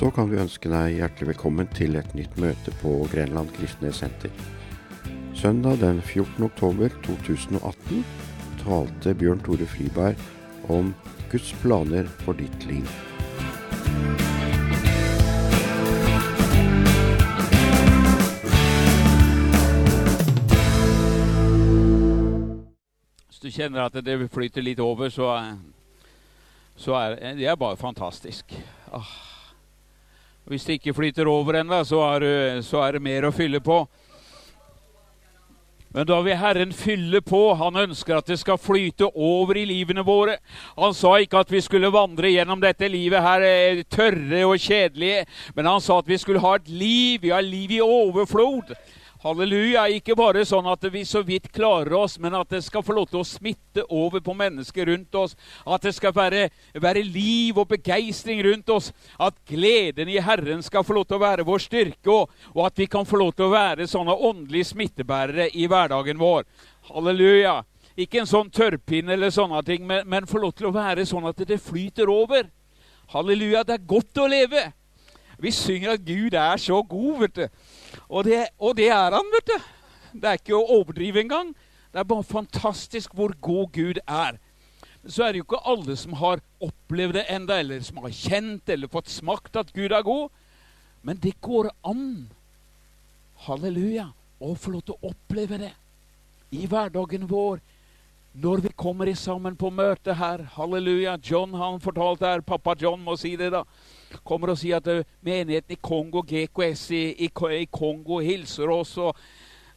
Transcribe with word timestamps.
så 0.00 0.08
kan 0.10 0.30
vi 0.30 0.38
ønske 0.40 0.70
deg 0.72 0.94
hjertelig 0.96 1.26
velkommen 1.34 1.66
til 1.76 1.98
et 2.00 2.14
nytt 2.16 2.38
møte 2.40 2.72
på 2.80 2.94
Grenland 3.12 3.50
kristne 3.52 3.90
senter. 3.92 4.32
Søndag 5.36 5.82
den 5.82 6.00
14. 6.00 6.46
oktober 6.46 6.88
2018 7.04 8.00
talte 8.62 9.12
Bjørn 9.12 9.44
Tore 9.44 9.68
Friberg 9.68 10.16
om 10.72 10.94
Guds 11.28 11.52
planer 11.60 12.08
for 12.24 12.32
ditt 12.32 12.64
liv. 12.64 12.88
Hvis 23.28 23.42
du 23.44 23.50
kjenner 23.52 23.84
at 23.90 24.00
det 24.00 24.16
flyter 24.32 24.64
litt 24.64 24.80
over, 24.80 25.12
så, 25.12 25.34
så 26.80 26.96
er 27.02 27.36
det 27.36 27.58
bare 27.60 27.76
fantastisk. 27.76 28.56
Ah. 28.88 29.29
Hvis 30.50 30.64
det 30.66 30.80
ikke 30.80 30.96
flyter 30.96 31.28
over 31.30 31.60
ennå, 31.60 31.84
så, 31.86 32.00
så, 32.66 32.80
er 32.82 32.96
det 32.96 33.04
mer 33.04 33.28
å 33.28 33.30
fylle 33.30 33.60
på. 33.62 33.84
Men 35.94 36.08
da 36.08 36.16
vil 36.26 36.38
Herren 36.38 36.72
fylle 36.74 37.20
på. 37.22 37.38
Han 37.54 37.78
ønsker 37.78 38.16
at 38.18 38.26
det 38.26 38.40
skal 38.40 38.58
flyte 38.58 39.06
over 39.14 39.60
i 39.60 39.62
livene 39.70 40.02
våre. 40.02 40.40
Han 40.74 40.90
sa 40.94 41.12
ikke 41.22 41.44
at 41.44 41.54
vi 41.54 41.62
skulle 41.62 41.92
vandre 41.94 42.32
gjennom 42.34 42.58
dette 42.62 42.90
livet 42.90 43.22
her 43.22 43.46
eh, 43.46 43.84
tørre 43.86 44.42
og 44.48 44.58
kjedelige, 44.58 45.22
men 45.54 45.70
han 45.70 45.82
sa 45.82 46.00
at 46.02 46.10
vi 46.10 46.18
skulle 46.18 46.42
ha 46.42 46.56
et 46.58 46.66
liv. 46.66 47.22
Vi 47.22 47.30
har 47.30 47.46
liv 47.46 47.78
i 47.78 47.82
overflod. 47.86 48.74
Halleluja. 49.20 49.82
Ikke 49.92 50.14
bare 50.16 50.46
sånn 50.48 50.68
at 50.70 50.84
vi 50.92 51.02
så 51.04 51.20
vidt 51.26 51.50
klarer 51.52 51.92
oss, 51.98 52.16
men 52.20 52.32
at 52.38 52.48
det 52.54 52.62
skal 52.64 52.84
få 52.84 52.94
lov 52.96 53.10
til 53.10 53.20
å 53.20 53.26
smitte 53.28 53.84
over 53.92 54.22
på 54.24 54.32
mennesker 54.36 54.88
rundt 54.88 55.18
oss. 55.20 55.34
At 55.68 55.84
det 55.84 55.92
skal 55.96 56.14
være, 56.16 56.46
være 56.80 57.02
liv 57.04 57.58
og 57.60 57.68
begeistring 57.74 58.40
rundt 58.46 58.72
oss. 58.72 58.90
At 59.20 59.36
gleden 59.48 60.08
i 60.08 60.16
Herren 60.24 60.64
skal 60.64 60.86
få 60.88 60.96
lov 60.96 61.08
til 61.10 61.18
å 61.18 61.24
være 61.26 61.44
vår 61.44 61.64
styrke, 61.66 62.14
og, 62.14 62.32
og 62.54 62.64
at 62.70 62.80
vi 62.80 62.88
kan 62.88 63.08
få 63.08 63.20
lov 63.20 63.34
til 63.36 63.50
å 63.50 63.52
være 63.52 63.88
sånne 63.90 64.16
åndelige 64.30 64.72
smittebærere 64.72 65.50
i 65.52 65.68
hverdagen 65.68 66.20
vår. 66.20 66.48
Halleluja. 66.88 67.58
Ikke 68.00 68.22
en 68.22 68.30
sånn 68.30 68.48
tørrpinne 68.54 69.12
eller 69.18 69.34
sånne 69.34 69.60
ting, 69.66 69.84
men, 69.84 70.06
men 70.08 70.28
få 70.30 70.40
lov 70.40 70.54
til 70.56 70.70
å 70.70 70.74
være 70.74 71.04
sånn 71.04 71.28
at 71.28 71.44
det 71.44 71.60
flyter 71.60 72.08
over. 72.08 72.48
Halleluja. 73.12 73.66
Det 73.68 73.76
er 73.76 73.90
godt 73.90 74.22
å 74.22 74.30
leve. 74.30 74.70
Vi 75.40 75.52
synger 75.52 75.94
at 75.98 76.04
Gud 76.04 76.34
er 76.36 76.56
så 76.60 76.80
god, 76.84 77.20
vet 77.26 77.36
du. 77.36 77.68
Og 78.10 78.26
det, 78.26 78.48
og 78.58 78.74
det, 78.76 78.88
er 78.90 79.14
han, 79.14 79.28
vet 79.30 79.50
du. 79.52 79.66
Det 80.18 80.26
er 80.26 80.40
ikke 80.40 80.56
å 80.58 80.78
overdrive 80.80 81.22
engang. 81.22 81.52
Det 81.94 82.02
er 82.02 82.08
bare 82.10 82.26
fantastisk 82.26 83.14
hvor 83.14 83.34
god 83.42 83.70
Gud 83.74 84.00
er. 84.02 84.38
Så 85.06 85.24
er 85.24 85.32
det 85.32 85.40
jo 85.40 85.46
ikke 85.46 85.62
alle 85.70 85.94
som 85.96 86.16
har 86.18 86.42
opplevd 86.60 87.20
det 87.20 87.24
enda, 87.32 87.60
eller 87.62 87.80
som 87.86 88.02
har 88.02 88.12
kjent 88.14 88.68
eller 88.68 88.90
fått 88.90 89.12
smakt 89.12 89.56
at 89.56 89.70
Gud 89.76 89.94
er 89.94 90.04
god. 90.06 90.28
Men 91.06 91.20
det 91.22 91.38
går 91.40 91.70
an, 91.86 92.26
halleluja, 93.46 94.10
å 94.42 94.56
få 94.58 94.74
lov 94.74 94.84
til 94.88 94.98
å 94.98 95.12
oppleve 95.12 95.60
det 95.62 95.72
i 96.50 96.66
hverdagen 96.66 97.28
vår. 97.30 97.62
Når 98.42 98.66
vi 98.66 98.74
kommer 98.78 99.08
sammen 99.18 99.56
på 99.58 99.70
møte 99.74 100.14
her, 100.18 100.42
halleluja. 100.56 101.16
John 101.22 101.54
han 101.58 101.80
fortalte 101.82 102.26
her, 102.26 102.44
pappa 102.46 102.74
John 102.78 103.00
må 103.06 103.16
si 103.18 103.36
det, 103.38 103.52
da 103.54 103.64
kommer 104.24 104.52
og 104.52 104.58
sier 104.60 104.80
at 104.80 104.88
eh, 104.90 105.04
menigheten 105.24 105.76
i 105.76 105.80
Kongo, 105.80 106.22
GKS 106.26 106.86
i, 106.96 107.02
i, 107.26 107.30
i 107.60 107.66
Kongo, 107.70 108.20
hilser 108.24 108.70
oss. 108.74 108.96
og 108.98 109.16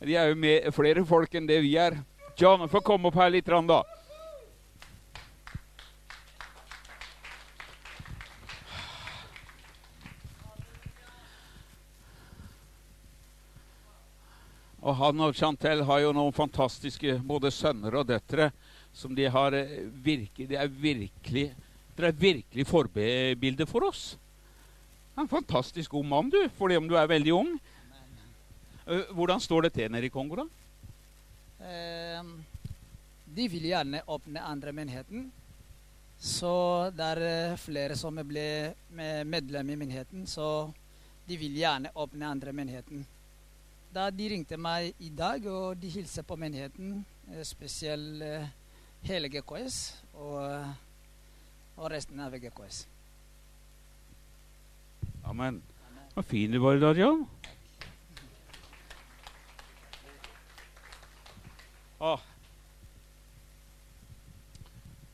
De 0.03 0.15
er 0.15 0.31
jo 0.31 0.39
med, 0.39 0.69
flere 0.75 1.05
folk 1.05 1.35
enn 1.35 1.49
det 1.49 1.61
vi 1.63 1.75
er. 1.77 1.99
John, 2.39 2.67
få 2.69 2.81
komme 2.81 3.11
opp 3.11 3.19
her 3.21 3.33
litt, 3.33 3.45
da. 3.45 3.83
Og 14.83 14.97
han 14.99 15.21
og 15.23 15.35
Chantel 15.37 15.85
har 15.87 16.01
jo 16.03 16.11
noen 16.11 16.35
fantastiske 16.35 17.15
både 17.23 17.53
sønner 17.55 17.95
og 18.01 18.09
døtre 18.09 18.49
som 18.93 19.15
de 19.15 19.29
har 19.31 19.55
eh, 19.55 19.85
virke, 20.03 20.47
de 20.47 20.59
er 20.59 20.67
virkelig 20.67 21.53
Dere 21.93 22.09
er 22.09 22.17
virkelig 22.17 22.63
forbilder 22.65 23.67
for 23.69 23.85
oss. 23.85 24.15
En 25.13 25.29
fantastisk 25.29 25.91
god 25.91 26.05
mann, 26.09 26.29
du, 26.29 26.39
fordi 26.57 26.77
om 26.79 26.87
du 26.89 26.95
er 26.97 27.09
veldig 27.09 27.33
ung. 27.37 27.53
Eh, 28.87 29.11
hvordan 29.13 29.41
står 29.41 29.67
det 29.67 29.73
til 29.75 29.91
nede 29.93 30.09
i 30.09 30.13
Kongo, 30.13 30.41
da? 30.41 30.45
Eh, 31.61 32.23
de 33.35 33.47
vil 33.47 33.67
gjerne 33.69 34.01
åpne 34.09 34.41
andre 34.41 34.73
menigheten. 34.73 35.27
Så 36.17 36.53
det 36.97 37.09
er 37.13 37.21
eh, 37.27 37.57
flere 37.61 37.97
som 37.99 38.17
ble 38.25 38.73
medlem 39.29 39.69
i 39.69 39.77
menigheten, 39.83 40.25
så 40.27 40.71
de 41.27 41.37
vil 41.37 41.61
gjerne 41.61 41.93
åpne 41.93 42.31
andre 42.33 42.53
menigheten. 42.55 43.05
Da 43.93 44.09
de 44.09 44.31
ringte 44.31 44.57
meg 44.57 44.97
i 44.97 45.11
dag, 45.13 45.45
og 45.45 45.77
de 45.77 45.91
hilser 45.93 46.25
på 46.25 46.39
menigheten, 46.41 47.03
eh, 47.29 47.45
spesielt 47.45 48.25
hele 49.03 49.29
GKS 49.29 49.77
og, 50.15 50.73
og 51.77 51.87
resten 51.93 52.19
av 52.23 52.33
GKS. 52.33 52.87
Amen. 55.23 55.61
Så 56.13 56.23
fin 56.23 56.51
du 56.51 56.59
var 56.59 56.75
i 56.75 56.79
dag, 56.79 56.97
Jan. 56.97 57.25
Ah. 61.97 62.19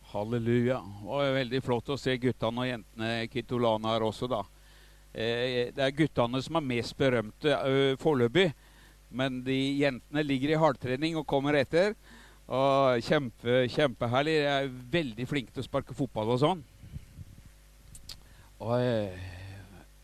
Halleluja. 0.02 0.80
Det 1.02 1.06
var 1.06 1.34
veldig 1.38 1.62
flott 1.62 1.92
å 1.94 1.98
se 2.02 2.18
guttene 2.18 2.64
og 2.64 2.68
jentene 2.72 3.12
Kitolana 3.30 3.94
her 3.94 4.08
også, 4.08 4.28
da. 4.32 4.42
Eh, 5.14 5.70
det 5.76 5.86
er 5.86 5.96
guttene 5.96 6.42
som 6.42 6.58
er 6.58 6.68
mest 6.74 6.98
berømte 6.98 7.54
uh, 7.54 7.94
foreløpig. 8.02 8.50
Men 9.14 9.44
de 9.46 9.58
jentene 9.80 10.26
ligger 10.26 10.56
i 10.56 10.62
hardtrening 10.62 11.18
og 11.22 11.30
kommer 11.30 11.62
etter. 11.62 11.94
Og 12.50 13.06
kjempe, 13.06 13.68
Kjempeherlig. 13.70 14.40
De 14.42 14.54
er 14.58 14.72
veldig 15.00 15.30
flinke 15.30 15.54
til 15.54 15.62
å 15.62 15.70
sparke 15.70 15.98
fotball 15.98 16.34
og 16.34 16.42
sånn. 16.42 16.64
Og... 18.60 18.80
Uh, 18.82 19.38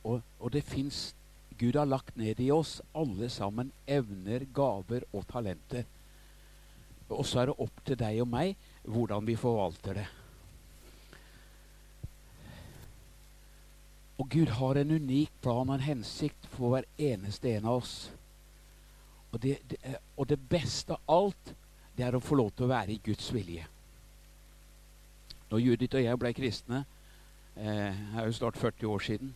og, 0.05 0.21
og 0.39 0.53
det 0.53 0.63
fins 0.65 1.15
Gud 1.57 1.77
har 1.79 1.87
lagt 1.87 2.17
ned 2.19 2.39
i 2.43 2.51
oss 2.51 2.77
alle 2.93 3.29
sammen 3.31 3.71
evner, 3.87 4.43
gaver 4.53 5.05
og 5.15 5.23
talenter. 5.29 5.85
Og 7.09 7.23
så 7.25 7.41
er 7.41 7.49
det 7.49 7.59
opp 7.63 7.81
til 7.85 7.97
deg 7.99 8.19
og 8.23 8.29
meg 8.29 8.55
hvordan 8.83 9.25
vi 9.27 9.37
forvalter 9.39 10.01
det. 10.01 10.05
Og 14.19 14.27
Gud 14.31 14.51
har 14.57 14.79
en 14.79 14.91
unik 14.95 15.31
plan 15.43 15.69
og 15.69 15.77
en 15.77 15.85
hensikt 15.85 16.47
for 16.55 16.73
hver 16.73 16.87
eneste 16.97 17.51
en 17.55 17.69
av 17.71 17.81
oss. 17.81 17.95
Og 19.31 19.41
det, 19.43 19.57
det, 19.69 19.79
og 20.15 20.27
det 20.29 20.39
beste 20.39 20.95
av 20.95 21.15
alt, 21.23 21.55
det 21.95 22.05
er 22.07 22.15
å 22.15 22.23
få 22.23 22.37
lov 22.39 22.51
til 22.55 22.67
å 22.67 22.71
være 22.71 22.95
i 22.95 23.01
Guds 23.03 23.27
vilje. 23.35 23.63
Når 25.51 25.63
Judith 25.63 25.99
og 25.99 26.03
jeg 26.03 26.19
ble 26.19 26.31
kristne, 26.35 26.85
eh, 27.55 27.91
er 28.15 28.27
jo 28.27 28.35
snart 28.35 28.59
40 28.59 28.87
år 28.91 29.03
siden, 29.03 29.35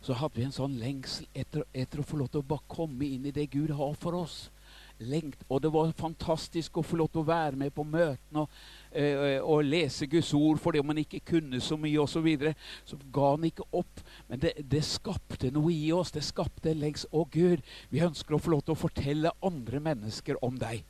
så 0.00 0.16
hadde 0.16 0.38
vi 0.38 0.46
en 0.46 0.54
sånn 0.54 0.78
lengsel 0.80 1.26
etter, 1.36 1.66
etter, 1.76 2.00
å 2.00 2.06
få 2.06 2.20
lov 2.20 2.30
til 2.32 2.40
å 2.40 2.50
bare 2.54 2.68
komme 2.70 3.04
inn 3.04 3.26
i 3.28 3.34
det 3.36 3.50
Gud 3.52 3.72
har 3.76 3.92
for 4.00 4.16
oss. 4.22 4.48
Lengt, 5.00 5.40
og 5.48 5.62
det 5.64 5.70
var 5.72 5.92
fantastisk 5.96 6.76
å 6.76 6.84
få 6.84 6.98
lov 7.00 7.08
til 7.08 7.22
å 7.22 7.28
være 7.28 7.56
med 7.56 7.72
på 7.72 7.86
møtene 7.88 8.42
og, 8.42 8.56
øh, 8.92 9.38
og 9.40 9.64
lese 9.64 10.04
Guds 10.12 10.34
ord 10.36 10.60
fordi 10.60 10.82
man 10.84 11.00
ikke 11.00 11.22
kunne 11.32 11.60
så 11.64 11.78
mye 11.80 12.02
osv. 12.02 12.18
Så, 12.18 12.22
videre, 12.24 12.52
så 12.84 12.98
ga 13.12 13.30
han 13.30 13.46
ikke 13.48 13.64
opp. 13.72 14.02
Men 14.28 14.42
det, 14.44 14.52
det, 14.60 14.82
skapte 14.84 15.52
noe 15.56 15.72
i 15.72 15.88
oss. 15.96 16.12
Det 16.12 16.24
skapte 16.24 16.76
lengs 16.76 17.06
Å, 17.12 17.24
Gud, 17.32 17.64
vi 17.88 18.04
ønsker 18.04 18.36
å 18.36 18.42
få 18.44 18.52
lov 18.52 18.64
til 18.66 18.76
å 18.76 18.82
fortelle 18.82 19.32
andre 19.40 19.80
mennesker 19.88 20.40
om 20.44 20.60
deg. 20.60 20.84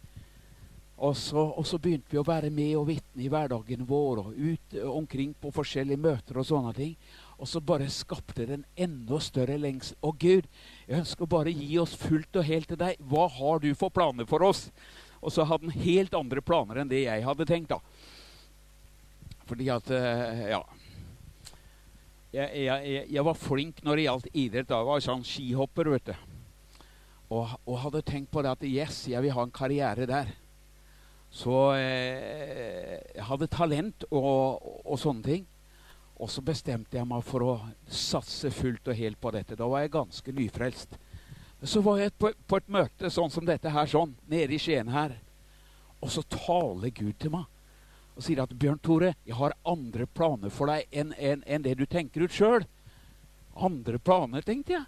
Og 1.01 1.15
så, 1.17 1.41
og 1.57 1.65
så, 1.65 1.79
begynte 1.81 2.13
vi 2.13 2.19
å 2.21 2.27
være 2.27 2.51
med 2.53 2.75
og 2.77 2.91
vitne 2.91 3.25
i 3.25 3.31
hverdagen 3.33 3.87
vår 3.89 4.19
og 4.21 4.35
ut 4.37 4.75
omkring 4.91 5.33
på 5.39 5.53
forskjellige 5.55 6.03
møter 6.03 6.43
og 6.43 6.51
sånne 6.51 6.75
ting. 6.77 6.99
Og 7.41 7.49
så 7.49 7.63
bare 7.65 7.89
skapte 7.89 8.45
det 8.45 8.59
en 8.59 8.67
enda 8.85 9.17
større 9.25 9.57
lengsel. 9.57 9.97
Å 10.05 10.13
Gud, 10.13 10.49
jeg 10.85 10.99
ønsker 11.01 11.25
å 11.25 11.33
bare 11.39 11.55
gi 11.55 11.79
oss 11.81 11.95
fullt 11.97 12.37
og 12.37 12.45
helt 12.45 12.69
til 12.69 12.81
deg. 12.81 13.01
Hva 13.09 13.25
har 13.33 13.63
du 13.63 13.71
for 13.79 13.93
planer 13.95 14.29
for 14.29 14.45
oss? 14.45 14.67
Og 15.25 15.33
så 15.33 15.47
hadde 15.49 15.71
han 15.71 15.85
helt 15.85 16.17
andre 16.17 16.45
planer 16.45 16.83
enn 16.83 16.91
det 16.91 17.07
jeg 17.07 17.25
hadde 17.25 17.47
tenkt. 17.49 17.73
da. 17.73 17.81
Fordi 19.49 19.71
at 19.73 19.91
eh, 19.97 20.45
Ja. 20.53 20.63
Jeg, 22.31 22.63
jeg, 22.63 23.07
jeg 23.11 23.23
var 23.27 23.35
flink 23.35 23.81
når 23.83 23.97
det 23.97 24.03
gjaldt 24.05 24.29
idrett. 24.39 24.69
Da 24.69 24.77
jeg 24.79 24.87
var 24.87 25.01
sånn 25.03 25.25
skihopper, 25.27 25.91
vet 25.97 26.13
du. 26.13 26.29
Og, 27.31 27.57
og, 27.65 27.75
hadde 27.87 28.05
tenkt 28.07 28.31
på 28.31 28.43
det 28.43 28.53
at 28.53 28.63
yes, 28.67 29.05
jeg 29.11 29.23
vil 29.25 29.35
ha 29.35 29.47
en 29.47 29.55
karriere 29.55 30.07
der. 30.07 30.31
Så 31.31 31.73
eh, 31.79 33.01
jeg 33.17 33.27
hadde 33.27 33.51
talent 33.51 34.07
og, 34.11 34.63
og 34.85 35.01
sånne 35.01 35.27
ting. 35.27 35.50
Og 36.21 36.29
så 36.29 36.43
bestemte 36.45 36.99
jeg 36.99 37.09
meg 37.09 37.25
for 37.25 37.45
å 37.47 37.53
satse 37.89 38.51
fullt 38.53 38.91
og 38.93 38.99
helt 38.99 39.21
på 39.21 39.33
dette. 39.33 39.57
Da 39.57 39.69
var 39.71 39.85
jeg 39.85 39.95
ganske 39.95 40.35
nyfrelst. 40.37 40.99
Så 41.65 41.81
var 41.85 42.01
jeg 42.01 42.13
på, 42.21 42.33
et 42.33 42.69
møte 42.73 43.11
sånn 43.13 43.33
som 43.33 43.47
dette 43.49 43.73
her, 43.73 43.89
sånn, 43.89 44.13
nede 44.29 44.57
i 44.57 44.61
Skien 44.61 44.89
her. 44.93 45.17
Og 46.01 46.13
så 46.13 46.25
taler 46.29 46.93
Gud 46.93 47.17
til 47.21 47.35
meg 47.37 47.49
og 48.21 48.25
sier 48.27 48.43
at 48.43 48.53
'Bjørn 48.53 48.81
Tore, 48.85 49.15
jeg 49.25 49.37
har 49.39 49.55
andre 49.65 50.05
planer 50.05 50.53
for 50.53 50.69
deg 50.69 50.89
enn 50.93 51.15
en, 51.17 51.45
en 51.47 51.63
det 51.65 51.77
du 51.79 51.87
tenker 51.87 52.27
ut 52.27 52.35
sjøl'. 52.35 52.67
Andre 53.57 53.99
planer, 53.99 54.45
tenkte 54.45 54.75
jeg. 54.75 54.85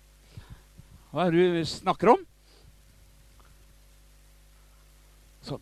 Hva 1.12 1.26
er 1.26 1.32
det 1.32 1.46
du 1.54 1.64
snakker 1.68 2.12
om? 2.12 2.26
Så 5.40 5.58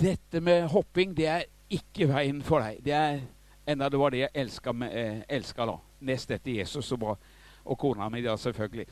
dette 0.00 0.40
med 0.40 0.70
hopping, 0.72 1.12
det 1.16 1.28
er 1.28 1.44
ikke 1.68 2.08
veien 2.08 2.40
for 2.46 2.64
deg. 2.64 2.80
Det 2.84 2.96
er 2.96 3.20
enda 3.72 3.88
det 3.90 3.98
var 4.00 4.10
det 4.10 4.22
jeg 4.24 4.34
elska, 4.34 4.74
eh, 4.86 5.22
elska 5.28 5.66
da. 5.66 5.76
Nest 6.00 6.30
etter 6.30 6.60
Jesus 6.60 6.92
og, 6.92 7.18
og 7.64 7.78
kona 7.78 8.08
mi, 8.08 8.22
da, 8.22 8.36
selvfølgelig. 8.36 8.86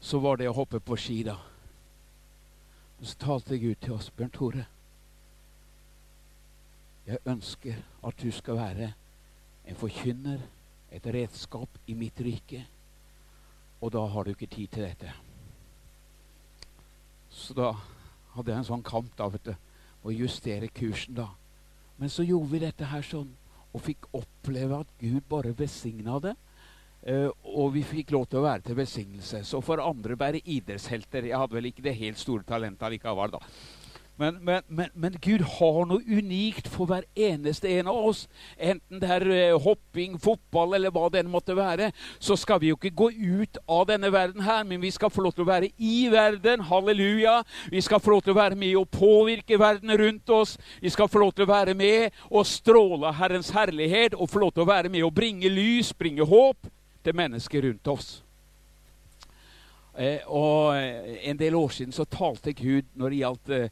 Så 0.00 0.18
var 0.22 0.36
det 0.36 0.48
å 0.48 0.56
hoppe 0.56 0.80
på 0.80 0.96
ski, 1.00 1.22
da. 1.26 1.36
Så 3.02 3.16
talte 3.20 3.58
Gud 3.58 3.76
til 3.82 3.96
oss, 3.96 4.10
Bjørn 4.10 4.32
Tore. 4.32 4.66
Jeg 7.06 7.18
ønsker 7.26 7.82
at 8.02 8.22
du 8.22 8.30
skal 8.34 8.58
være 8.58 8.92
en 9.66 9.76
forkynner, 9.78 10.40
et 10.90 11.06
redskap 11.06 11.78
i 11.86 11.94
mitt 11.94 12.20
rike. 12.22 12.62
Og 13.80 13.92
da 13.92 14.06
har 14.06 14.24
du 14.24 14.32
ikke 14.32 14.46
tid 14.46 14.68
til 14.72 14.86
dette. 14.86 15.12
Så 17.30 17.54
da 17.54 17.74
hadde 18.34 18.52
jeg 18.52 18.62
en 18.62 18.68
sånn 18.70 18.86
kamp 18.86 19.12
da, 19.18 19.28
vet 19.28 19.50
du, 19.50 19.52
å 20.06 20.14
justere 20.14 20.70
kursen 20.72 21.18
da. 21.18 21.28
Men 22.00 22.12
så 22.12 22.26
gjorde 22.26 22.52
vi 22.52 22.62
dette 22.62 22.88
her 22.90 23.04
sånn, 23.04 23.30
og 23.72 23.84
fikk 23.84 24.08
oppleve 24.16 24.82
at 24.82 24.92
Gud 25.00 25.22
bare 25.28 25.54
besigna 25.56 26.20
det. 26.22 26.34
Uh, 27.06 27.30
og 27.54 27.74
vi 27.76 27.84
fikk 27.86 28.10
lov 28.16 28.24
til 28.26 28.40
å 28.40 28.46
være 28.48 28.64
til 28.66 28.78
velsignelse. 28.80 29.42
Så 29.46 29.60
for 29.62 29.82
andre 29.82 30.16
være 30.18 30.40
idrettshelter 30.42 31.28
Jeg 31.28 31.38
hadde 31.38 31.54
vel 31.54 31.68
ikke 31.70 31.84
det 31.84 31.98
helt 32.00 32.18
store 32.18 32.46
talentet 32.48 32.96
likevel, 32.96 33.36
da. 33.36 33.42
Men, 34.16 34.38
men, 34.40 34.62
men, 34.68 34.88
men, 34.94 35.16
Gud 35.20 35.42
har 35.58 35.82
noe 35.84 36.00
unikt 36.08 36.70
for 36.72 36.88
hver 36.88 37.04
eneste 37.12 37.68
en 37.68 37.90
av 37.92 37.98
oss. 38.08 38.22
Enten 38.56 39.02
det 39.02 39.10
er 39.12 39.26
uh, 39.28 39.58
hopping, 39.60 40.14
fotball 40.20 40.78
eller 40.78 40.94
hva 40.94 41.10
det 41.12 41.26
måtte 41.28 41.56
være. 41.56 41.90
Så 42.18 42.38
skal 42.40 42.62
vi 42.62 42.70
jo 42.70 42.78
ikke 42.78 42.94
gå 42.96 43.10
ut 43.12 43.60
av 43.68 43.84
denne 43.90 44.08
verden 44.12 44.40
her, 44.46 44.64
men 44.64 44.80
vi 44.80 44.90
skal 44.94 45.12
få 45.12 45.26
lov 45.26 45.36
til 45.36 45.44
å 45.44 45.50
være 45.50 45.68
i 45.76 46.08
verden. 46.12 46.64
Halleluja. 46.64 47.42
Vi 47.72 47.84
skal 47.84 48.00
få 48.00 48.16
lov 48.16 48.24
til 48.24 48.32
å 48.32 48.40
være 48.40 48.56
med 48.56 48.76
og 48.80 48.88
påvirke 48.96 49.60
verden 49.60 49.92
rundt 50.00 50.32
oss. 50.32 50.56
Vi 50.80 50.92
skal 50.92 51.12
få 51.12 51.20
lov 51.20 51.36
til 51.36 51.44
å 51.44 51.52
være 51.52 51.76
med 51.76 52.16
og 52.30 52.48
stråle 52.48 53.12
Herrens 53.20 53.52
herlighet 53.52 54.16
og 54.16 54.32
få 54.32 54.46
lov 54.46 54.56
til 54.56 54.64
å 54.64 54.70
være 54.72 54.92
med 54.92 55.04
og 55.04 55.12
bringe 55.16 55.52
lys, 55.52 55.92
bringe 55.92 56.24
håp 56.24 56.72
til 57.04 57.20
mennesker 57.20 57.68
rundt 57.68 57.92
oss. 57.92 58.14
Eh, 59.98 60.20
og 60.28 60.76
eh, 60.76 61.28
En 61.30 61.38
del 61.38 61.54
år 61.54 61.68
siden 61.68 61.92
så 61.92 62.04
talte 62.04 62.52
Gud 62.52 62.88
når 62.94 63.12
det 63.12 63.20
gjaldt 63.20 63.52
eh, 63.52 63.68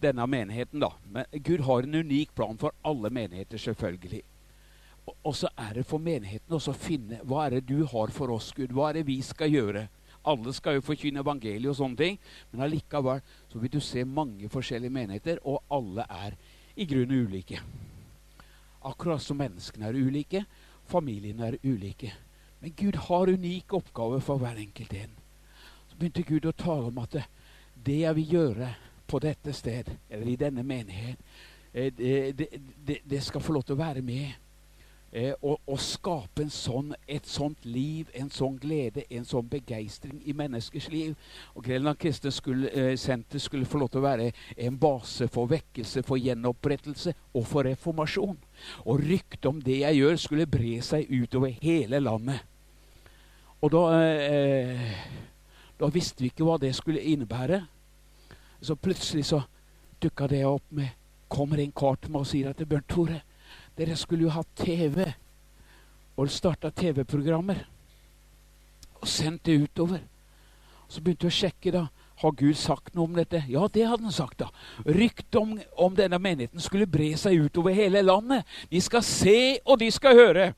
denne 0.00 0.26
menigheten. 0.26 0.80
da. 0.80 0.92
Men 1.10 1.24
Gud 1.32 1.60
har 1.60 1.82
en 1.82 1.94
unik 1.94 2.34
plan 2.34 2.58
for 2.58 2.72
alle 2.82 3.10
menigheter, 3.10 3.58
selvfølgelig. 3.58 4.22
Og, 5.24 5.36
så 5.36 5.48
er 5.56 5.74
det 5.74 5.86
for 5.86 5.98
menigheten 5.98 6.54
også 6.54 6.74
å 6.74 6.78
finne 6.78 7.20
hva 7.24 7.46
er 7.46 7.56
det 7.56 7.68
du 7.68 7.86
har 7.88 8.12
for 8.12 8.32
oss, 8.34 8.52
Gud. 8.52 8.74
Hva 8.76 8.90
er 8.90 8.98
det 8.98 9.06
vi 9.08 9.20
skal 9.24 9.50
gjøre? 9.52 9.86
Alle 10.28 10.52
skal 10.52 10.76
jo 10.76 10.84
forkynne 10.84 11.22
evangeliet 11.22 11.70
og 11.70 11.78
sånne 11.78 11.96
ting, 11.96 12.18
men 12.50 12.64
allikevel 12.66 13.22
så 13.48 13.60
vil 13.62 13.72
du 13.72 13.80
se 13.80 14.04
mange 14.04 14.50
forskjellige 14.52 14.92
menigheter, 14.92 15.40
og 15.48 15.62
alle 15.72 16.04
er 16.04 16.36
i 16.76 16.84
grunnen 16.88 17.28
ulike. 17.28 17.62
Akkurat 18.84 19.22
som 19.22 19.38
menneskene 19.40 19.88
er 19.88 19.96
ulike, 19.96 20.44
familiene 20.88 21.48
er 21.48 21.58
ulike. 21.64 22.12
Men 22.60 22.74
Gud 22.76 22.98
har 23.08 23.30
unike 23.30 23.78
oppgaver 23.78 24.20
for 24.24 24.42
hver 24.42 24.58
enkelt 24.60 24.92
en. 24.98 25.16
Så 25.88 25.96
begynte 25.96 26.26
Gud 26.26 26.50
å 26.50 26.56
tale 26.58 26.90
om 26.90 27.00
at 27.02 27.16
det 27.86 28.00
jeg 28.02 28.18
vil 28.18 28.36
gjøre 28.36 28.72
på 29.08 29.20
dette 29.24 29.54
sted, 29.56 29.88
eller 30.10 30.28
i 30.28 30.36
denne 30.40 30.64
menighet, 30.66 31.22
eh, 31.72 31.92
det, 31.96 32.50
det, 32.86 33.00
det 33.08 33.22
skal 33.24 33.44
få 33.44 33.56
lov 33.56 33.66
til 33.66 33.78
å 33.78 33.82
være 33.82 34.04
med. 34.04 34.36
Eh, 35.12 35.32
og, 35.40 35.56
og, 35.64 35.78
skape 35.80 36.44
sånn, 36.52 36.90
et 37.08 37.24
sånt 37.24 37.64
liv, 37.64 38.10
en 38.12 38.28
sånn 38.28 38.58
glede, 38.60 39.06
en 39.08 39.24
sånn 39.24 39.46
begeistring 39.48 40.18
i 40.28 40.34
menneskers 40.36 40.90
liv. 40.92 41.14
Og 41.56 41.64
Grenland 41.64 41.96
Kristne 42.00 42.32
skulle, 42.34 42.68
eh, 42.68 42.92
Senter 43.00 43.40
skulle 43.40 43.68
få 43.68 43.80
lov 43.80 43.88
til 43.94 44.02
å 44.02 44.04
være 44.04 44.26
en 44.66 44.76
base 44.76 45.30
for 45.32 45.48
vekkelse, 45.48 46.04
for 46.04 46.20
gjenopprettelse 46.20 47.14
og 47.32 47.48
for 47.48 47.64
reformasjon. 47.64 48.36
Og 48.84 49.00
ryktet 49.00 49.48
om 49.48 49.62
det 49.64 49.80
jeg 49.80 50.02
gjør, 50.02 50.20
skulle 50.20 50.50
bre 50.50 50.76
seg 50.84 51.08
utover 51.08 51.56
hele 51.56 52.02
landet. 52.04 52.44
Og 53.64 53.72
da, 53.72 53.86
eh, 54.04 54.92
da 55.80 55.88
visste 55.88 56.20
vi 56.20 56.28
ikke 56.28 56.44
hva 56.44 56.60
det 56.60 56.74
skulle 56.76 57.00
innebære. 57.00 57.64
Så 58.60 58.76
plutselig 58.76 59.24
så 59.28 59.42
dukka 60.02 60.26
det 60.26 60.44
opp 60.46 60.64
med 60.70 60.94
Kommer 61.28 61.60
en 61.60 61.72
kar 61.76 61.98
til 62.00 62.12
meg 62.14 62.22
og 62.24 62.28
sier 62.30 62.48
at 62.48 62.60
Bjørn 62.64 62.84
Tore, 62.88 63.18
dere 63.76 63.96
skulle 64.00 64.24
jo 64.24 64.32
hatt 64.32 64.48
TV. 64.56 65.04
Og 66.16 66.30
starta 66.32 66.70
TV-programmer. 66.72 67.60
Og 69.02 69.04
sendt 69.06 69.44
det 69.44 69.58
utover. 69.60 70.00
Så 70.88 71.02
begynte 71.04 71.28
vi 71.28 71.34
å 71.34 71.36
sjekke, 71.36 71.74
da. 71.74 71.84
Har 72.18 72.32
Gud 72.34 72.56
sagt 72.58 72.96
noe 72.96 73.06
om 73.06 73.14
dette? 73.14 73.44
Ja, 73.46 73.68
det 73.70 73.84
hadde 73.86 74.08
han 74.08 74.14
sagt. 74.14 74.40
da. 74.40 74.48
Ryktet 74.88 75.36
om, 75.38 75.52
om 75.76 75.94
denne 75.94 76.18
menigheten 76.18 76.64
skulle 76.64 76.88
bre 76.88 77.12
seg 77.20 77.44
utover 77.44 77.76
hele 77.76 78.02
landet. 78.02 78.48
De 78.72 78.80
skal 78.82 79.04
se, 79.06 79.60
og 79.68 79.78
de 79.84 79.92
skal 79.94 80.16
høre. 80.18 80.48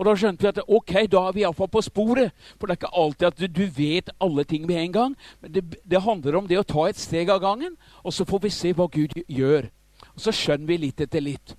Og 0.00 0.06
da 0.08 0.14
skjønte 0.16 0.40
vi 0.40 0.48
at 0.48 0.58
ok, 0.64 0.92
da 1.12 1.20
er 1.28 1.34
vi 1.36 1.42
iallfall 1.44 1.68
på 1.68 1.82
sporet. 1.84 2.32
For 2.56 2.64
det 2.64 2.72
er 2.72 2.78
ikke 2.78 3.00
alltid 3.02 3.26
at 3.28 3.40
du, 3.40 3.46
du 3.52 3.66
vet 3.76 4.08
alle 4.16 4.46
ting 4.48 4.64
med 4.64 4.78
en 4.80 4.92
gang. 4.94 5.16
Men 5.42 5.52
det, 5.52 5.64
det, 5.84 6.00
handler 6.00 6.38
om 6.38 6.46
det 6.48 6.56
å 6.56 6.64
ta 6.64 6.86
et 6.88 6.96
steg 6.96 7.28
av 7.28 7.42
gangen, 7.42 7.74
og 8.00 8.14
så 8.16 8.24
får 8.24 8.40
vi 8.46 8.52
se 8.56 8.72
hva 8.72 8.86
Gud 8.88 9.12
gjør. 9.28 9.68
Og 10.14 10.22
så 10.24 10.32
skjønner 10.32 10.70
vi 10.70 10.78
litt 10.86 11.04
etter 11.04 11.20
litt. 11.20 11.52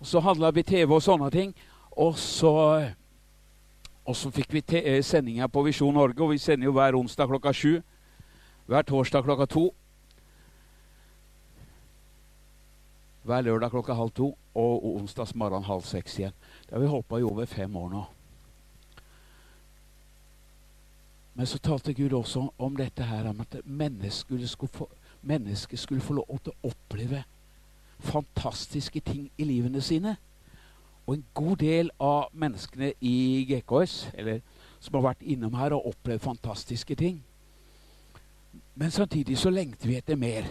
Og 0.00 0.08
så 0.08 0.22
handla 0.24 0.48
vi 0.56 0.64
TV 0.64 0.94
og 0.96 1.04
sånne 1.04 1.28
ting. 1.34 1.52
Og 1.92 2.16
så, 2.16 2.54
og 4.08 4.16
så 4.16 4.32
fikk 4.32 4.56
vi 4.56 4.64
sending 5.04 5.42
her 5.42 5.52
på 5.52 5.66
Visjon 5.66 5.92
Norge, 5.92 6.22
og 6.24 6.32
vi 6.32 6.40
sender 6.40 6.70
jo 6.70 6.76
hver 6.78 6.96
onsdag 6.96 7.28
klokka 7.28 7.52
sju. 7.52 7.82
Hver 8.64 8.88
torsdag 8.88 9.28
klokka 9.28 9.44
to. 9.44 9.66
Hver 13.28 13.44
lørdag 13.44 13.76
klokka 13.76 13.92
halv 13.92 14.16
to 14.16 14.30
og 14.56 14.88
onsdagsmorgen 14.94 15.68
halv 15.68 15.84
seks 15.84 16.16
igjen. 16.16 16.36
Det 16.68 16.76
har 16.76 16.80
vi 16.80 16.86
holdt 16.86 17.08
på 17.08 17.18
i 17.18 17.24
over 17.24 17.46
fem 17.48 17.76
år 17.76 17.88
nå. 17.88 18.04
Men 21.34 21.46
så 21.46 21.58
talte 21.58 21.94
Gud 21.94 22.12
også 22.12 22.48
om 22.58 22.76
dette 22.76 23.02
her, 23.02 23.28
om 23.30 23.40
at 23.40 23.60
mennesket 23.64 24.50
skulle, 24.50 24.68
få, 24.68 24.88
mennesket 25.22 25.78
skulle 25.78 26.02
få 26.02 26.18
lov 26.18 26.40
til 26.44 26.52
å 26.52 26.72
oppleve 26.72 27.22
fantastiske 27.98 29.00
ting 29.00 29.30
i 29.38 29.46
livene 29.48 29.80
sine. 29.80 30.16
Og 31.06 31.14
en 31.14 31.24
god 31.34 31.56
del 31.56 31.90
av 32.04 32.28
menneskene 32.36 32.92
i 33.00 33.46
GKS, 33.48 34.10
eller 34.14 34.42
som 34.80 34.98
har 34.98 35.06
vært 35.08 35.24
innom 35.24 35.54
her 35.56 35.72
og 35.72 35.86
opplevd 35.94 36.20
fantastiske 36.20 36.94
ting. 36.94 37.22
Men 38.74 38.90
samtidig 38.90 39.38
så 39.38 39.50
lengter 39.50 39.88
vi 39.88 39.96
etter 39.96 40.20
mer. 40.20 40.44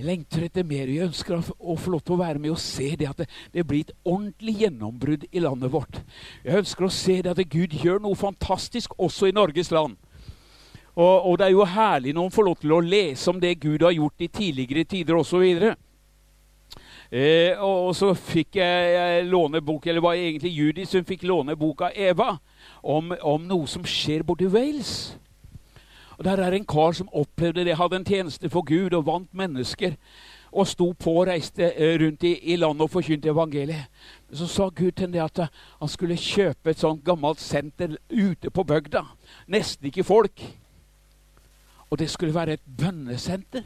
Jeg 0.00 0.08
lengter 0.08 0.46
etter 0.46 0.64
mer. 0.64 0.88
Vi 0.88 1.02
ønsker 1.04 1.42
å 1.60 1.74
få 1.76 1.90
lov 1.92 2.00
til 2.00 2.14
å 2.14 2.22
være 2.22 2.40
med 2.40 2.54
og 2.54 2.62
se 2.62 2.86
det 2.96 3.04
at 3.10 3.18
det, 3.20 3.26
det 3.52 3.66
blir 3.68 3.82
et 3.84 3.90
ordentlig 4.08 4.54
gjennombrudd 4.62 5.26
i 5.28 5.42
landet 5.44 5.74
vårt. 5.74 5.98
Jeg 6.40 6.62
ønsker 6.62 6.86
å 6.86 6.94
se 6.96 7.18
det 7.20 7.34
at 7.34 7.42
Gud 7.52 7.76
gjør 7.76 8.00
noe 8.00 8.16
fantastisk 8.16 8.96
også 8.96 9.28
i 9.28 9.36
Norges 9.36 9.68
land. 9.76 9.98
Og, 10.94 11.28
og 11.28 11.36
det 11.36 11.50
er 11.50 11.52
jo 11.52 11.68
herlig 11.68 12.16
når 12.16 12.30
man 12.30 12.36
får 12.38 12.48
lov 12.48 12.58
til 12.62 12.72
å 12.72 12.80
lese 12.80 13.28
om 13.28 13.44
det 13.44 13.52
Gud 13.60 13.84
har 13.84 13.92
gjort 13.92 14.24
i 14.24 14.32
tidligere 14.40 14.88
tider 14.88 15.20
osv. 15.20 15.44
Eh, 17.12 17.60
og 17.60 17.92
så 17.98 18.14
fikk 18.16 18.56
jeg, 18.56 18.90
jeg 18.96 19.28
låne 19.28 19.60
bok, 19.60 19.84
eller 19.84 20.08
var 20.08 20.16
egentlig 20.16 20.56
Judy 20.56 20.88
som 20.88 21.04
fikk 21.04 21.28
låne 21.28 21.60
boka 21.60 21.92
Eva, 21.92 22.38
om, 22.80 23.12
om 23.20 23.44
noe 23.52 23.68
som 23.68 23.84
skjer 23.84 24.24
borti 24.24 24.48
Wales. 24.48 25.10
Og 26.20 26.24
Der 26.24 26.36
er 26.36 26.52
en 26.52 26.66
kar 26.68 26.92
som 26.92 27.08
opplevde 27.16 27.64
det, 27.64 27.78
hadde 27.80 27.96
en 27.96 28.04
tjeneste 28.04 28.50
for 28.52 28.60
Gud 28.60 28.92
og 28.92 29.06
vant 29.06 29.30
mennesker. 29.34 29.94
Og 30.52 30.66
sto 30.68 30.90
på 30.92 31.14
og 31.16 31.28
reiste 31.30 31.70
eh, 31.72 31.94
rundt 32.02 32.26
i, 32.28 32.34
i 32.52 32.56
landet 32.56 32.84
og 32.84 32.90
forkynte 32.92 33.30
evangeliet. 33.32 33.86
Så 34.32 34.46
sa 34.46 34.66
Gud 34.68 34.92
til 34.92 35.16
ham 35.16 35.24
at 35.24 35.48
han 35.80 35.88
skulle 35.88 36.18
kjøpe 36.20 36.70
et 36.70 36.82
sånt 36.82 37.00
gammelt 37.04 37.40
senter 37.40 37.94
ute 38.10 38.50
på 38.50 38.64
bygda. 38.68 39.00
Nesten 39.48 39.88
ikke 39.88 40.04
folk. 40.04 40.42
Og 41.88 41.98
det 41.98 42.10
skulle 42.10 42.36
være 42.36 42.58
et 42.58 42.68
bønnesenter. 42.68 43.64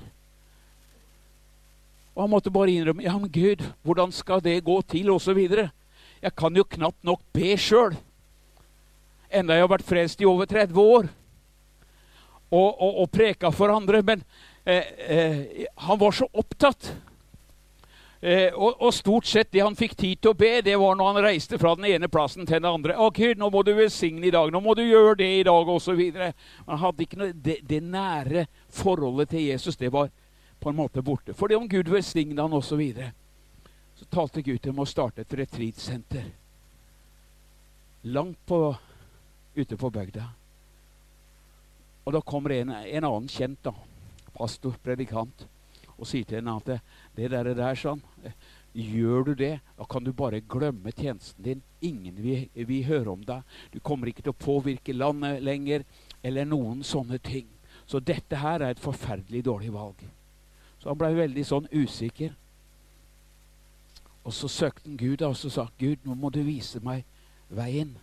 Og 2.15 2.23
han 2.23 2.31
måtte 2.31 2.55
bare 2.55 2.71
innrømme 2.71 3.03
ja, 3.03 3.17
men 3.19 3.33
Gud, 3.35 3.67
hvordan 3.83 4.13
skal 4.13 4.45
det 4.45 4.63
gå 4.65 4.81
til, 4.83 5.11
Og 5.11 5.21
så 5.21 5.35
videre. 5.35 5.71
Jeg 6.23 6.37
kan 6.37 6.57
jo 6.57 6.63
knapt 6.63 7.03
nok 7.05 7.21
be 7.33 7.57
sjøl. 7.59 7.99
Enda 9.33 9.55
jeg 9.55 9.63
har 9.67 9.75
vært 9.75 9.91
frelst 9.91 10.21
i 10.21 10.25
over 10.25 10.45
30 10.45 10.81
år 10.81 11.11
og, 12.55 12.69
og, 12.79 13.03
og 13.03 13.11
preka 13.13 13.51
for 13.55 13.75
andre. 13.75 14.03
Men 14.07 14.23
eh, 14.65 14.95
eh, 15.09 15.67
han 15.87 16.01
var 16.01 16.15
så 16.15 16.29
opptatt. 16.33 16.93
Eh, 18.25 18.55
og, 18.55 18.79
og, 18.81 18.95
stort 18.95 19.27
sett 19.29 19.51
det 19.53 19.61
han 19.61 19.75
fikk 19.77 19.99
tid 20.01 20.23
til 20.25 20.33
å 20.33 20.37
be, 20.39 20.63
det 20.65 20.79
var 20.81 20.95
når 20.97 21.11
han 21.11 21.25
reiste 21.27 21.59
fra 21.61 21.75
den 21.77 21.91
ene 21.91 22.09
plassen 22.09 22.47
til 22.49 22.57
den 22.57 22.69
andre. 22.71 22.95
Gud, 23.13 23.37
nå 23.37 23.51
må 23.53 23.61
du 23.67 23.75
velsigne 23.77 24.25
i 24.25 24.33
dag, 24.33 24.49
nå 24.49 24.63
må 24.65 24.73
du 24.79 24.81
gjøre 24.81 25.19
det 25.21 25.29
i 25.41 25.43
dag, 25.45 25.69
osv. 25.69 26.01
Han 26.71 26.81
hadde 26.81 27.05
ikke 27.05 27.19
noe, 27.21 27.35
det, 27.37 27.59
det, 27.69 27.83
nære 27.85 28.47
forholdet 28.73 29.35
til 29.35 29.45
Jesus 29.51 29.77
det 29.77 29.93
var 29.93 30.09
på 30.57 30.73
en 30.73 30.79
måte 30.79 31.05
borte. 31.05 31.35
Fordi 31.37 31.59
om 31.59 31.69
Gud 31.69 31.93
velsigna 31.93 32.47
han 32.47 32.57
osv. 32.57 32.81
Så, 32.97 33.11
så 34.01 34.09
talte 34.09 34.41
Gud 34.47 34.63
til 34.63 34.73
ham 34.73 34.81
å 34.81 34.89
starte 34.89 35.27
et 35.27 35.37
retreatsenter. 35.43 36.25
langt 38.09 38.41
på, 38.47 38.77
ute 39.55 39.77
på 39.77 39.91
bygda. 39.91 40.31
Og 42.05 42.13
da 42.13 42.21
kommer 42.21 42.57
en, 42.57 42.71
en 42.71 43.07
annen 43.09 43.31
kjent, 43.33 43.61
da, 43.65 43.73
pastor, 44.35 44.77
predikant, 44.85 45.47
og 45.95 46.09
sier 46.11 46.27
til 46.27 46.41
henne 46.41 46.59
at 46.59 46.69
det, 46.69 46.79
det 47.17 47.31
der, 47.33 47.55
der 47.57 47.79
sånn, 47.79 48.03
Gjør 48.75 49.23
du 49.23 49.35
det, 49.39 49.61
da 49.79 49.85
kan 49.87 50.03
du 50.03 50.11
bare 50.13 50.41
glemme 50.41 50.91
tjenesten 50.91 51.45
din. 51.45 51.61
Ingen 51.81 52.17
vil, 52.19 52.49
vil 52.55 52.87
høre 52.89 53.13
om 53.13 53.21
deg. 53.23 53.45
Du 53.71 53.79
kommer 53.79 54.11
ikke 54.11 54.25
til 54.27 54.33
å 54.33 54.41
påvirke 54.45 54.97
landet 54.97 55.45
lenger, 55.47 55.85
eller 56.27 56.49
noen 56.49 56.81
sånne 56.83 57.21
ting. 57.23 57.47
Så 57.87 58.01
dette 58.03 58.41
her 58.43 58.65
er 58.65 58.75
et 58.75 58.83
forferdelig 58.83 59.45
dårlig 59.47 59.71
valg. 59.77 60.03
Så 60.83 60.91
han 60.91 60.99
ble 60.99 61.13
veldig 61.15 61.45
sånn 61.47 61.71
usikker. 61.71 62.35
Og 64.25 64.35
så 64.35 64.51
søkte 64.51 64.89
han 64.89 64.99
Gud 64.99 65.23
og 65.23 65.37
så 65.39 65.53
sa 65.53 65.69
Gud, 65.79 66.03
nå 66.03 66.19
må 66.19 66.33
du 66.35 66.41
vise 66.43 66.83
meg 66.83 67.07
veien. 67.55 67.95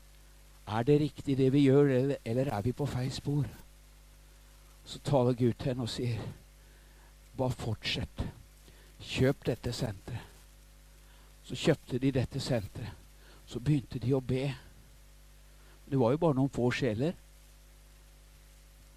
Er 0.72 0.88
det 0.88 1.02
riktig 1.02 1.36
det 1.36 1.50
vi 1.52 1.66
gjør, 1.66 1.92
eller, 1.98 2.24
eller 2.24 2.48
er 2.48 2.64
vi 2.64 2.72
på 2.72 2.88
feil 2.88 3.12
spor? 3.12 3.44
Så 4.86 5.00
taler 5.00 5.34
Gud 5.34 5.54
til 5.54 5.72
henne 5.72 5.86
og 5.86 5.90
sier, 5.90 6.20
bare 7.38 7.56
fortsett. 7.56 8.26
Kjøp 9.02 9.46
dette 9.46 9.74
senteret. 9.74 10.28
Så 11.44 11.56
kjøpte 11.58 12.00
de 12.00 12.12
dette 12.12 12.40
senteret. 12.40 12.98
Så 13.46 13.60
begynte 13.60 14.00
de 14.00 14.14
å 14.14 14.22
be. 14.22 14.46
Det 15.90 16.00
var 16.00 16.14
jo 16.14 16.22
bare 16.22 16.38
noen 16.38 16.54
få 16.54 16.70
sjeler. 16.72 17.16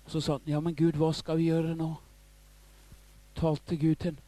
Så 0.07 0.21
sa 0.21 0.37
han, 0.37 0.45
ja, 0.47 0.61
men 0.61 0.77
Gud, 0.77 0.99
hva 1.01 1.11
skal 1.17 1.41
vi 1.41 1.49
gjøre 1.49 1.75
nå? 1.79 1.89
Talte 3.35 3.77
Gud 3.81 3.97
til 3.97 4.13
ham. 4.13 4.21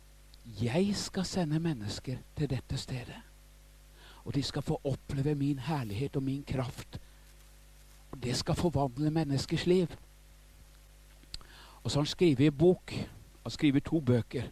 Jeg 0.62 0.94
skal 0.96 1.26
sende 1.26 1.58
mennesker 1.60 2.18
til 2.38 2.50
dette 2.50 2.78
stedet. 2.78 3.18
Og 4.24 4.34
de 4.34 4.42
skal 4.42 4.62
få 4.62 4.80
oppleve 4.84 5.34
min 5.34 5.58
herlighet 5.58 6.16
og 6.16 6.22
min 6.22 6.42
kraft. 6.46 6.98
Og 8.10 8.22
det 8.22 8.36
skal 8.36 8.54
forvandle 8.54 9.10
menneskers 9.10 9.66
liv. 9.66 9.90
Og 11.86 11.90
så 11.90 12.00
har 12.00 12.02
han 12.02 12.10
skrevet 12.10 12.40
en 12.40 12.56
bok. 12.58 12.90
Han 12.90 13.44
har 13.44 13.52
skrevet 13.54 13.84
to 13.86 14.00
bøker. 14.02 14.48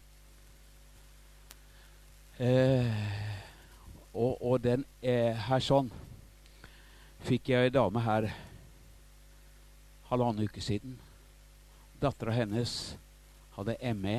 Eh, 2.39 2.93
og, 4.13 4.37
og, 4.39 4.61
den 4.63 4.85
er 5.03 5.33
her 5.43 5.63
sånn 5.63 5.89
fikk 7.27 7.49
jeg 7.51 7.67
ei 7.67 7.73
dame 7.75 7.99
her 8.05 8.29
halvannen 10.07 10.47
uke 10.47 10.63
siden. 10.63 10.93
Dattera 11.99 12.37
hennes 12.37 12.95
hadde 13.57 13.75
ME. 13.99 14.15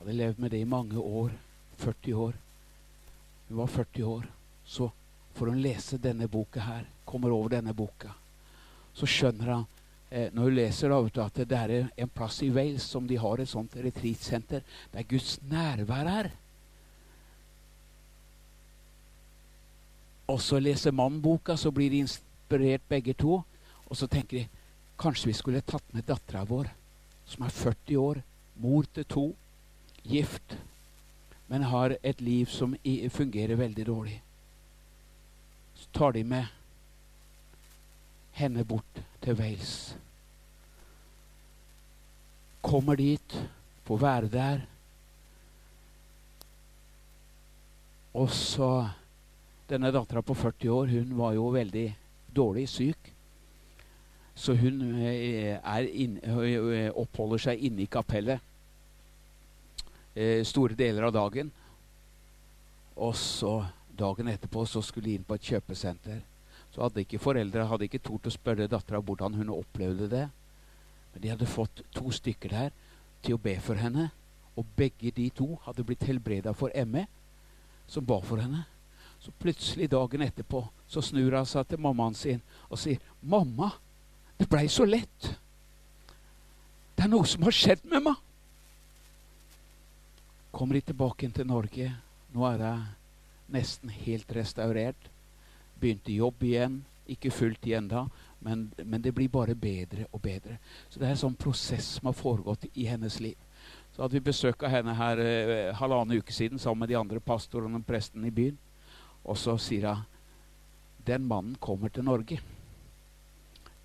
Hadde 0.00 0.16
levd 0.18 0.40
med 0.42 0.50
det 0.56 0.64
i 0.64 0.66
mange 0.72 0.98
år. 0.98 1.36
40 1.84 2.18
år. 2.24 2.34
Hun 3.46 3.60
var 3.60 3.70
40 3.70 4.08
år. 4.10 4.26
Så 4.66 4.90
får 5.38 5.54
hun 5.54 5.62
lese 5.62 6.02
denne 6.02 6.26
boka 6.26 6.66
her. 6.66 6.82
Kommer 7.06 7.30
over 7.30 7.54
denne 7.54 7.76
boka. 7.78 8.10
Så 8.90 9.06
skjønner 9.06 9.54
han 9.54 9.64
eh, 9.68 9.81
når 10.12 10.44
du 10.44 10.56
leser 10.56 10.92
da, 10.92 11.24
at 11.24 11.38
det 11.48 11.58
er 11.58 11.72
en 11.96 12.10
plass 12.12 12.42
i 12.44 12.50
Wales 12.52 12.84
som 12.84 13.06
de 13.08 13.16
har 13.16 13.40
et 13.40 13.48
sånt 13.48 13.76
retreatsenter 13.80 14.60
der 14.92 15.06
Guds 15.08 15.38
nærvær 15.48 16.10
er. 16.10 16.28
Og 20.28 20.40
så 20.40 20.60
leser 20.60 20.94
mannen 20.96 21.22
boka, 21.22 21.56
så 21.56 21.72
blir 21.72 21.90
de 21.90 22.02
inspirert 22.04 22.84
begge 22.88 23.14
to. 23.18 23.40
Og 23.88 23.96
så 23.96 24.08
tenker 24.08 24.38
de 24.42 24.48
kanskje 25.00 25.30
vi 25.30 25.36
skulle 25.36 25.64
tatt 25.66 25.88
med 25.92 26.06
dattera 26.08 26.44
vår, 26.48 26.70
som 27.28 27.44
er 27.44 27.56
40 27.56 27.98
år, 28.00 28.20
mor 28.62 28.86
til 28.94 29.08
to, 29.08 29.24
gift, 30.04 30.56
men 31.48 31.66
har 31.68 31.96
et 32.02 32.20
liv 32.20 32.46
som 32.48 32.76
fungerer 33.12 33.58
veldig 33.60 33.86
dårlig. 33.86 34.18
Så 35.76 35.88
tar 35.92 36.12
de 36.16 36.24
med 36.24 36.61
henne 38.38 38.64
bort 38.64 39.02
til 39.22 39.36
Wales. 39.38 39.96
Kommer 42.62 42.96
dit, 42.96 43.36
får 43.84 43.98
være 43.98 44.28
der. 44.32 44.62
Og 48.14 48.30
så 48.30 48.70
denne 49.68 49.92
dattera 49.92 50.22
på 50.22 50.34
40 50.36 50.70
år 50.70 50.92
hun 50.92 51.16
var 51.18 51.34
jo 51.36 51.48
veldig 51.54 51.86
dårlig 52.36 52.68
syk. 52.68 53.12
Så 54.34 54.54
hun 54.56 54.80
eh, 55.04 55.58
inn, 55.92 56.16
eh, 56.24 56.88
oppholder 56.88 57.48
seg 57.48 57.64
inne 57.68 57.84
i 57.84 57.90
kapellet 57.90 58.40
eh, 60.14 60.40
store 60.44 60.76
deler 60.78 61.08
av 61.08 61.14
dagen. 61.14 61.52
Og 62.96 63.16
så 63.16 63.58
dagen 63.96 64.28
etterpå 64.32 64.64
så 64.68 64.82
skulle 64.84 65.10
de 65.10 65.16
inn 65.18 65.26
på 65.26 65.36
et 65.36 65.48
kjøpesenter. 65.52 66.20
Så 66.72 66.82
hadde 66.82 67.04
ikke 67.04 67.20
foreldre 67.20 67.66
hadde 67.68 67.86
ikke 67.88 68.00
tort 68.02 68.26
å 68.26 68.32
spørre 68.32 68.70
dattera 68.70 69.02
hvordan 69.04 69.36
hun 69.36 69.52
opplevde 69.52 70.08
det. 70.08 70.26
Men 71.12 71.22
de 71.22 71.32
hadde 71.34 71.48
fått 71.50 71.84
to 71.92 72.12
stykker 72.14 72.54
der 72.54 72.70
til 73.22 73.36
å 73.36 73.42
be 73.42 73.58
for 73.60 73.80
henne. 73.80 74.08
Og 74.56 74.68
begge 74.76 75.12
de 75.14 75.28
to 75.36 75.54
hadde 75.66 75.84
blitt 75.84 76.04
helbreda 76.08 76.52
for 76.56 76.72
ME, 76.88 77.06
som 77.88 78.04
ba 78.08 78.18
for 78.24 78.40
henne. 78.40 78.64
Så 79.22 79.32
plutselig 79.38 79.90
dagen 79.92 80.24
etterpå 80.24 80.64
så 80.90 81.00
snur 81.04 81.36
han 81.36 81.46
seg 81.46 81.68
til 81.68 81.80
mammaen 81.80 82.16
sin 82.18 82.40
og 82.68 82.78
sier, 82.80 82.98
'Mamma, 83.22 83.70
det 84.38 84.48
blei 84.48 84.66
så 84.68 84.84
lett. 84.84 85.38
Det 86.96 87.04
er 87.04 87.08
noe 87.08 87.26
som 87.26 87.42
har 87.42 87.54
skjedd 87.54 87.84
med 87.84 88.02
meg.' 88.02 88.20
Kommer 90.52 90.74
de 90.74 90.80
tilbake 90.80 91.30
til 91.32 91.46
Norge. 91.46 91.94
Nå 92.34 92.44
er 92.44 92.58
jeg 92.58 92.80
nesten 93.48 93.88
helt 93.88 94.32
restaurert. 94.32 95.08
Begynte 95.82 96.14
jobb 96.14 96.44
igjen. 96.46 96.80
Ikke 97.10 97.32
fullt 97.34 97.66
igjen 97.66 97.88
da, 97.90 98.04
men, 98.38 98.68
men, 98.78 99.02
det 99.02 99.10
blir 99.14 99.28
bare 99.28 99.56
bedre 99.58 100.06
og 100.14 100.20
bedre. 100.22 100.60
Så 100.88 101.00
det 101.00 101.08
er 101.08 101.16
en 101.16 101.24
sånn 101.24 101.38
prosess 101.38 101.96
som 101.96 102.06
har 102.08 102.14
foregått 102.14 102.68
i 102.72 102.86
hennes 102.86 103.18
liv. 103.20 103.34
Så 103.92 104.04
hadde 104.04 104.16
vi 104.16 104.24
besøk 104.30 104.62
av 104.62 104.72
henne 104.72 104.94
her 104.96 105.20
eh, 105.20 105.72
halvannen 105.76 106.22
uke 106.22 106.32
siden 106.32 106.62
sammen 106.62 106.84
med 106.84 106.92
de 106.92 106.96
andre 107.00 107.20
pastorene 107.20 107.82
og 107.82 107.86
presten 107.86 108.24
i 108.24 108.32
byen. 108.32 108.56
Og 109.26 109.36
så 109.38 109.58
sier 109.60 109.90
hun 109.90 110.08
den 111.02 111.26
mannen 111.26 111.58
kommer 111.58 111.90
til 111.90 112.06
Norge. 112.06 112.38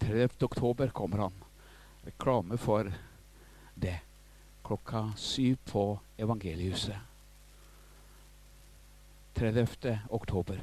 30. 0.06 0.38
oktober 0.46 0.94
kommer 0.94 1.26
han. 1.26 1.44
Reklame 2.06 2.58
for 2.62 2.92
det. 3.74 3.98
Klokka 4.64 5.08
syv 5.18 5.58
på 5.66 5.86
Evangeliehuset. 6.18 6.98
30. 9.34 9.98
oktober. 10.10 10.62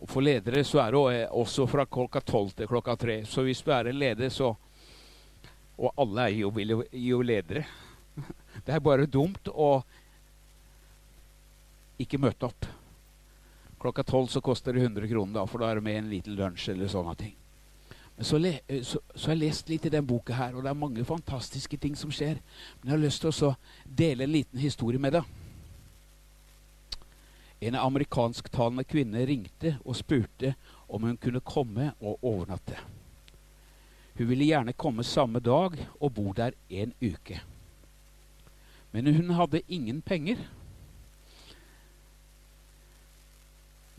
Og 0.00 0.08
For 0.08 0.24
ledere 0.24 0.64
så 0.64 0.80
er 0.82 0.96
det 0.96 1.28
også 1.28 1.66
fra 1.68 1.84
klokka 1.86 2.22
tolv 2.24 2.54
til 2.56 2.68
klokka 2.68 2.96
tre. 2.96 3.20
Så 3.28 3.44
hvis 3.44 3.62
du 3.62 3.70
er 3.72 3.90
en 3.90 3.98
leder, 3.98 4.28
så 4.28 4.54
Og 5.80 5.92
alle 5.96 6.22
er 6.22 6.28
jo, 6.28 6.52
jo, 6.60 6.82
jo 6.92 7.22
ledere. 7.22 7.64
Det 8.66 8.74
er 8.74 8.80
bare 8.80 9.06
dumt 9.06 9.48
å 9.48 9.82
ikke 12.00 12.20
møte 12.20 12.44
opp. 12.44 12.66
Klokka 13.80 14.04
tolv 14.04 14.28
så 14.28 14.42
koster 14.44 14.76
det 14.76 14.82
100 14.82 15.08
kroner, 15.08 15.38
da, 15.38 15.46
for 15.48 15.62
da 15.62 15.70
er 15.70 15.80
det 15.80 15.86
med 15.86 15.96
en 15.96 16.10
liten 16.10 16.36
lunsj 16.36 16.68
eller 16.74 16.90
sånne 16.92 17.14
ting. 17.16 17.32
Men 18.16 18.28
så, 18.28 18.36
le, 18.36 18.58
så, 18.84 19.00
så 19.14 19.30
har 19.30 19.38
jeg 19.38 19.40
lest 19.46 19.72
litt 19.72 19.86
i 19.88 19.92
den 19.94 20.04
boka 20.04 20.36
her, 20.36 20.52
og 20.52 20.66
det 20.66 20.68
er 20.68 20.76
mange 20.76 21.04
fantastiske 21.08 21.78
ting 21.80 21.96
som 21.96 22.12
skjer. 22.12 22.42
Men 22.80 22.90
jeg 22.90 22.92
har 22.92 23.04
lyst 23.06 23.24
til 23.24 23.32
å 23.48 23.54
dele 23.84 24.26
en 24.26 24.34
liten 24.34 24.60
historie 24.60 25.00
med 25.00 25.16
deg. 25.16 25.39
En 27.60 27.76
amerikansktalende 27.76 28.86
kvinne 28.88 29.26
ringte 29.28 29.74
og 29.84 29.98
spurte 29.98 30.54
om 30.88 31.04
hun 31.04 31.18
kunne 31.20 31.42
komme 31.44 31.92
og 32.00 32.24
overnatte. 32.24 32.78
Hun 34.16 34.28
ville 34.28 34.48
gjerne 34.48 34.72
komme 34.72 35.04
samme 35.04 35.40
dag 35.44 35.76
og 36.00 36.14
bo 36.14 36.32
der 36.36 36.56
en 36.68 36.94
uke. 37.02 37.40
Men 38.92 39.14
hun 39.14 39.30
hadde 39.36 39.62
ingen 39.68 40.00
penger. 40.02 40.40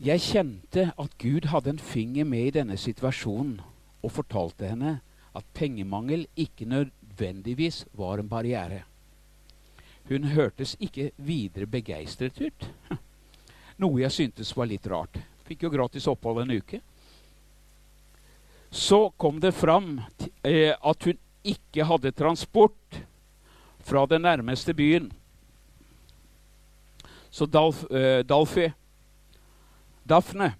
Jeg 0.01 0.21
kjente 0.25 0.87
at 0.97 1.17
Gud 1.21 1.45
hadde 1.53 1.69
en 1.69 1.79
finger 1.79 2.25
med 2.25 2.47
i 2.47 2.53
denne 2.55 2.77
situasjonen 2.77 3.59
og 4.01 4.11
fortalte 4.11 4.65
henne 4.65 4.95
at 5.37 5.45
pengemangel 5.53 6.25
ikke 6.35 6.65
nødvendigvis 6.65 7.85
var 7.93 8.17
en 8.17 8.29
barriere. 8.29 8.81
Hun 10.09 10.23
hørtes 10.23 10.75
ikke 10.79 11.11
videre 11.17 11.65
begeistret 11.65 12.41
ut, 12.41 12.65
noe 13.81 14.03
jeg 14.03 14.13
syntes 14.13 14.53
var 14.55 14.69
litt 14.69 14.87
rart. 14.87 15.17
Fikk 15.47 15.65
jo 15.65 15.73
gratis 15.73 16.07
opphold 16.07 16.43
en 16.43 16.53
uke. 16.57 16.81
Så 18.71 19.09
kom 19.19 19.39
det 19.43 19.51
fram 19.51 19.97
eh, 20.47 20.71
at 20.71 21.07
hun 21.07 21.17
ikke 21.43 21.83
hadde 21.89 22.13
transport 22.15 23.01
fra 23.83 24.05
den 24.07 24.23
nærmeste 24.23 24.73
byen. 24.77 25.09
Så 27.29 27.45
Dalf, 27.45 27.83
eh, 27.91 28.21
Dalfi 28.23 28.69
Daphne 30.03 30.53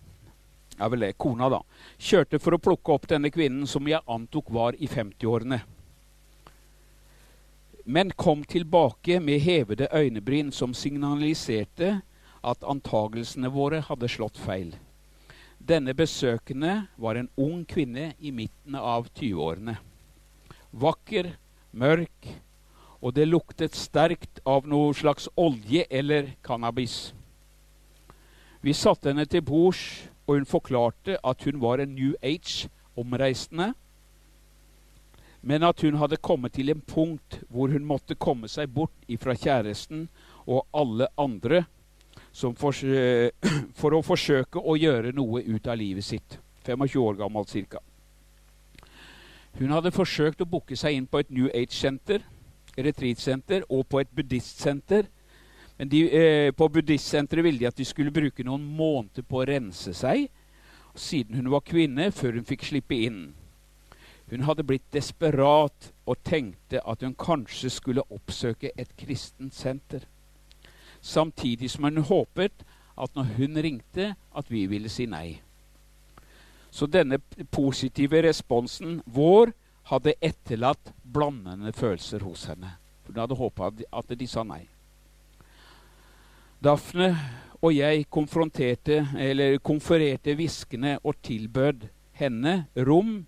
er 0.79 0.89
vel 0.89 1.05
det, 1.05 1.17
kona 1.19 1.49
da, 1.51 1.59
kjørte 1.99 2.39
for 2.39 2.55
å 2.55 2.61
plukke 2.61 2.93
opp 2.95 3.07
denne 3.11 3.31
kvinnen 3.33 3.67
som 3.69 3.87
jeg 3.87 4.01
antok 4.09 4.49
var 4.53 4.77
i 4.79 4.89
50-årene. 4.89 5.61
Men 7.85 8.13
kom 8.15 8.43
tilbake 8.43 9.19
med 9.19 9.41
hevede 9.41 9.89
øynebryn 9.93 10.51
som 10.53 10.73
signaliserte 10.77 11.99
at 12.41 12.63
antagelsene 12.65 13.51
våre 13.53 13.81
hadde 13.85 14.09
slått 14.09 14.39
feil. 14.41 14.73
Denne 15.61 15.93
besøkende 15.93 16.87
var 16.97 17.15
en 17.15 17.29
ung 17.37 17.65
kvinne 17.69 18.13
i 18.19 18.31
midten 18.33 18.75
av 18.75 19.11
20-årene. 19.13 19.77
Vakker, 20.71 21.35
mørk, 21.71 22.29
og 23.01 23.13
det 23.17 23.27
luktet 23.29 23.77
sterkt 23.77 24.41
av 24.45 24.65
noe 24.69 24.93
slags 24.97 25.27
olje 25.37 25.85
eller 25.89 26.33
cannabis. 26.45 27.11
Vi 28.61 28.73
satte 28.77 29.09
henne 29.09 29.25
til 29.25 29.41
bords, 29.45 30.07
og 30.25 30.37
hun 30.37 30.49
forklarte 30.49 31.17
at 31.25 31.45
hun 31.45 31.61
var 31.61 31.81
en 31.81 31.95
New 31.97 32.13
Age-omreisende, 32.21 33.71
men 35.41 35.65
at 35.65 35.81
hun 35.81 35.97
hadde 35.97 36.21
kommet 36.21 36.53
til 36.53 36.69
en 36.69 36.81
punkt 36.85 37.39
hvor 37.49 37.73
hun 37.73 37.85
måtte 37.85 38.15
komme 38.15 38.49
seg 38.49 38.69
bort 38.69 38.93
ifra 39.09 39.33
kjæresten 39.33 40.05
og 40.45 40.67
alle 40.77 41.09
andre 41.17 41.63
for, 42.31 42.73
for, 43.79 43.95
å 43.95 44.01
forsøke 44.05 44.59
å 44.59 44.75
gjøre 44.79 45.13
noe 45.15 45.43
ut 45.43 45.67
av 45.67 45.79
livet 45.79 46.05
sitt. 46.05 46.37
25 46.65 47.01
år 47.01 47.17
gammel 47.19 47.45
ca. 47.45 47.81
Hun 49.59 49.73
hadde 49.73 49.91
forsøkt 49.91 50.41
å 50.41 50.47
booke 50.47 50.77
seg 50.79 50.95
inn 50.95 51.07
på 51.09 51.19
et 51.19 51.31
New 51.33 51.49
Age-senter, 51.51 52.23
retreat-senter 52.77 53.65
og 53.69 53.83
på 53.89 53.99
et 53.99 54.13
buddhistsenter. 54.15 55.09
Men 55.77 55.89
de, 55.89 56.05
eh, 56.07 56.51
på 56.55 56.69
buddhistsenteret 56.69 57.43
ville 57.43 57.59
de 57.59 57.67
at 57.67 57.75
de 57.75 57.85
skulle 57.85 58.13
bruke 58.13 58.45
noen 58.45 58.63
måneder 58.63 59.25
på 59.27 59.41
å 59.41 59.47
rense 59.47 59.93
seg, 59.93 60.29
siden 60.95 61.35
hun 61.35 61.51
var 61.51 61.65
kvinne, 61.65 62.11
før 62.11 62.37
hun 62.37 62.47
fikk 62.47 62.63
slippe 62.69 62.95
inn. 62.95 63.33
Hun 64.29 64.45
hadde 64.47 64.63
blitt 64.63 64.87
desperat 64.93 65.91
og 66.07 66.23
tenkte 66.23 66.79
at 66.87 67.01
hun 67.03 67.15
kanskje 67.15 67.69
skulle 67.69 68.07
oppsøke 68.07 68.71
et 68.79 68.95
kristent 68.95 69.53
senter 69.53 70.05
samtidig 71.01 71.71
som 71.71 71.83
hun 71.83 72.03
håpet 72.05 72.65
at 73.01 73.15
når 73.15 73.23
hun 73.37 73.57
ringte, 73.57 74.15
at 74.37 74.51
vi 74.51 74.65
ville 74.69 74.89
si 74.89 75.05
nei. 75.09 75.41
Så 76.71 76.87
denne 76.87 77.17
positive 77.51 78.21
responsen 78.23 79.01
vår 79.05 79.51
hadde 79.91 80.13
etterlatt 80.23 80.93
blandende 81.03 81.73
følelser 81.75 82.23
hos 82.23 82.45
henne. 82.47 82.77
Hun 83.07 83.17
hadde 83.19 83.35
håpa 83.35 83.71
at 83.91 84.13
de 84.15 84.27
sa 84.29 84.43
nei. 84.47 84.63
Daphne 86.61 87.15
og 87.61 87.73
jeg 87.75 88.05
konfererte 89.63 90.35
hviskende 90.37 90.99
og 91.03 91.15
tilbød 91.25 91.87
henne 92.21 92.65
rom 92.87 93.25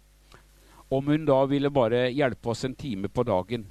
om 0.94 1.08
hun 1.10 1.26
da 1.26 1.46
ville 1.50 1.72
bare 1.74 2.12
hjelpe 2.14 2.50
oss 2.54 2.64
en 2.66 2.76
time 2.78 3.10
på 3.10 3.24
dagen. 3.26 3.66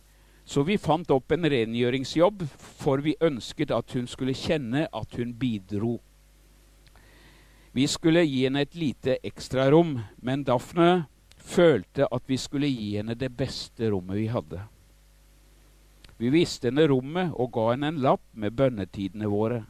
Så 0.53 0.63
vi 0.69 0.75
fant 0.77 1.09
opp 1.15 1.33
en 1.33 1.49
rengjøringsjobb, 1.49 2.43
for 2.61 3.01
vi 3.01 3.15
ønsket 3.25 3.71
at 3.73 3.95
hun 3.97 4.05
skulle 4.11 4.35
kjenne 4.37 4.83
at 4.85 5.17
hun 5.17 5.31
bidro. 5.41 5.95
Vi 7.73 7.87
skulle 7.89 8.27
gi 8.27 8.43
henne 8.43 8.67
et 8.67 8.77
lite 8.77 9.17
ekstrarom, 9.25 9.95
men 10.21 10.45
Daphne 10.45 11.07
følte 11.41 12.05
at 12.05 12.29
vi 12.29 12.37
skulle 12.37 12.69
gi 12.69 12.91
henne 12.99 13.17
det 13.17 13.33
beste 13.33 13.89
rommet 13.95 14.21
vi 14.21 14.29
hadde. 14.29 14.61
Vi 16.21 16.29
viste 16.37 16.69
henne 16.69 16.85
rommet 16.93 17.33
og 17.33 17.55
ga 17.57 17.71
henne 17.71 17.95
en 17.95 18.05
lapp 18.05 18.29
med 18.37 18.53
bønnetidene 18.61 19.33
våre. 19.33 19.65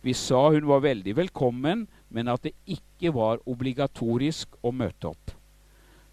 Vi 0.00 0.16
sa 0.16 0.46
hun 0.56 0.72
var 0.72 0.86
veldig 0.88 1.20
velkommen, 1.20 1.84
men 2.08 2.32
at 2.32 2.48
det 2.48 2.56
ikke 2.64 3.12
var 3.12 3.44
obligatorisk 3.44 4.56
å 4.64 4.72
møte 4.72 5.12
opp. 5.12 5.36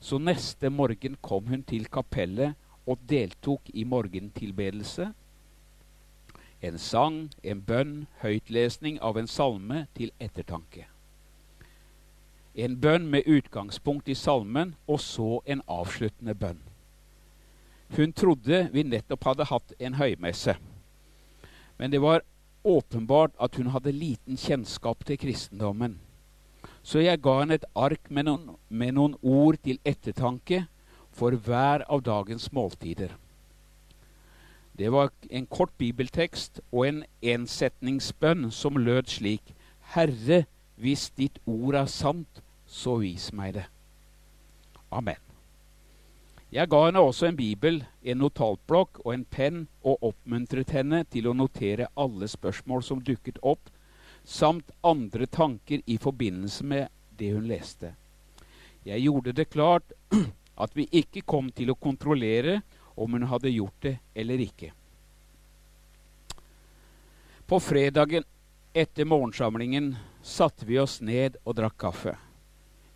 Så 0.04 0.20
neste 0.20 0.68
morgen 0.68 1.16
kom 1.24 1.48
hun 1.48 1.64
til 1.64 1.88
kapellet 1.88 2.60
og 2.90 3.02
deltok 3.10 3.70
i 3.74 3.84
morgentilbedelse. 3.84 5.12
En 6.62 6.78
sang, 6.78 7.30
en 7.44 7.62
bønn, 7.62 8.08
høytlesning 8.24 8.98
av 9.06 9.18
en 9.18 9.30
salme 9.30 9.86
til 9.96 10.12
ettertanke. 10.20 10.88
En 12.56 12.76
bønn 12.82 13.06
med 13.08 13.30
utgangspunkt 13.30 14.10
i 14.10 14.18
salmen, 14.18 14.74
og 14.88 15.00
så 15.00 15.40
en 15.46 15.62
avsluttende 15.70 16.36
bønn. 16.36 16.60
Hun 17.96 18.12
trodde 18.14 18.68
vi 18.74 18.84
nettopp 18.84 19.24
hadde 19.30 19.48
hatt 19.50 19.72
en 19.80 19.96
høymesse. 20.02 20.58
Men 21.78 21.94
det 21.94 22.02
var 22.02 22.26
åpenbart 22.64 23.38
at 23.40 23.56
hun 23.56 23.72
hadde 23.72 23.96
liten 23.96 24.38
kjennskap 24.38 25.06
til 25.06 25.18
kristendommen. 25.18 26.00
Så 26.84 27.00
jeg 27.00 27.22
ga 27.22 27.40
henne 27.40 27.56
et 27.56 27.66
ark 27.76 28.10
med 28.10 28.28
noen, 28.28 28.58
med 28.70 28.98
noen 28.98 29.16
ord 29.22 29.58
til 29.64 29.80
ettertanke 29.88 30.66
for 31.20 31.36
hver 31.36 31.84
av 31.92 32.04
dagens 32.08 32.52
måltider. 32.56 33.12
Det 34.80 34.90
var 34.90 35.12
en 35.30 35.46
kort 35.46 35.74
bibeltekst 35.78 36.62
og 36.72 36.86
en 36.88 37.00
ensetningsbønn 37.22 38.48
som 38.56 38.80
lød 38.80 39.12
slik 39.12 39.52
Herre, 39.92 40.46
hvis 40.80 41.10
ditt 41.18 41.42
ord 41.46 41.76
er 41.76 41.90
sant, 41.92 42.40
så 42.66 42.96
vis 43.02 43.34
meg 43.36 43.58
det. 43.58 43.66
Amen. 44.92 45.20
Jeg 46.52 46.70
ga 46.72 46.80
henne 46.86 47.02
også 47.04 47.28
en 47.28 47.38
bibel, 47.38 47.84
en 48.02 48.22
notatblokk 48.24 49.02
og 49.04 49.12
en 49.14 49.26
penn, 49.26 49.66
og 49.84 50.00
oppmuntret 50.14 50.72
henne 50.74 51.04
til 51.12 51.28
å 51.28 51.36
notere 51.36 51.92
alle 52.00 52.30
spørsmål 52.32 52.86
som 52.86 53.04
dukket 53.04 53.42
opp, 53.44 53.68
samt 54.24 54.72
andre 54.84 55.28
tanker 55.28 55.84
i 55.86 55.98
forbindelse 56.02 56.66
med 56.66 56.88
det 57.20 57.34
hun 57.36 57.50
leste. 57.52 57.92
Jeg 58.86 59.04
gjorde 59.04 59.36
det 59.36 59.50
klart 59.52 59.92
at 60.60 60.76
vi 60.76 60.88
ikke 61.02 61.24
kom 61.26 61.50
til 61.56 61.72
å 61.72 61.80
kontrollere 61.80 62.60
om 63.00 63.16
hun 63.16 63.28
hadde 63.32 63.52
gjort 63.54 63.80
det 63.86 63.96
eller 64.14 64.44
ikke. 64.44 64.74
På 67.50 67.58
fredagen 67.64 68.28
etter 68.74 69.08
morgensamlingen 69.10 69.96
satte 70.22 70.68
vi 70.68 70.78
oss 70.80 71.00
ned 71.02 71.40
og 71.46 71.56
drakk 71.58 71.78
kaffe. 71.82 72.16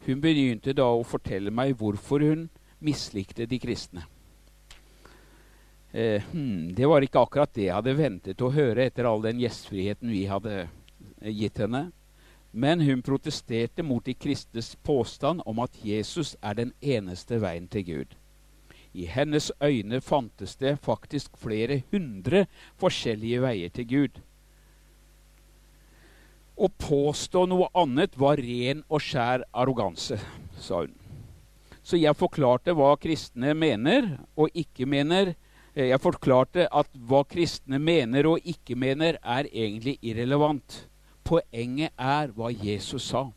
Hun 0.05 0.19
begynte 0.21 0.75
da 0.75 0.89
å 0.91 1.05
fortelle 1.07 1.53
meg 1.55 1.77
hvorfor 1.79 2.21
hun 2.27 2.49
mislikte 2.83 3.47
de 3.47 3.59
kristne. 3.63 4.03
Eh, 5.93 6.21
hmm, 6.31 6.73
det 6.75 6.89
var 6.89 7.05
ikke 7.05 7.21
akkurat 7.23 7.53
det 7.55 7.67
jeg 7.69 7.77
hadde 7.77 7.95
ventet 7.95 8.41
å 8.41 8.51
høre 8.51 8.89
etter 8.89 9.07
all 9.07 9.21
den 9.23 9.39
gjestfriheten 9.39 10.11
vi 10.11 10.25
hadde 10.27 10.65
gitt 11.31 11.61
henne. 11.63 11.87
Men 12.53 12.81
hun 12.85 13.01
protesterte 13.01 13.83
mot 13.83 14.05
de 14.05 14.13
kristnes 14.13 14.75
påstand 14.85 15.41
om 15.45 15.59
at 15.63 15.79
Jesus 15.81 16.35
er 16.41 16.53
den 16.59 16.73
eneste 16.81 17.39
veien 17.41 17.65
til 17.67 17.85
Gud. 17.87 18.11
I 18.93 19.07
hennes 19.09 19.49
øyne 19.57 20.01
fantes 20.01 20.53
det 20.61 20.77
faktisk 20.85 21.33
flere 21.41 21.81
hundre 21.91 22.45
forskjellige 22.77 23.41
veier 23.41 23.73
til 23.73 23.87
Gud. 23.89 24.19
Å 26.53 26.69
påstå 26.69 27.47
noe 27.49 27.71
annet 27.73 28.13
var 28.21 28.37
ren 28.37 28.83
og 28.85 29.01
skjær 29.01 29.47
arroganse, 29.49 30.19
sa 30.61 30.83
hun. 30.83 30.93
Så 31.81 31.97
jeg 31.97 32.15
forklarte 32.15 32.77
hva 32.77 32.93
kristne 33.01 33.55
mener 33.57 34.13
og 34.37 34.53
ikke 34.53 34.85
mener. 34.85 35.33
Jeg 35.73 35.99
forklarte 35.99 36.69
at 36.69 36.87
hva 36.93 37.23
kristne 37.25 37.81
mener 37.81 38.29
og 38.29 38.45
ikke 38.45 38.77
mener, 38.77 39.17
er 39.25 39.49
egentlig 39.49 39.97
irrelevant. 40.05 40.83
Poenget 41.23 41.93
er 41.97 42.33
hva 42.35 42.51
Jesus 42.51 43.09
sa. 43.13 43.29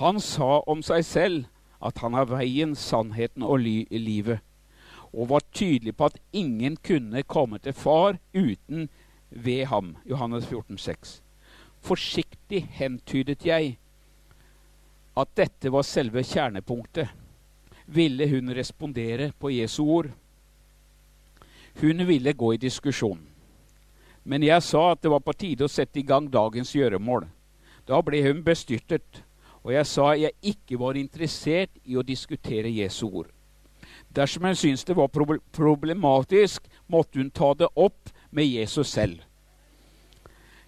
Han 0.00 0.20
sa 0.20 0.62
om 0.66 0.82
seg 0.82 1.04
selv 1.04 1.44
at 1.82 1.98
han 2.00 2.14
er 2.14 2.30
veien, 2.30 2.74
sannheten 2.78 3.44
og 3.44 3.60
livet, 3.60 4.40
og 5.12 5.28
var 5.28 5.44
tydelig 5.52 5.96
på 5.96 6.08
at 6.08 6.18
ingen 6.32 6.76
kunne 6.76 7.22
komme 7.22 7.58
til 7.58 7.76
Far 7.76 8.16
uten 8.34 8.88
ved 9.30 9.66
ham. 9.66 9.96
Johannes 10.08 10.46
14, 10.46 10.78
14,6. 10.78 11.20
Forsiktig 11.82 12.62
hentydet 12.70 13.46
jeg 13.46 13.76
at 15.18 15.34
dette 15.36 15.72
var 15.72 15.84
selve 15.84 16.22
kjernepunktet. 16.24 17.10
Ville 17.86 18.28
hun 18.30 18.54
respondere 18.56 19.32
på 19.38 19.50
Jesu 19.50 19.82
ord? 19.84 20.08
Hun 21.80 22.06
ville 22.08 22.32
gå 22.32 22.52
i 22.52 22.60
diskusjon. 22.62 23.20
Men 24.24 24.44
jeg 24.46 24.62
sa 24.62 24.92
at 24.92 25.02
det 25.02 25.10
var 25.10 25.22
på 25.24 25.34
tide 25.34 25.66
å 25.66 25.70
sette 25.70 25.98
i 25.98 26.06
gang 26.06 26.28
dagens 26.30 26.74
gjøremål. 26.76 27.26
Da 27.86 27.98
ble 28.06 28.22
hun 28.22 28.42
bestyrtet, 28.46 29.22
og 29.62 29.72
jeg 29.74 29.86
sa 29.86 30.12
jeg 30.18 30.34
ikke 30.54 30.78
var 30.78 30.98
interessert 30.98 31.72
i 31.84 31.98
å 31.98 32.06
diskutere 32.06 32.70
Jesu 32.70 33.08
ord. 33.08 33.30
Dersom 34.14 34.46
hun 34.46 34.56
syntes 34.58 34.84
det 34.84 34.96
var 34.96 35.10
problematisk, 35.10 36.66
måtte 36.86 37.18
hun 37.18 37.30
ta 37.30 37.52
det 37.58 37.70
opp 37.74 38.12
med 38.30 38.46
Jesus 38.46 38.92
selv. 38.92 39.22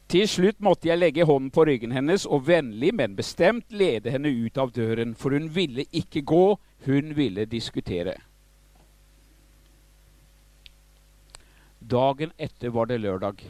Til 0.09 0.29
slutt 0.29 0.61
måtte 0.61 0.89
jeg 0.91 1.01
legge 1.01 1.25
hånden 1.25 1.51
på 1.55 1.65
ryggen 1.65 1.95
hennes 1.95 2.27
og 2.27 2.45
vennlig, 2.49 2.93
men 2.95 3.17
bestemt 3.17 3.73
lede 3.73 4.13
henne 4.13 4.29
ut 4.29 4.59
av 4.61 4.73
døren, 4.75 5.15
for 5.15 5.33
hun 5.33 5.49
ville 5.55 5.87
ikke 5.93 6.23
gå, 6.29 6.47
hun 6.87 7.15
ville 7.17 7.47
diskutere. 7.49 8.19
Dagen 11.85 12.33
etter 12.41 12.73
var 12.73 12.89
det 12.89 13.03
lørdag. 13.03 13.43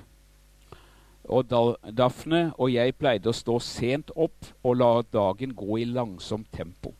Og 1.31 1.47
Daphne 1.95 2.41
og 2.59 2.73
jeg 2.73 2.97
pleide 2.99 3.31
å 3.31 3.37
stå 3.37 3.61
sent 3.63 4.11
opp 4.19 4.49
og 4.67 4.81
la 4.81 4.91
dagen 5.07 5.55
gå 5.55 5.79
i 5.79 5.87
langsomt 5.87 6.51
tempo. 6.53 6.93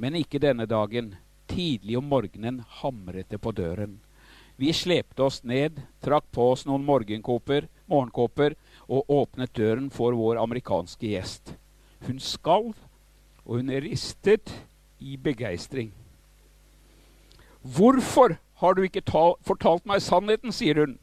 Men 0.00 0.16
ikke 0.16 0.40
denne 0.40 0.66
dagen. 0.66 1.14
Tidlig 1.50 1.98
om 1.98 2.06
morgenen 2.06 2.62
hamret 2.80 3.28
det 3.28 3.40
på 3.42 3.52
døren. 3.52 3.98
Vi 4.56 4.72
slepte 4.72 5.24
oss 5.26 5.40
ned, 5.44 5.80
trakk 6.00 6.28
på 6.32 6.50
oss 6.52 6.62
noen 6.68 6.84
morgenkåper 6.86 7.66
og 7.90 9.10
åpnet 9.10 9.54
døren 9.56 9.88
for 9.90 10.14
vår 10.16 10.38
amerikanske 10.40 11.10
gjest. 11.10 11.54
Hun 12.06 12.20
skalv, 12.22 12.76
og 13.44 13.58
hun 13.58 13.72
ristet 13.82 14.52
i 15.00 15.16
begeistring. 15.16 15.90
Hvorfor 17.60 18.38
har 18.60 18.74
du 18.76 18.82
ikke 18.84 19.04
fortalt 19.46 19.86
meg 19.88 20.02
sannheten, 20.04 20.52
sier 20.52 20.82
hun. 20.82 20.98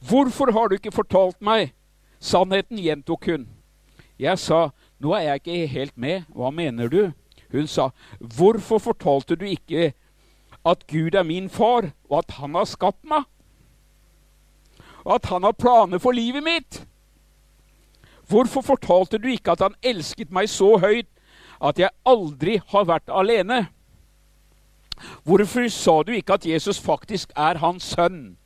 Hvorfor 0.00 0.52
har 0.52 0.68
du 0.68 0.76
ikke 0.76 0.94
fortalt 0.94 1.40
meg 1.44 1.72
sannheten, 2.20 2.78
gjentok 2.78 3.26
hun. 3.30 3.46
Jeg 4.18 4.38
sa, 4.40 4.70
nå 4.98 5.12
er 5.14 5.28
jeg 5.28 5.42
ikke 5.42 5.72
helt 5.72 5.96
med, 5.96 6.26
hva 6.32 6.50
mener 6.50 6.88
du? 6.88 7.12
Hun 7.52 7.68
sa, 7.70 7.90
hvorfor 8.18 8.80
fortalte 8.82 9.36
du 9.36 9.44
ikke 9.46 9.92
at 10.66 10.86
Gud 10.90 11.14
er 11.14 11.22
min 11.22 11.50
far, 11.52 11.92
og 12.10 12.18
at 12.24 12.38
han 12.40 12.56
har 12.56 12.66
skapt 12.66 13.04
meg? 13.04 13.28
Og 15.04 15.14
at 15.20 15.28
han 15.30 15.44
har 15.46 15.54
planer 15.54 16.02
for 16.02 16.16
livet 16.16 16.42
mitt? 16.42 16.80
Hvorfor 18.26 18.64
fortalte 18.66 19.20
du 19.22 19.28
ikke 19.30 19.54
at 19.54 19.62
han 19.62 19.76
elsket 19.86 20.32
meg 20.34 20.50
så 20.50 20.74
høyt 20.82 21.06
at 21.62 21.78
jeg 21.78 21.94
aldri 22.04 22.58
har 22.72 22.88
vært 22.88 23.12
alene? 23.12 23.66
Hvorfor 25.24 25.68
sa 25.68 26.02
du 26.02 26.12
ikke 26.12 26.38
at 26.38 26.46
Jesus 26.46 26.80
faktisk 26.80 27.32
er 27.36 27.58
hans 27.58 27.92
sønn? 27.96 28.36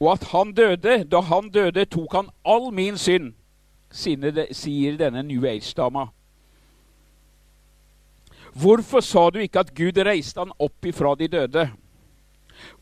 Og 0.00 0.12
at 0.12 0.28
han 0.30 0.52
døde, 0.54 1.04
da 1.04 1.20
han 1.20 1.50
døde, 1.50 1.84
tok 1.84 2.14
han 2.14 2.30
all 2.46 2.70
min 2.74 2.98
synd, 2.98 3.32
sier 3.90 4.96
denne 5.00 5.24
New 5.26 5.46
Age-dama. 5.46 6.06
Hvorfor 8.54 9.00
sa 9.00 9.28
du 9.30 9.38
ikke 9.42 9.60
at 9.60 9.74
Gud 9.74 9.98
reiste 10.06 10.40
han 10.40 10.54
opp 10.58 10.86
ifra 10.86 11.14
de 11.18 11.28
døde? 11.28 11.68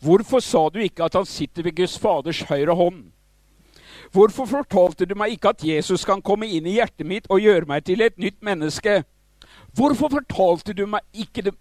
Hvorfor 0.01 0.39
sa 0.39 0.69
du 0.73 0.79
ikke 0.79 1.03
at 1.05 1.13
han 1.13 1.25
sitter 1.25 1.63
ved 1.63 1.75
Guds 1.75 1.97
Faders 1.99 2.41
høyre 2.49 2.75
hånd? 2.75 3.03
Hvorfor 4.11 4.45
fortalte 4.45 5.05
du 5.05 5.15
meg 5.19 5.35
ikke 5.35 5.51
at 5.51 5.63
Jesus 5.65 6.05
kan 6.05 6.21
komme 6.21 6.47
inn 6.47 6.65
i 6.65 6.77
hjertet 6.77 7.05
mitt 7.05 7.27
og 7.29 7.43
gjøre 7.43 7.67
meg 7.67 7.83
til 7.85 8.01
et 8.01 8.17
nytt 8.17 8.39
menneske? 8.45 9.03
Hvorfor 9.75 10.09
fortalte 10.09 10.73
du 10.73 10.85
meg 10.89 11.01
ikke, 11.13 11.41
det? 11.41 11.53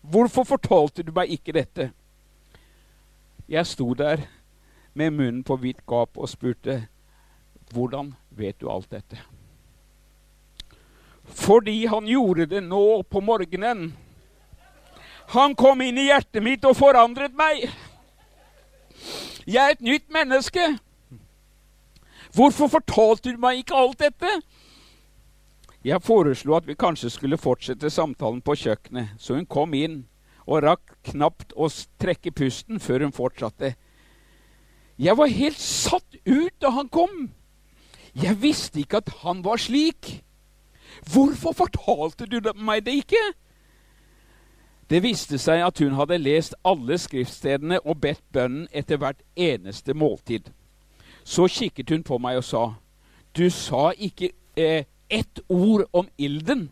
Hvorfor 0.00 0.44
fortalte 0.44 1.02
du 1.02 1.12
meg 1.12 1.32
ikke 1.34 1.52
dette? 1.52 1.90
Jeg 3.48 3.66
sto 3.66 3.94
der 3.94 4.26
med 4.94 5.10
munnen 5.10 5.44
på 5.44 5.56
vidt 5.56 5.86
gap 5.86 6.18
og 6.18 6.28
spurte, 6.28 6.88
'Hvordan 7.72 8.14
vet 8.30 8.60
du 8.60 8.70
alt 8.70 8.90
dette?' 8.90 9.22
Fordi 11.24 11.86
han 11.86 12.06
gjorde 12.06 12.46
det 12.46 12.62
nå 12.62 13.02
på 13.02 13.20
morgenen. 13.20 13.96
Han 15.28 15.54
kom 15.54 15.80
inn 15.80 15.98
i 15.98 16.08
hjertet 16.08 16.42
mitt 16.42 16.64
og 16.64 16.76
forandret 16.76 17.34
meg. 17.36 17.68
Jeg 19.46 19.64
er 19.64 19.70
et 19.70 19.80
nytt 19.80 20.08
menneske. 20.12 20.78
Hvorfor 22.32 22.68
fortalte 22.68 23.32
du 23.32 23.40
meg 23.40 23.62
ikke 23.62 23.76
alt 23.76 23.98
dette? 23.98 24.40
Jeg 25.88 26.02
foreslo 26.04 26.52
at 26.58 26.66
vi 26.68 26.76
kanskje 26.76 27.08
skulle 27.14 27.38
fortsette 27.40 27.88
samtalen 27.90 28.42
på 28.44 28.56
kjøkkenet, 28.60 29.14
så 29.16 29.38
hun 29.38 29.46
kom 29.48 29.72
inn 29.74 30.02
og 30.44 30.64
rakk 30.66 30.98
knapt 31.12 31.54
å 31.56 31.68
trekke 32.02 32.32
pusten 32.36 32.80
før 32.80 33.06
hun 33.06 33.14
fortsatte. 33.16 33.72
Jeg 34.98 35.16
var 35.16 35.32
helt 35.32 35.60
satt 35.60 36.18
ut 36.26 36.54
da 36.60 36.74
han 36.76 36.90
kom. 36.92 37.30
Jeg 38.12 38.36
visste 38.42 38.82
ikke 38.82 39.00
at 39.00 39.12
han 39.22 39.40
var 39.44 39.60
slik. 39.62 40.18
Hvorfor 41.08 41.56
fortalte 41.56 42.26
du 42.26 42.40
meg 42.56 42.84
det 42.84 42.98
ikke? 43.04 43.22
Det 44.90 45.02
viste 45.04 45.38
seg 45.40 45.62
at 45.62 45.80
hun 45.84 45.96
hadde 45.96 46.20
lest 46.20 46.56
alle 46.64 46.98
skriftstedene 46.98 47.80
og 47.84 48.00
bedt 48.02 48.24
bønnen 48.32 48.68
etter 48.72 49.00
hvert 49.00 49.20
eneste 49.36 49.94
måltid. 49.94 50.50
Så 51.24 51.48
kikket 51.48 51.92
hun 51.92 52.04
på 52.04 52.18
meg 52.18 52.40
og 52.40 52.44
sa, 52.44 52.74
'Du 53.32 53.50
sa 53.50 53.92
ikke 53.96 54.32
eh, 54.56 54.84
ett 55.10 55.40
ord 55.48 55.86
om 55.92 56.08
ilden.' 56.18 56.68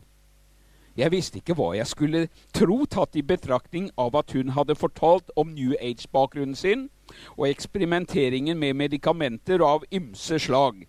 Jeg 0.96 1.12
visste 1.12 1.42
ikke 1.42 1.54
hva 1.58 1.74
jeg 1.76 1.86
skulle 1.86 2.28
tro, 2.56 2.84
tatt 2.88 3.16
i 3.20 3.22
betraktning 3.22 3.90
av 4.00 4.16
at 4.16 4.32
hun 4.32 4.54
hadde 4.56 4.78
fortalt 4.80 5.28
om 5.36 5.52
New 5.52 5.74
Age-bakgrunnen 5.76 6.56
sin 6.56 6.88
og 7.36 7.50
eksperimenteringen 7.50 8.58
med 8.58 8.74
medikamenter 8.74 9.60
av 9.60 9.84
ymse 9.92 10.38
slag. 10.40 10.86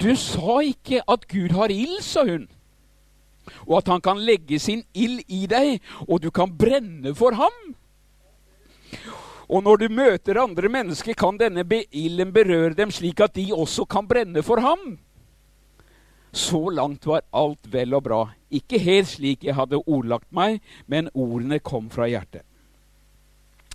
Du 0.00 0.16
sa 0.16 0.58
ikke 0.64 1.04
at 1.08 1.28
Gud 1.28 1.52
har 1.54 1.70
ild, 1.70 2.00
sa 2.02 2.24
hun, 2.24 2.48
og 3.68 3.76
at 3.78 3.92
han 3.92 4.00
kan 4.00 4.18
legge 4.18 4.58
sin 4.58 4.82
ild 4.94 5.20
i 5.28 5.44
deg, 5.46 5.78
og 6.08 6.22
du 6.24 6.30
kan 6.34 6.50
brenne 6.58 7.14
for 7.14 7.36
ham. 7.36 7.74
Og 9.48 9.64
når 9.64 9.82
du 9.82 9.88
møter 9.92 10.40
andre 10.40 10.70
mennesker, 10.72 11.16
kan 11.18 11.38
denne 11.40 11.64
ilden 11.92 12.32
berøre 12.32 12.74
dem 12.78 12.92
slik 12.94 13.20
at 13.20 13.34
de 13.36 13.50
også 13.52 13.84
kan 13.84 14.08
brenne 14.08 14.42
for 14.42 14.62
ham. 14.64 14.96
Så 16.34 16.70
langt 16.74 17.06
var 17.06 17.22
alt 17.32 17.68
vel 17.70 17.94
og 17.94 18.02
bra. 18.08 18.22
Ikke 18.50 18.80
helt 18.82 19.12
slik 19.12 19.44
jeg 19.44 19.54
hadde 19.54 19.82
ordlagt 19.86 20.32
meg, 20.34 20.60
men 20.86 21.10
ordene 21.14 21.60
kom 21.62 21.90
fra 21.94 22.08
hjertet. 22.10 22.42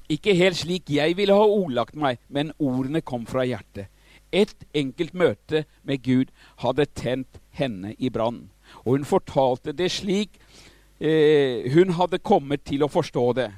Ikke 0.10 0.34
helt 0.34 0.58
slik 0.58 0.90
jeg 0.90 1.16
ville 1.16 1.36
ha 1.38 1.46
ordlagt 1.46 1.96
meg, 1.96 2.18
men 2.28 2.52
ordene 2.58 3.02
kom 3.06 3.28
fra 3.30 3.46
hjertet. 3.46 3.88
Et 4.34 4.66
enkelt 4.74 5.14
møte 5.14 5.64
med 5.86 6.02
Gud 6.04 6.34
hadde 6.62 6.86
tent 6.98 7.40
henne 7.56 7.94
i 7.98 8.10
brann. 8.10 8.50
Og 8.84 8.98
hun 8.98 9.06
fortalte 9.06 9.74
det 9.74 9.92
slik 9.94 10.36
eh, 11.00 11.70
hun 11.74 11.96
hadde 11.98 12.20
kommet 12.20 12.66
til 12.66 12.84
å 12.84 12.92
forstå 12.92 13.26
det. 13.38 13.50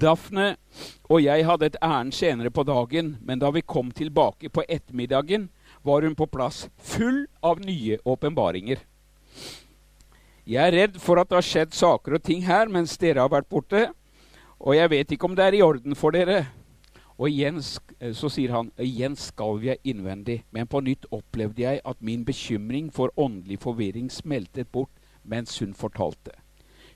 Daphne 0.00 0.54
og 1.08 1.20
jeg 1.22 1.44
hadde 1.46 1.68
et 1.68 1.76
ærend 1.84 2.14
senere 2.16 2.50
på 2.50 2.64
dagen, 2.66 3.16
men 3.22 3.38
da 3.38 3.50
vi 3.54 3.60
kom 3.60 3.90
tilbake 3.94 4.48
på 4.50 4.64
ettermiddagen, 4.68 5.50
var 5.84 6.02
hun 6.02 6.16
på 6.16 6.26
plass, 6.26 6.68
full 6.78 7.26
av 7.44 7.60
nye 7.60 7.98
åpenbaringer. 8.04 8.80
Jeg 10.44 10.60
er 10.60 10.76
redd 10.76 10.98
for 11.00 11.20
at 11.20 11.30
det 11.30 11.38
har 11.38 11.46
skjedd 11.46 11.76
saker 11.76 12.18
og 12.18 12.24
ting 12.24 12.42
her 12.44 12.68
mens 12.72 12.96
dere 13.00 13.22
har 13.24 13.32
vært 13.32 13.48
borte, 13.52 13.86
og 14.60 14.76
jeg 14.76 14.90
vet 14.92 15.12
ikke 15.12 15.28
om 15.28 15.36
det 15.36 15.44
er 15.44 15.58
i 15.58 15.64
orden 15.64 15.96
for 15.96 16.16
dere. 16.16 16.44
Og 17.14 17.28
igjen 17.30 17.60
eh, 18.00 18.12
så 18.16 18.30
sier 18.32 18.52
han 18.56 18.72
igjen 18.80 19.14
skalv 19.16 19.64
jeg 19.64 19.78
innvendig, 19.86 20.42
men 20.50 20.66
på 20.66 20.82
nytt 20.82 21.06
opplevde 21.14 21.62
jeg 21.62 21.82
at 21.84 22.00
min 22.02 22.24
bekymring 22.26 22.90
for 22.92 23.12
åndelig 23.16 23.60
forvirring 23.62 24.10
smeltet 24.10 24.72
bort 24.72 24.90
mens 25.22 25.56
hun 25.62 25.76
fortalte. 25.78 26.34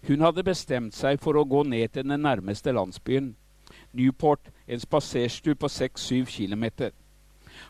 Hun 0.07 0.21
hadde 0.21 0.45
bestemt 0.47 0.95
seg 0.95 1.21
for 1.21 1.37
å 1.37 1.47
gå 1.49 1.65
ned 1.67 1.89
til 1.93 2.07
den 2.07 2.23
nærmeste 2.23 2.73
landsbyen, 2.73 3.35
Newport, 3.93 4.53
en 4.69 4.81
spaserstue 4.81 5.57
på 5.59 5.67
6-7 5.67 6.29
km. 6.29 6.93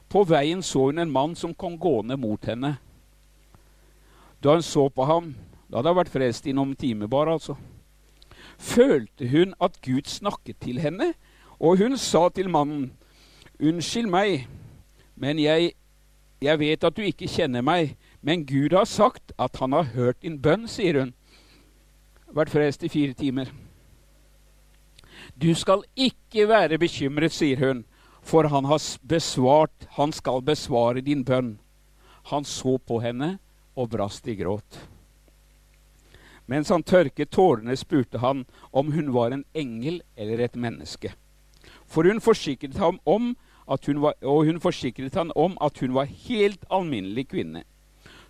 På 0.08 0.24
veien 0.28 0.62
så 0.62 0.88
hun 0.90 0.98
en 0.98 1.10
mann 1.10 1.34
som 1.36 1.54
kom 1.54 1.78
gående 1.78 2.16
mot 2.16 2.44
henne. 2.44 2.76
Da 4.42 4.54
hun 4.54 4.62
så 4.62 4.88
på 4.88 5.06
ham, 5.08 5.34
da 5.70 5.78
hadde 5.78 5.94
hun 5.94 6.00
vært 6.02 6.12
frelst 6.12 6.46
noen 6.52 6.76
timer 6.76 7.10
bare, 7.10 7.38
altså 7.38 7.56
følte 8.58 9.28
hun 9.28 9.54
at 9.62 9.78
Gud 9.82 10.02
snakket 10.04 10.56
til 10.60 10.80
henne, 10.80 11.14
og 11.60 11.78
hun 11.78 11.96
sa 11.96 12.28
til 12.28 12.50
mannen, 12.50 12.92
'Unnskyld 13.60 14.06
meg, 14.06 14.48
men 15.16 15.38
jeg, 15.38 15.72
jeg 16.42 16.58
vet 16.58 16.84
at 16.84 16.96
du 16.96 17.02
ikke 17.02 17.28
kjenner 17.28 17.60
meg.' 17.60 17.96
'Men 18.22 18.46
Gud 18.46 18.76
har 18.76 18.84
sagt 18.84 19.32
at 19.38 19.56
han 19.56 19.72
har 19.72 19.82
hørt 19.82 20.22
din 20.22 20.42
bønn', 20.42 20.68
sier 20.68 21.00
hun. 21.00 21.14
Vært 22.34 22.52
frelst 22.52 22.84
i 22.84 22.88
fire 22.92 23.14
timer. 23.16 23.48
'Du 25.38 25.54
skal 25.54 25.82
ikke 25.96 26.48
være 26.48 26.78
bekymret', 26.78 27.32
sier 27.32 27.58
hun, 27.58 27.84
'for 28.22 28.48
han 28.48 28.64
har 28.64 28.80
besvart, 29.08 29.86
han 29.90 30.12
skal 30.12 30.42
besvare 30.42 31.00
din 31.00 31.24
bønn.' 31.24 31.58
Han 32.24 32.44
så 32.44 32.78
på 32.78 33.00
henne 33.00 33.38
og 33.76 33.90
brast 33.90 34.28
i 34.28 34.34
gråt. 34.34 34.88
Mens 36.46 36.68
han 36.68 36.82
tørket 36.82 37.30
tårene, 37.30 37.76
spurte 37.76 38.18
han 38.18 38.44
om 38.72 38.92
hun 38.92 39.12
var 39.14 39.30
en 39.30 39.44
engel 39.54 40.02
eller 40.16 40.40
et 40.40 40.56
menneske. 40.56 41.12
For 41.86 42.02
hun 42.04 42.20
forsikret 42.20 42.76
ham 42.76 43.00
om 43.06 43.36
at 43.70 43.86
hun 43.86 44.00
var, 44.02 44.14
og 44.22 44.44
hun 44.44 44.60
forsikret 44.60 45.14
han 45.14 45.32
om 45.36 45.56
at 45.60 45.78
hun 45.78 45.94
var 45.94 46.04
helt 46.04 46.64
alminnelig 46.70 47.28
kvinne. 47.28 47.64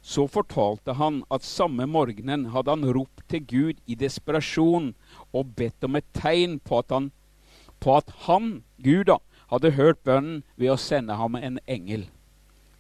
Så 0.09 0.25
fortalte 0.33 0.94
han 0.97 1.21
at 1.35 1.44
samme 1.44 1.85
morgenen 1.87 2.47
hadde 2.55 2.73
han 2.73 2.87
ropt 2.97 3.27
til 3.29 3.44
Gud 3.44 3.81
i 3.87 3.97
desperasjon 3.99 4.94
og 5.37 5.51
bedt 5.59 5.85
om 5.85 5.99
et 6.01 6.07
tegn 6.16 6.57
på 6.64 6.81
at 6.81 6.94
han, 6.94 7.11
på 7.81 7.99
at 7.99 8.14
han 8.25 8.62
Gud, 8.81 9.05
da, 9.11 9.18
hadde 9.53 9.75
hørt 9.77 10.01
bønnen 10.05 10.42
ved 10.57 10.73
å 10.73 10.81
sende 10.81 11.16
ham 11.21 11.37
en 11.37 11.59
engel. 11.68 12.07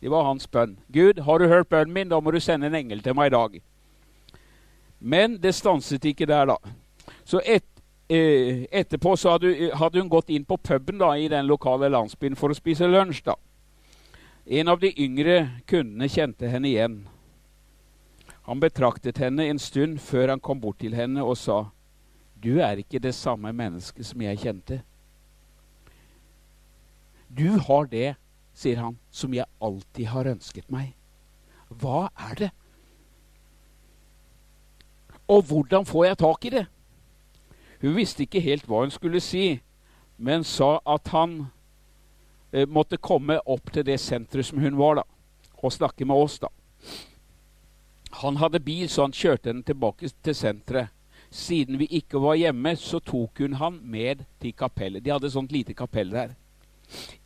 Det 0.00 0.12
var 0.12 0.24
hans 0.24 0.46
bønn. 0.46 0.78
Gud, 0.88 1.20
har 1.26 1.38
du 1.38 1.48
hørt 1.48 1.68
bønnen 1.68 1.92
min? 1.92 2.08
Da 2.08 2.20
må 2.20 2.32
du 2.32 2.40
sende 2.40 2.70
en 2.70 2.78
engel 2.78 3.02
til 3.02 3.16
meg 3.18 3.32
i 3.32 3.34
dag. 3.34 3.58
Men 5.00 5.36
det 5.42 5.54
stanset 5.54 6.04
ikke 6.04 6.26
der, 6.26 6.46
da. 6.46 6.56
Så 7.24 7.42
et, 7.44 7.66
eh, 8.08 8.64
etterpå 8.72 9.16
så 9.16 9.36
hadde, 9.36 9.70
hadde, 9.74 10.00
hun 10.00 10.08
gått 10.08 10.30
inn 10.30 10.44
på 10.44 10.56
puben 10.56 10.98
da, 10.98 11.12
i 11.16 11.28
den 11.28 11.46
lokale 11.46 11.90
landsbyen 11.90 12.36
for 12.36 12.50
å 12.50 12.56
spise 12.56 12.86
lunsj. 12.86 13.24
da. 13.24 13.34
En 14.46 14.68
av 14.68 14.80
de 14.80 14.92
yngre 14.96 15.60
kundene 15.66 16.08
kjente 16.08 16.48
henne 16.48 16.68
igjen. 16.68 17.00
Han 18.48 18.60
betraktet 18.60 19.18
henne 19.20 19.44
en 19.44 19.58
stund 19.60 19.98
før 20.00 20.32
han 20.32 20.40
kom 20.40 20.60
bort 20.60 20.78
til 20.80 20.94
henne 20.96 21.20
og 21.20 21.36
sa, 21.36 21.68
'Du 22.42 22.58
er 22.64 22.80
ikke 22.80 22.98
det 22.98 23.14
samme 23.14 23.52
mennesket 23.52 24.06
som 24.06 24.22
jeg 24.22 24.38
kjente.' 24.38 24.82
Du 27.28 27.58
har 27.58 27.84
det, 27.84 28.16
sier 28.54 28.76
han, 28.76 28.98
som 29.10 29.34
jeg 29.34 29.44
alltid 29.60 30.06
har 30.06 30.24
ønsket 30.24 30.70
meg. 30.70 30.94
Hva 31.68 32.08
er 32.16 32.34
det? 32.34 32.50
Og 35.28 35.42
hvordan 35.42 35.84
får 35.84 36.04
jeg 36.04 36.18
tak 36.18 36.44
i 36.44 36.50
det? 36.50 36.66
Hun 37.80 37.96
visste 37.96 38.22
ikke 38.22 38.40
helt 38.40 38.66
hva 38.66 38.80
hun 38.80 38.90
skulle 38.90 39.20
si, 39.20 39.60
men 40.16 40.44
sa 40.44 40.80
at 40.86 41.08
han 41.12 41.46
eh, 42.52 42.66
måtte 42.66 42.96
komme 42.96 43.40
opp 43.46 43.72
til 43.72 43.84
det 43.84 44.00
senteret 44.00 44.46
som 44.46 44.58
hun 44.58 44.78
var, 44.78 44.94
da, 44.94 45.02
og 45.62 45.72
snakke 45.72 46.04
med 46.04 46.16
oss. 46.16 46.38
da. 46.38 46.48
Han 48.18 48.36
hadde 48.36 48.58
bil, 48.60 48.88
så 48.90 49.06
han 49.06 49.14
kjørte 49.14 49.52
henne 49.52 49.66
tilbake 49.66 50.10
til 50.26 50.34
senteret. 50.34 50.94
Siden 51.30 51.76
vi 51.78 51.86
ikke 51.98 52.18
var 52.22 52.38
hjemme, 52.40 52.72
så 52.80 52.98
tok 53.04 53.42
hun 53.44 53.58
han 53.60 53.76
med 53.84 54.24
til 54.40 54.54
kapellet. 54.56 55.04
De 55.04 55.12
hadde 55.12 55.28
et 55.28 55.34
sånt 55.34 55.52
lite 55.52 55.76
kapell 55.76 56.10
der. 56.14 56.32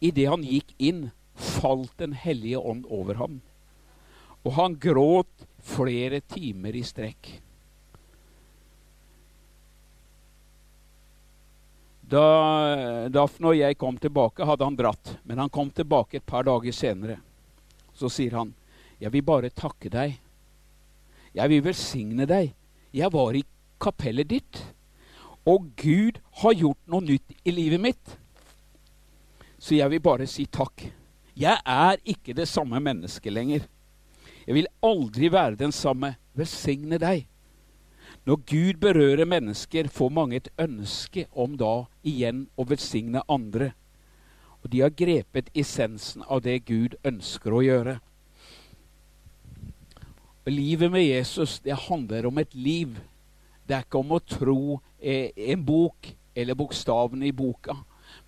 Idet 0.02 0.26
han 0.28 0.42
gikk 0.44 0.74
inn, 0.78 1.11
falt 1.38 1.94
Den 1.98 2.12
hellige 2.12 2.59
ånd 2.59 2.85
over 2.90 3.14
ham. 3.22 3.40
Og 4.42 4.52
han 4.59 4.74
gråt 4.76 5.46
flere 5.62 6.20
timer 6.20 6.76
i 6.76 6.83
strekk. 6.85 7.31
Da 12.02 13.09
Daphne 13.09 13.55
og 13.55 13.57
jeg 13.57 13.78
kom 13.81 13.96
tilbake, 13.96 14.44
hadde 14.44 14.66
han 14.66 14.76
dratt. 14.76 15.14
Men 15.24 15.40
han 15.40 15.48
kom 15.52 15.70
tilbake 15.70 16.18
et 16.18 16.26
par 16.26 16.44
dager 16.44 16.74
senere. 16.74 17.16
Så 17.94 18.11
sier 18.11 18.37
han, 18.37 18.52
'Jeg 19.00 19.12
vil 19.12 19.22
bare 19.22 19.50
takke 19.50 19.88
deg. 19.88 20.18
Jeg 21.34 21.48
vil 21.48 21.64
velsigne 21.64 22.26
deg. 22.28 22.52
Jeg 22.92 23.12
var 23.12 23.36
i 23.36 23.44
kapellet 23.80 24.28
ditt, 24.28 24.58
og 25.48 25.72
Gud 25.76 26.20
har 26.42 26.54
gjort 26.54 26.80
noe 26.86 27.04
nytt 27.04 27.38
i 27.44 27.54
livet 27.54 27.80
mitt.' 27.80 28.18
Så 29.62 29.76
jeg 29.78 29.90
vil 29.90 30.02
bare 30.02 30.26
si 30.26 30.44
takk. 30.50 30.88
Jeg 31.38 31.60
er 31.64 32.00
ikke 32.04 32.34
det 32.34 32.48
samme 32.50 32.80
mennesket 32.82 33.32
lenger. 33.32 33.68
Jeg 34.46 34.54
vil 34.54 34.66
aldri 34.82 35.30
være 35.32 35.54
den 35.56 35.72
samme. 35.72 36.16
Velsigne 36.34 36.98
deg. 36.98 37.26
Når 38.24 38.36
Gud 38.46 38.80
berører 38.80 39.24
mennesker, 39.24 39.88
får 39.88 40.10
mange 40.10 40.36
et 40.36 40.48
ønske 40.58 41.26
om 41.32 41.56
da 41.60 41.84
igjen 42.02 42.46
å 42.56 42.66
velsigne 42.66 43.22
andre. 43.28 43.72
Og 44.62 44.70
de 44.72 44.80
har 44.80 44.94
grepet 44.94 45.50
essensen 45.54 46.24
av 46.26 46.42
det 46.42 46.64
Gud 46.66 46.96
ønsker 47.04 47.54
å 47.54 47.62
gjøre. 47.62 47.98
Livet 50.50 50.90
med 50.90 51.05
Jesus 51.07 51.61
det 51.62 51.76
handler 51.88 52.26
om 52.26 52.38
et 52.38 52.55
liv. 52.55 52.96
Det 53.68 53.76
er 53.76 53.87
ikke 53.87 54.02
om 54.02 54.16
å 54.16 54.24
tro 54.26 54.81
en 54.98 55.64
bok 55.64 56.11
eller 56.35 56.59
bokstavene 56.59 57.28
i 57.28 57.35
boka. 57.37 57.76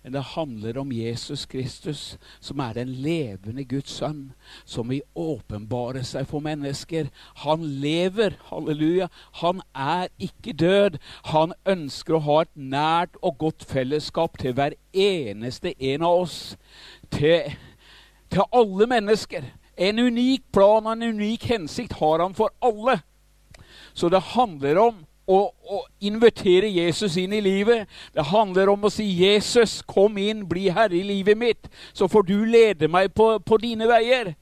Men 0.03 0.13
det 0.13 0.21
handler 0.21 0.77
om 0.77 0.91
Jesus 0.91 1.45
Kristus, 1.45 2.17
som 2.39 2.59
er 2.59 2.73
den 2.77 2.91
levende 3.01 3.63
Guds 3.65 3.91
sønn, 3.97 4.33
som 4.65 4.89
vil 4.89 5.01
åpenbare 5.17 6.03
seg 6.05 6.27
for 6.29 6.45
mennesker. 6.45 7.09
Han 7.41 7.65
lever, 7.81 8.37
halleluja. 8.51 9.09
Han 9.41 9.61
er 9.73 10.07
ikke 10.21 10.53
død. 10.53 10.99
Han 11.33 11.53
ønsker 11.65 12.17
å 12.17 12.23
ha 12.27 12.39
et 12.45 12.53
nært 12.55 13.19
og 13.21 13.39
godt 13.41 13.65
fellesskap 13.69 14.37
til 14.41 14.53
hver 14.57 14.77
eneste 14.93 15.73
en 15.91 16.05
av 16.05 16.23
oss. 16.25 16.39
Til, 17.09 17.55
til 18.29 18.45
alle 18.53 18.89
mennesker. 18.89 19.49
En 19.77 19.99
unik 19.99 20.45
plan 20.55 20.85
og 20.85 20.93
en 20.93 21.15
unik 21.15 21.49
hensikt 21.51 21.97
har 21.99 22.23
han 22.23 22.35
for 22.37 22.53
alle. 22.63 22.99
Så 23.93 24.09
det 24.11 24.23
handler 24.35 24.79
om 24.79 25.03
å, 25.25 25.39
å, 25.49 25.81
invitere 26.05 26.69
Jesus 26.69 27.17
inn 27.17 27.33
i 27.33 27.41
livet. 27.43 27.89
Det 28.13 28.27
handler 28.29 28.69
om 28.69 28.85
å 28.85 28.93
si 28.93 29.07
'Jesus, 29.17 29.81
kom 29.81 30.17
inn, 30.21 30.45
bli 30.47 30.69
herre 30.69 30.97
i 30.97 31.03
livet 31.03 31.37
mitt', 31.37 31.69
så 31.93 32.07
får 32.07 32.27
du 32.27 32.37
lede 32.45 32.87
meg 32.87 33.13
på, 33.13 33.39
på 33.39 33.57
dine 33.57 33.87
veier. 33.89 34.35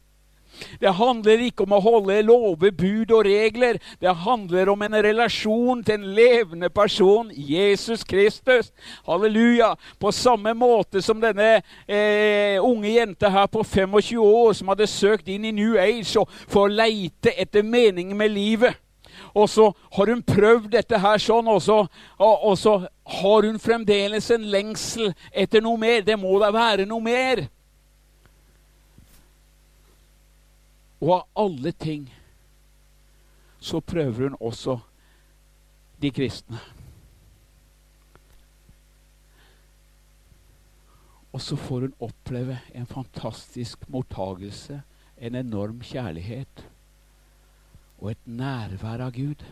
Det 0.80 0.94
handler 0.98 1.46
ikke 1.48 1.66
om 1.66 1.76
å 1.78 1.82
holde 1.84 2.20
lover, 2.26 2.74
bud 2.76 3.12
og 3.12 3.26
regler. 3.28 3.80
Det 4.02 4.14
handler 4.24 4.72
om 4.74 4.86
en 4.86 4.98
relasjon 5.06 5.84
til 5.84 6.00
en 6.00 6.14
levende 6.16 6.70
person, 6.74 7.32
Jesus 7.34 8.04
Kristus. 8.04 8.72
Halleluja. 9.08 9.74
På 10.00 10.12
samme 10.12 10.54
måte 10.58 11.02
som 11.02 11.22
denne 11.22 11.64
eh, 11.88 12.60
unge 12.62 12.94
jenta 12.94 13.32
her 13.34 13.50
på 13.52 13.64
25 13.64 14.22
år 14.24 14.54
som 14.58 14.72
hadde 14.74 14.90
søkt 14.90 15.30
inn 15.32 15.46
i 15.46 15.56
New 15.56 15.78
Age 15.80 16.26
for 16.48 16.66
å 16.66 16.72
leite 16.72 17.34
etter 17.38 17.66
meningen 17.66 18.18
med 18.18 18.34
livet. 18.34 18.80
Og 19.34 19.50
så 19.50 19.72
har 19.92 20.10
hun 20.10 20.22
prøvd 20.26 20.72
dette 20.76 20.98
her 21.00 21.22
sånn, 21.22 21.48
og 21.50 21.62
så, 21.62 21.80
og, 22.20 22.46
og 22.50 22.58
så 22.60 22.76
har 23.20 23.48
hun 23.48 23.60
fremdeles 23.62 24.30
en 24.34 24.46
lengsel 24.54 25.14
etter 25.32 25.64
noe 25.64 25.80
mer. 25.82 26.06
Det 26.06 26.18
må 26.20 26.38
da 26.42 26.52
være 26.54 26.86
noe 26.90 27.02
mer. 27.04 27.46
Og 31.04 31.10
av 31.18 31.24
alle 31.36 31.74
ting 31.76 32.06
så 33.60 33.82
prøver 33.84 34.30
hun 34.30 34.38
også 34.40 34.78
de 36.00 36.12
kristne. 36.16 36.60
Og 41.34 41.42
så 41.42 41.58
får 41.60 41.88
hun 41.88 41.98
oppleve 42.08 42.60
en 42.72 42.88
fantastisk 42.88 43.84
mottagelse, 43.92 44.80
en 45.18 45.36
enorm 45.36 45.82
kjærlighet 45.84 46.64
og 48.00 48.14
et 48.14 48.24
nærvær 48.28 49.04
av 49.04 49.12
Gud 49.16 49.44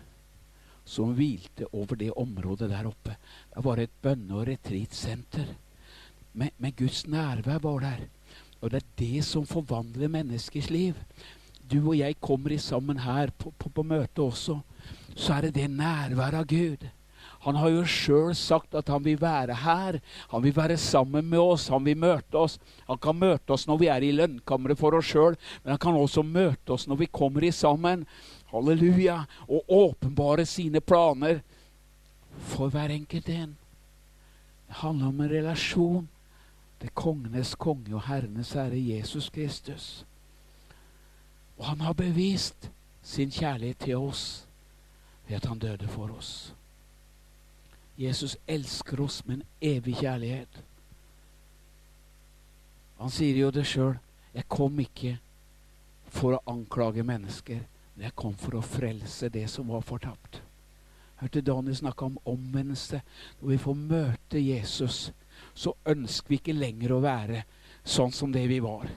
som 0.88 1.12
hvilte 1.18 1.68
over 1.72 2.00
det 2.00 2.14
området 2.20 2.70
der 2.72 2.88
oppe. 2.88 3.18
Det 3.52 3.64
var 3.66 3.80
et 3.80 4.00
bønne- 4.04 4.40
og 4.40 4.48
retreatsenter. 4.48 5.54
Men, 6.34 6.52
men, 6.58 6.74
Guds 6.78 7.06
nærvær 7.08 7.60
var 7.60 7.80
der. 7.80 8.08
Og 8.62 8.72
det 8.72 8.82
er 8.82 8.90
det 9.00 9.26
som 9.26 9.46
forvandler 9.46 10.08
menneskers 10.08 10.70
liv. 10.70 10.96
Du 11.72 11.80
og 11.82 11.98
jeg 11.98 12.20
kommer 12.20 12.58
sammen 12.60 13.00
her 13.00 13.32
på, 13.38 13.54
på, 13.58 13.70
på 13.70 13.84
møtet 13.84 14.20
også. 14.20 14.60
Så 15.16 15.34
er 15.34 15.48
det 15.48 15.56
det 15.56 15.70
nærværet 15.72 16.42
av 16.42 16.50
Gud. 16.50 16.90
Han 17.42 17.58
har 17.58 17.72
jo 17.74 17.86
sjøl 17.90 18.36
sagt 18.38 18.76
at 18.78 18.90
han 18.92 19.02
vil 19.06 19.18
være 19.22 19.56
her. 19.64 19.98
Han 20.30 20.44
vil 20.44 20.54
være 20.56 20.78
sammen 20.78 21.26
med 21.30 21.40
oss. 21.42 21.70
Han 21.74 21.86
vil 21.86 21.98
møte 21.98 22.38
oss. 22.38 22.60
Han 22.86 23.00
kan 23.02 23.18
møte 23.18 23.56
oss 23.56 23.66
når 23.70 23.80
vi 23.82 23.90
er 23.90 24.06
i 24.06 24.12
lønnkammeret 24.14 24.78
for 24.78 24.94
oss 24.98 25.10
sjøl, 25.10 25.38
men 25.64 25.74
han 25.74 25.82
kan 25.82 25.98
også 25.98 26.22
møte 26.22 26.76
oss 26.76 26.86
når 26.90 27.02
vi 27.02 27.10
kommer 27.10 27.48
i 27.48 27.54
sammen. 27.56 28.06
Halleluja. 28.52 29.24
Og 29.50 29.74
åpenbare 29.74 30.46
sine 30.46 30.84
planer 30.86 31.42
for 32.54 32.70
hver 32.70 32.94
enkelt 32.94 33.30
en. 33.34 33.58
Det 34.68 34.80
handler 34.84 35.10
om 35.10 35.22
en 35.22 35.34
relasjon 35.34 36.08
til 36.82 36.94
kongenes 36.94 37.56
konge 37.58 37.94
og 37.96 38.06
herrenes 38.06 38.54
herre 38.58 38.78
Jesus 38.78 39.30
Kristus. 39.34 40.06
Og 41.62 41.68
han 41.68 41.82
har 41.86 41.94
bevist 41.94 42.72
sin 43.06 43.30
kjærlighet 43.30 43.78
til 43.86 44.02
oss 44.02 44.48
ved 45.28 45.36
at 45.38 45.46
han 45.46 45.60
døde 45.62 45.88
for 45.88 46.10
oss. 46.18 46.56
Jesus 47.98 48.38
elsker 48.48 49.02
oss 49.04 49.20
med 49.28 49.36
en 49.36 49.44
evig 49.62 50.00
kjærlighet. 50.00 50.64
Han 52.98 53.14
sier 53.14 53.38
jo 53.38 53.52
det 53.54 53.68
sjøl. 53.70 54.00
Jeg 54.34 54.48
kom 54.50 54.80
ikke 54.82 55.20
for 56.10 56.34
å 56.34 56.42
anklage 56.50 57.06
mennesker, 57.06 57.62
men 57.94 58.08
jeg 58.08 58.18
kom 58.18 58.34
for 58.42 58.58
å 58.58 58.64
frelse 58.66 59.30
det 59.30 59.46
som 59.54 59.70
var 59.70 59.86
fortapt. 59.86 60.42
Hørte 61.22 61.46
Daniel 61.46 61.78
snakke 61.78 62.10
om 62.10 62.18
omvendelse. 62.26 63.04
Når 63.42 63.54
vi 63.54 63.62
får 63.62 63.78
møte 63.78 64.42
Jesus, 64.42 65.12
så 65.54 65.76
ønsker 65.86 66.34
vi 66.34 66.42
ikke 66.42 66.58
lenger 66.58 66.96
å 66.96 67.04
være 67.06 67.46
sånn 67.86 68.14
som 68.16 68.34
det 68.34 68.48
vi 68.50 68.58
var. 68.66 68.90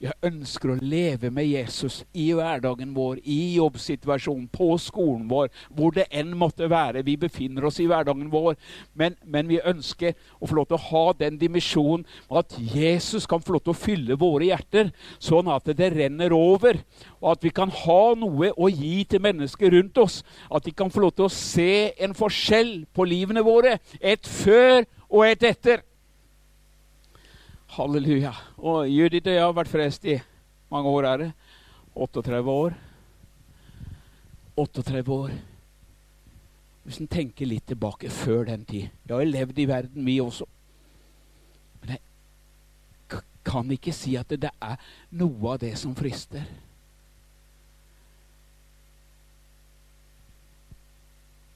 Jeg 0.00 0.16
ønsker 0.24 0.70
å 0.72 0.78
leve 0.80 1.28
med 1.28 1.44
Jesus 1.44 1.98
i 2.16 2.30
hverdagen 2.32 2.94
vår, 2.96 3.18
i 3.20 3.58
jobbsituasjonen, 3.58 4.46
på 4.48 4.70
skolen 4.80 5.26
vår, 5.28 5.50
hvor 5.76 5.92
det 5.92 6.06
enn 6.08 6.30
måtte 6.40 6.70
være. 6.72 7.02
Vi 7.04 7.18
befinner 7.20 7.66
oss 7.68 7.82
i 7.84 7.88
hverdagen 7.90 8.30
vår, 8.32 8.56
men, 8.96 9.18
men 9.28 9.50
vi 9.50 9.58
ønsker 9.60 10.14
å 10.40 10.48
få 10.48 10.56
lov 10.56 10.70
til 10.70 10.78
å 10.78 10.86
ha 10.86 11.02
den 11.20 11.36
dimensjonen 11.42 12.06
at 12.32 12.56
Jesus 12.56 13.28
kan 13.28 13.44
få 13.44 13.58
lov 13.58 13.66
til 13.66 13.74
å 13.74 13.80
fylle 13.82 14.16
våre 14.16 14.48
hjerter, 14.48 14.94
sånn 15.20 15.52
at 15.52 15.68
det 15.76 15.90
renner 15.92 16.32
over. 16.32 16.80
Og 17.20 17.34
at 17.34 17.44
vi 17.44 17.52
kan 17.60 17.68
ha 17.82 18.00
noe 18.16 18.54
å 18.56 18.72
gi 18.72 19.02
til 19.04 19.20
mennesker 19.20 19.76
rundt 19.76 20.00
oss. 20.00 20.22
At 20.48 20.64
de 20.64 20.72
kan 20.72 20.88
få 20.88 21.04
lov 21.04 21.12
til 21.18 21.28
å 21.28 21.34
se 21.34 21.92
en 22.00 22.16
forskjell 22.16 22.86
på 22.96 23.04
livene 23.04 23.44
våre. 23.44 23.76
Et 24.00 24.32
før 24.40 24.88
og 25.10 25.28
et 25.28 25.44
etter. 25.52 25.84
Halleluja. 27.70 28.32
Og 28.58 28.88
Judith 28.90 29.28
og 29.28 29.34
jeg 29.36 29.44
har 29.44 29.54
vært 29.54 29.70
frest 29.70 30.06
i 30.10 30.16
mange 30.72 30.90
år, 30.90 31.06
er 31.06 31.20
det? 31.22 31.28
38 31.94 32.50
år. 32.50 32.74
38 34.58 35.12
år. 35.14 35.34
Hvis 36.82 36.98
en 36.98 37.10
tenker 37.10 37.46
litt 37.46 37.68
tilbake 37.68 38.10
før 38.10 38.48
den 38.48 38.64
tid 38.64 38.88
Vi 39.04 39.12
har 39.12 39.28
levd 39.28 39.58
i 39.58 39.66
verden, 39.68 40.06
vi 40.06 40.16
også. 40.20 40.46
Men 41.82 41.92
jeg 41.94 43.20
kan 43.46 43.70
ikke 43.70 43.94
si 43.94 44.16
at 44.18 44.32
det 44.32 44.50
er 44.50 44.80
noe 45.20 45.52
av 45.54 45.60
det 45.62 45.76
som 45.78 45.94
frister. 45.94 46.42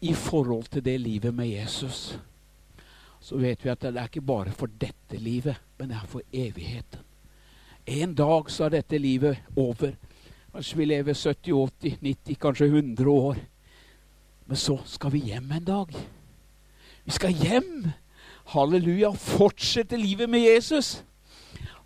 I 0.05 0.13
forhold 0.15 0.69
til 0.71 0.85
det 0.85 0.99
livet 1.01 1.35
med 1.35 1.49
Jesus 1.49 2.15
så 3.25 3.39
vet 3.41 3.63
vi 3.65 3.73
at 3.73 3.81
det 3.81 3.97
er 3.97 4.11
ikke 4.11 4.21
bare 4.21 4.53
for 4.53 4.69
dette 4.69 5.17
livet, 5.17 5.57
men 5.79 5.89
det 5.89 5.97
er 5.97 6.09
for 6.09 6.21
evigheten. 6.33 7.01
En 7.87 8.15
dag 8.15 8.51
så 8.53 8.67
er 8.67 8.75
dette 8.79 8.99
livet 9.01 9.39
over. 9.57 9.95
Kanskje 10.53 10.77
vi 10.77 10.85
lever 10.85 11.17
70, 11.17 11.53
80, 11.53 11.97
90, 12.03 12.37
kanskje 12.41 12.67
100 12.67 13.11
år. 13.11 13.39
Men 14.47 14.57
så 14.61 14.77
skal 14.85 15.13
vi 15.13 15.23
hjem 15.31 15.53
en 15.53 15.65
dag. 15.65 15.95
Vi 17.05 17.13
skal 17.17 17.33
hjem. 17.33 17.89
Halleluja. 18.53 19.13
Fortsette 19.17 19.97
livet 19.97 20.29
med 20.31 20.45
Jesus. 20.45 21.05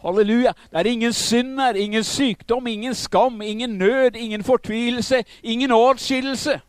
Halleluja. 0.02 0.52
Det 0.70 0.78
er 0.78 0.90
ingen 0.90 1.12
synd 1.12 1.60
her, 1.60 1.74
ingen 1.74 2.04
sykdom, 2.04 2.66
ingen 2.66 2.94
skam, 2.94 3.42
ingen 3.42 3.78
nød, 3.78 4.16
ingen 4.16 4.44
fortvilelse, 4.44 5.22
ingen 5.42 5.70
atskillelse. 5.74 6.60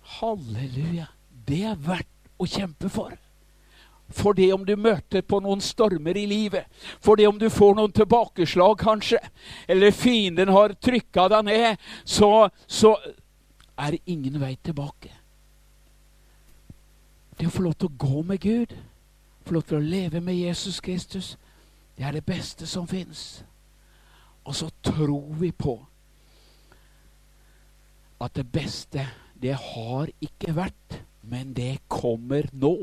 Halleluja. 0.00 1.06
Det 1.48 1.62
er 1.62 1.74
verdt 1.76 2.08
å 2.42 2.48
kjempe 2.48 2.90
for. 2.92 3.14
For 4.12 4.36
det 4.36 4.50
om 4.52 4.64
du 4.66 4.74
møter 4.76 5.24
på 5.24 5.40
noen 5.40 5.62
stormer 5.64 6.18
i 6.20 6.26
livet, 6.28 6.68
for 7.00 7.16
det 7.16 7.28
om 7.30 7.38
du 7.40 7.48
får 7.50 7.78
noen 7.78 7.94
tilbakeslag, 7.96 8.76
kanskje, 8.82 9.20
eller 9.70 9.94
fienden 9.96 10.52
har 10.52 10.74
trykka 10.76 11.28
deg 11.32 11.46
ned, 11.48 11.86
så, 12.04 12.48
så 12.66 12.96
er 13.78 13.96
det 13.96 14.02
ingen 14.12 14.40
vei 14.42 14.54
tilbake. 14.60 15.12
Det 17.38 17.48
å 17.48 17.54
få 17.54 17.64
lov 17.64 17.78
til 17.78 17.88
å 17.88 18.00
gå 18.04 18.24
med 18.28 18.42
Gud, 18.42 18.74
få 19.46 19.56
lov 19.56 19.64
til 19.66 19.78
å 19.80 19.86
leve 19.86 20.20
med 20.20 20.36
Jesus 20.36 20.80
Kristus, 20.84 21.36
det 21.96 22.04
er 22.06 22.18
det 22.18 22.26
beste 22.26 22.68
som 22.68 22.86
fins. 22.88 23.42
Og 24.44 24.54
så 24.58 24.68
tror 24.84 25.32
vi 25.40 25.52
på 25.56 25.78
at 28.22 28.34
det 28.36 28.46
beste, 28.52 29.06
det 29.42 29.56
har 29.58 30.10
ikke 30.22 30.54
vært, 30.54 31.00
men 31.22 31.52
det 31.54 31.78
kommer 31.88 32.48
nå. 32.52 32.76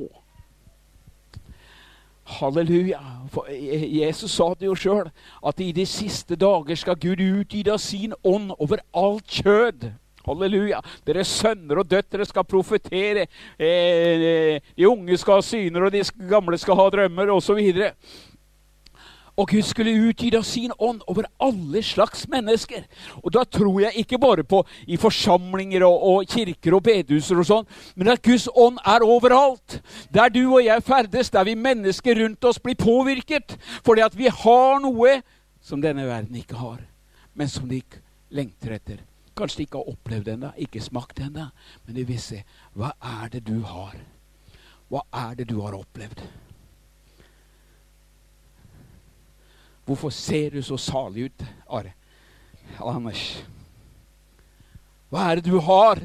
Halleluja. 2.30 3.00
For 3.34 3.50
Jesus 3.50 4.32
sa 4.32 4.52
det 4.54 4.70
jo 4.70 4.76
sjøl, 4.78 5.10
at 5.46 5.64
i 5.64 5.72
de 5.76 5.86
siste 5.90 6.38
dager 6.40 6.78
skal 6.78 7.00
Gud 7.02 7.22
utgyte 7.24 7.78
sin 7.82 8.14
ånd 8.24 8.54
over 8.60 8.84
alt 8.94 9.40
kjød. 9.42 9.90
Halleluja. 10.28 10.82
Deres 11.08 11.32
sønner 11.40 11.82
og 11.82 11.90
døtre 11.90 12.26
skal 12.28 12.46
profetere. 12.46 13.26
Eh, 13.58 14.60
de 14.78 14.88
unge 14.88 15.18
skal 15.18 15.40
ha 15.40 15.46
syner, 15.46 15.88
og 15.88 15.94
de 15.96 16.04
gamle 16.30 16.60
skal 16.62 16.78
ha 16.78 16.90
drømmer, 16.94 17.32
osv. 17.34 17.60
Og 19.40 19.48
Gud 19.48 19.64
skulle 19.64 19.94
utgyte 20.10 20.42
sin 20.44 20.74
ånd 20.76 21.00
over 21.08 21.30
alle 21.40 21.82
slags 21.86 22.26
mennesker. 22.28 22.84
Og 23.24 23.32
da 23.34 23.46
tror 23.48 23.80
jeg 23.86 24.04
ikke 24.04 24.20
bare 24.20 24.44
på 24.44 24.66
i 24.88 24.98
forsamlinger 25.00 25.86
og, 25.88 26.04
og 26.10 26.28
kirker 26.28 26.76
og 26.76 26.84
bedehuser 26.84 27.40
og 27.40 27.48
sånn, 27.48 27.70
men 27.96 28.12
at 28.12 28.24
Guds 28.26 28.50
ånd 28.52 28.82
er 28.84 29.06
overalt. 29.06 29.80
Der 30.12 30.34
du 30.34 30.42
og 30.44 30.64
jeg 30.66 30.84
ferdes, 30.84 31.32
der 31.32 31.48
vi 31.48 31.56
mennesker 31.56 32.20
rundt 32.20 32.50
oss 32.50 32.60
blir 32.60 32.76
påvirket. 32.80 33.56
Fordi 33.86 34.04
at 34.04 34.18
vi 34.20 34.28
har 34.28 34.84
noe 34.84 35.22
som 35.64 35.80
denne 35.84 36.08
verden 36.10 36.36
ikke 36.40 36.60
har, 36.60 36.84
men 37.34 37.52
som 37.52 37.70
de 37.70 37.80
lengter 38.36 38.76
etter. 38.76 39.06
Kanskje 39.40 39.62
de 39.62 39.68
ikke 39.70 39.80
har 39.80 39.94
opplevd 39.94 40.34
ennå, 40.34 40.52
ikke 40.60 40.84
smakt 40.84 41.22
ennå, 41.24 41.48
men 41.86 41.96
de 41.96 42.04
vil 42.08 42.20
se 42.20 42.42
hva 42.76 42.92
er 43.24 43.32
det 43.32 43.46
du 43.48 43.62
har. 43.64 43.96
Hva 44.90 45.06
er 45.16 45.40
det 45.40 45.48
du 45.48 45.60
har 45.64 45.78
opplevd? 45.78 46.26
Hvorfor 49.90 50.10
ser 50.10 50.50
du 50.50 50.62
så 50.62 50.78
salig 50.78 51.24
ut, 51.26 51.46
Are? 51.70 51.92
Anders. 52.78 53.46
Hva 55.10 55.24
er 55.32 55.40
det 55.40 55.46
du 55.50 55.56
har? 55.66 55.98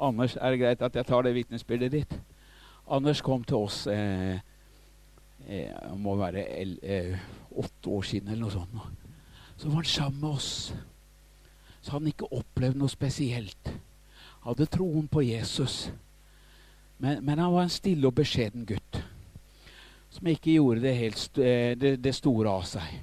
Anders, 0.00 0.34
er 0.34 0.50
det 0.50 0.58
greit 0.58 0.82
at 0.82 0.96
jeg 0.98 1.06
tar 1.06 1.22
det 1.22 1.34
vitnesbyrdet 1.36 1.92
ditt? 1.92 2.16
Anders 2.90 3.22
kom 3.22 3.44
til 3.46 3.68
oss 3.68 3.84
eh, 3.86 4.40
eh, 5.46 5.94
må 5.94 6.16
være 6.18 6.42
el, 6.58 6.72
eh, 6.82 7.14
åtte 7.54 7.92
år 8.00 8.02
siden 8.02 8.32
eller 8.32 8.48
noe 8.48 8.56
sånt. 8.56 9.06
Så 9.56 9.68
var 9.68 9.76
han 9.76 9.84
sammen 9.92 10.20
med 10.20 10.30
oss. 10.30 10.74
Så 11.80 11.94
han 11.94 12.10
ikke 12.10 12.32
opplevd 12.34 12.82
noe 12.82 12.90
spesielt. 12.90 13.70
Hadde 14.42 14.66
troen 14.66 15.06
på 15.06 15.22
Jesus. 15.22 15.92
Men, 16.98 17.22
men 17.22 17.38
han 17.38 17.54
var 17.54 17.68
en 17.68 17.76
stille 17.78 18.10
og 18.10 18.18
beskjeden 18.18 18.66
gutt 18.66 19.04
som 20.10 20.26
ikke 20.26 20.56
gjorde 20.56 20.82
det, 20.82 20.96
helt, 20.96 21.38
eh, 21.38 21.74
det, 21.78 21.96
det 22.04 22.14
store 22.16 22.50
av 22.50 22.64
seg. 22.68 22.98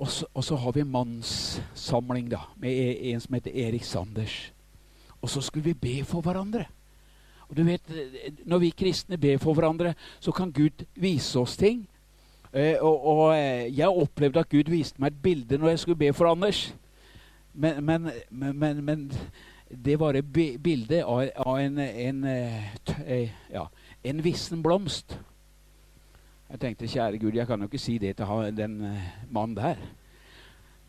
Og 0.00 0.08
så, 0.08 0.26
og 0.34 0.44
så, 0.44 0.56
har 0.56 0.72
vi 0.72 0.82
mannssamling 0.88 2.30
da, 2.30 2.40
med 2.56 2.72
e, 2.72 3.12
en 3.12 3.20
som 3.20 3.34
heter 3.36 3.56
Erik 3.66 3.84
Sanders. 3.84 4.52
Og 5.20 5.28
så 5.28 5.42
skulle 5.44 5.64
vi 5.64 5.74
be 5.76 6.04
for 6.08 6.24
hverandre. 6.24 6.64
Og 7.50 7.56
du 7.56 7.62
vet, 7.66 7.82
Når 8.46 8.58
vi 8.58 8.70
kristne 8.70 9.18
ber 9.18 9.38
for 9.38 9.54
hverandre, 9.54 9.94
så 10.20 10.32
kan 10.32 10.52
Gud 10.52 10.86
vise 10.94 11.38
oss 11.38 11.56
ting. 11.56 11.88
Eh, 12.52 12.76
og, 12.80 13.06
og, 13.06 13.36
eh, 13.36 13.78
jeg 13.78 13.88
opplevde 13.88 14.40
at 14.40 14.48
Gud 14.48 14.70
viste 14.70 15.00
meg 15.00 15.12
et 15.12 15.22
bilde 15.22 15.58
når 15.58 15.68
jeg 15.68 15.78
skulle 15.78 15.98
be 15.98 16.12
for 16.12 16.30
Anders. 16.30 16.74
Men, 17.54 17.84
men, 17.84 18.10
men, 18.30 18.84
men 18.84 19.12
det 19.84 19.98
var 20.00 20.16
et 20.16 20.32
bilde 20.62 21.04
av 21.04 21.58
en, 21.58 21.78
en, 21.78 22.24
en 22.24 23.30
ja, 23.52 23.66
en 24.04 24.24
vissen 24.24 24.62
blomst. 24.62 25.18
Jeg 26.50 26.60
tenkte, 26.60 26.88
kjære 26.90 27.18
Gud, 27.18 27.34
jeg 27.34 27.46
kan 27.46 27.60
jo 27.60 27.68
ikke 27.70 27.78
si 27.78 27.98
det 27.98 28.16
til 28.16 28.56
den 28.56 28.80
uh, 28.80 28.96
mannen 29.30 29.56
der. 29.56 29.76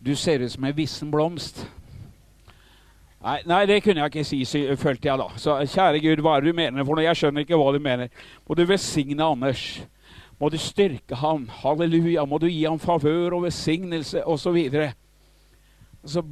Du 0.05 0.15
ser 0.15 0.43
ut 0.43 0.51
som 0.51 0.65
en 0.65 0.77
vissen 0.77 1.11
blomst. 1.11 1.67
Nei, 3.21 3.37
nei, 3.45 3.65
det 3.69 3.83
kunne 3.83 4.01
jeg 4.01 4.15
ikke 4.15 4.23
si, 4.25 4.65
følte 4.75 5.11
jeg 5.11 5.19
da. 5.21 5.27
Så 5.37 5.59
kjære 5.69 6.01
Gud, 6.01 6.23
hva 6.25 6.37
er 6.37 6.41
det 6.41 6.53
du 6.53 6.57
mener 6.57 6.85
for? 6.85 6.99
Jeg 6.99 7.19
skjønner 7.19 7.45
ikke 7.45 7.59
hva 7.61 7.73
du 7.75 7.79
mener. 7.79 8.09
Må 8.49 8.57
du 8.57 8.63
velsigne 8.65 9.23
Anders. 9.23 9.83
Må 10.41 10.49
du 10.49 10.57
styrke 10.57 11.15
ham. 11.21 11.45
Halleluja. 11.61 12.25
Må 12.25 12.39
du 12.41 12.47
gi 12.49 12.63
ham 12.65 12.79
favør 12.81 13.37
og 13.37 13.43
velsignelse 13.43 14.25
osv. 14.25 14.41
Så, 14.41 14.51
videre. 14.55 14.93
så 16.05 16.23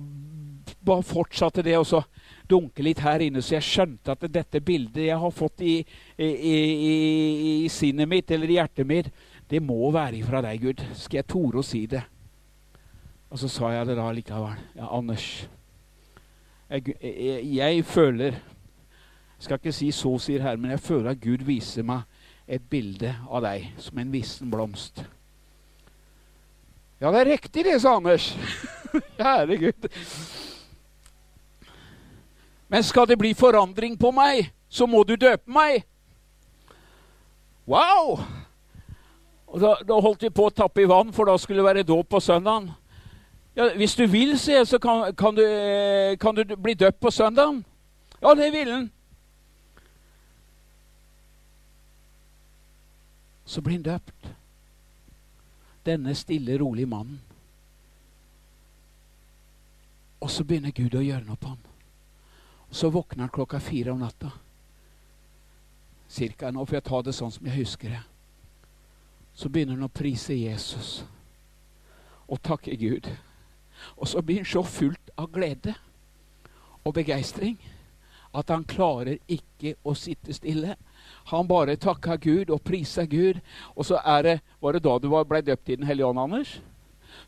bare 0.86 1.04
fortsatte 1.04 1.62
det, 1.62 1.78
og 1.78 1.86
så 1.86 2.02
dunke 2.50 2.84
litt 2.84 3.02
her 3.04 3.22
inne, 3.24 3.42
så 3.46 3.56
jeg 3.58 3.68
skjønte 3.68 4.16
at 4.16 4.26
dette 4.34 4.62
bildet 4.66 5.06
jeg 5.06 5.18
har 5.22 5.34
fått 5.36 5.62
i, 5.62 5.76
i, 6.18 6.30
i, 6.30 6.94
i 7.66 7.70
sinnet 7.72 8.10
mitt, 8.10 8.32
eller 8.32 8.50
i 8.50 8.58
hjertet 8.58 8.90
mitt, 8.90 9.12
det 9.50 9.62
må 9.66 9.90
være 9.94 10.20
ifra 10.20 10.42
deg, 10.46 10.62
Gud. 10.62 10.84
Skal 10.98 11.22
jeg 11.22 11.30
tore 11.30 11.62
å 11.62 11.66
si 11.66 11.86
det? 11.90 12.04
Og 13.30 13.42
så 13.42 13.50
sa 13.52 13.74
jeg 13.74 13.90
det 13.90 13.98
da 14.00 14.08
likevel. 14.14 14.62
Ja, 14.78 14.90
Anders. 14.98 15.28
Jeg, 16.70 16.96
jeg, 17.02 17.46
jeg 17.56 17.86
føler 17.86 18.38
Jeg 19.40 19.46
skal 19.46 19.58
ikke 19.58 19.72
si 19.74 19.88
så, 19.96 20.12
sier 20.20 20.44
Herren, 20.44 20.60
men 20.62 20.74
jeg 20.74 20.84
føler 20.84 21.14
at 21.14 21.22
Gud 21.24 21.46
viser 21.48 21.86
meg 21.88 22.04
et 22.50 22.66
bilde 22.70 23.14
av 23.30 23.46
deg 23.46 23.70
som 23.80 24.02
en 24.02 24.12
vissen 24.12 24.50
blomst. 24.52 25.00
Ja, 27.00 27.14
det 27.14 27.22
er 27.22 27.32
riktig 27.38 27.64
det, 27.64 27.78
sa 27.80 27.96
Anders. 27.96 28.34
Herregud. 29.22 29.88
Men 32.70 32.84
skal 32.84 33.08
det 33.10 33.18
bli 33.18 33.34
forandring 33.34 33.98
på 33.98 34.12
meg, 34.14 34.52
så 34.70 34.86
må 34.86 35.04
du 35.04 35.16
døpe 35.18 35.50
meg. 35.52 35.84
Wow! 37.70 38.20
Og 39.50 39.62
da, 39.62 39.74
da, 39.82 39.98
holdt 39.98 40.24
vi 40.28 40.30
på 40.30 40.46
å 40.46 40.54
tappe 40.54 40.84
i 40.84 40.90
vann, 40.90 41.10
for 41.14 41.26
da 41.26 41.34
skulle 41.42 41.64
det 41.64 41.70
være 41.70 41.88
dåp 41.90 42.10
på 42.14 42.22
søndagen. 42.22 42.70
Ja, 43.58 43.72
hvis 43.78 43.96
du 43.98 44.06
vil, 44.06 44.36
sier 44.38 44.62
jeg, 44.62 44.68
så 44.70 44.80
kan, 44.82 45.10
kan, 45.18 45.36
du, 45.36 45.44
kan 46.22 46.38
du 46.38 46.44
bli 46.56 46.76
døpt 46.78 47.00
på 47.02 47.12
søndagen. 47.12 47.64
Ja, 48.22 48.36
det 48.38 48.52
ville 48.54 48.76
han. 48.76 48.90
Så 53.50 53.66
blir 53.66 53.80
han 53.80 53.88
døpt. 53.90 54.30
Denne 55.90 56.14
stille, 56.16 56.60
rolige 56.62 56.86
mannen. 56.86 57.18
Og 60.22 60.30
så 60.30 60.44
begynner 60.46 60.76
Gud 60.76 60.94
å 60.94 61.02
gjøre 61.02 61.26
noe 61.26 61.40
på 61.40 61.56
ham. 61.56 61.69
Så 62.72 62.90
våkner 62.90 63.26
han 63.26 63.30
klokka 63.30 63.60
fire 63.60 63.92
om 63.92 64.00
natta. 64.00 64.32
Cirka 66.08 66.52
nå 66.52 66.66
får 66.66 66.80
jeg 66.80 66.88
ta 66.90 67.02
det 67.06 67.14
sånn 67.14 67.34
som 67.34 67.48
jeg 67.50 67.62
husker 67.62 67.94
det. 67.94 68.04
Så 69.34 69.50
begynner 69.50 69.78
han 69.78 69.90
å 69.90 69.94
prise 69.94 70.36
Jesus 70.36 71.04
og 72.30 72.42
takke 72.46 72.76
Gud. 72.78 73.10
Og 73.98 74.08
så 74.08 74.22
blir 74.22 74.42
han 74.42 74.50
så 74.50 74.64
fullt 74.66 75.14
av 75.18 75.30
glede 75.34 75.76
og 76.84 76.94
begeistring 76.98 77.58
at 78.36 78.50
han 78.54 78.66
klarer 78.70 79.18
ikke 79.30 79.74
å 79.84 79.96
sitte 79.98 80.34
stille. 80.38 80.76
Han 81.32 81.48
bare 81.50 81.78
takka 81.82 82.18
Gud 82.22 82.52
og 82.54 82.62
prisa 82.66 83.06
Gud. 83.10 83.40
Og 83.76 83.86
så 83.86 84.02
er 84.06 84.22
det, 84.24 84.40
Var 84.62 84.74
det 84.74 84.84
da 84.84 84.98
du 85.00 85.10
ble 85.10 85.42
døpt 85.42 85.70
i 85.70 85.76
Den 85.76 85.88
hellige 85.88 86.06
ånd, 86.06 86.20
Anders? 86.20 86.60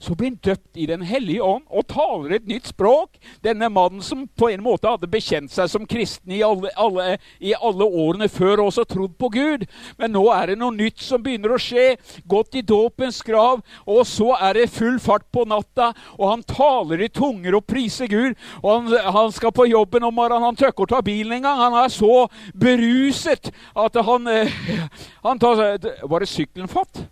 Så 0.02 0.16
blir 0.16 0.32
han 0.32 0.40
døpt 0.42 0.78
i 0.78 0.86
Den 0.90 1.04
hellige 1.06 1.44
ånd 1.46 1.68
og 1.70 1.86
taler 1.92 2.36
et 2.36 2.48
nytt 2.50 2.72
språk. 2.72 3.20
Denne 3.46 3.70
mannen 3.70 4.02
som 4.06 4.26
på 4.38 4.50
en 4.50 4.64
måte 4.66 4.90
hadde 4.90 5.10
bekjent 5.12 5.54
seg 5.54 5.70
som 5.70 5.86
kristen 5.90 6.34
i 6.34 6.42
alle, 6.46 6.72
alle, 6.80 7.18
i 7.40 7.54
alle 7.54 7.86
årene 7.86 8.30
før, 8.32 8.64
og 8.64 8.72
også 8.72 8.88
trodd 8.90 9.14
på 9.22 9.30
Gud. 9.36 9.68
Men 10.02 10.16
nå 10.16 10.24
er 10.34 10.52
det 10.52 10.58
noe 10.62 10.74
nytt 10.74 11.04
som 11.06 11.22
begynner 11.24 11.54
å 11.54 11.62
skje. 11.62 11.96
Gått 12.30 12.58
i 12.58 12.66
dåpens 12.66 13.22
grav, 13.26 13.62
og 13.86 14.02
så 14.10 14.34
er 14.40 14.58
det 14.58 14.72
full 14.74 14.98
fart 15.02 15.28
på 15.34 15.46
natta, 15.50 15.92
og 16.18 16.28
han 16.32 16.46
taler 16.50 17.06
i 17.06 17.12
tunger 17.14 17.60
og 17.60 17.68
priser 17.70 18.10
Gud. 18.12 18.38
Og 18.64 18.70
han, 18.74 18.92
han 19.14 19.32
skal 19.36 19.54
på 19.54 19.70
jobben 19.70 20.10
om 20.10 20.18
morgenen, 20.18 20.50
han 20.50 20.58
tør 20.58 20.74
ikke 20.74 20.90
å 20.90 20.94
ta 20.96 21.06
bilen 21.06 21.38
engang. 21.38 21.62
Han 21.62 21.78
er 21.84 21.94
så 21.94 22.26
beruset 22.58 23.52
at 23.78 24.04
han, 24.10 24.28
eh, 24.28 24.62
han 25.28 25.40
tar 25.42 25.60
Var 25.82 26.24
det 26.24 26.30
sykkelen 26.30 26.72
fatt? 26.72 27.06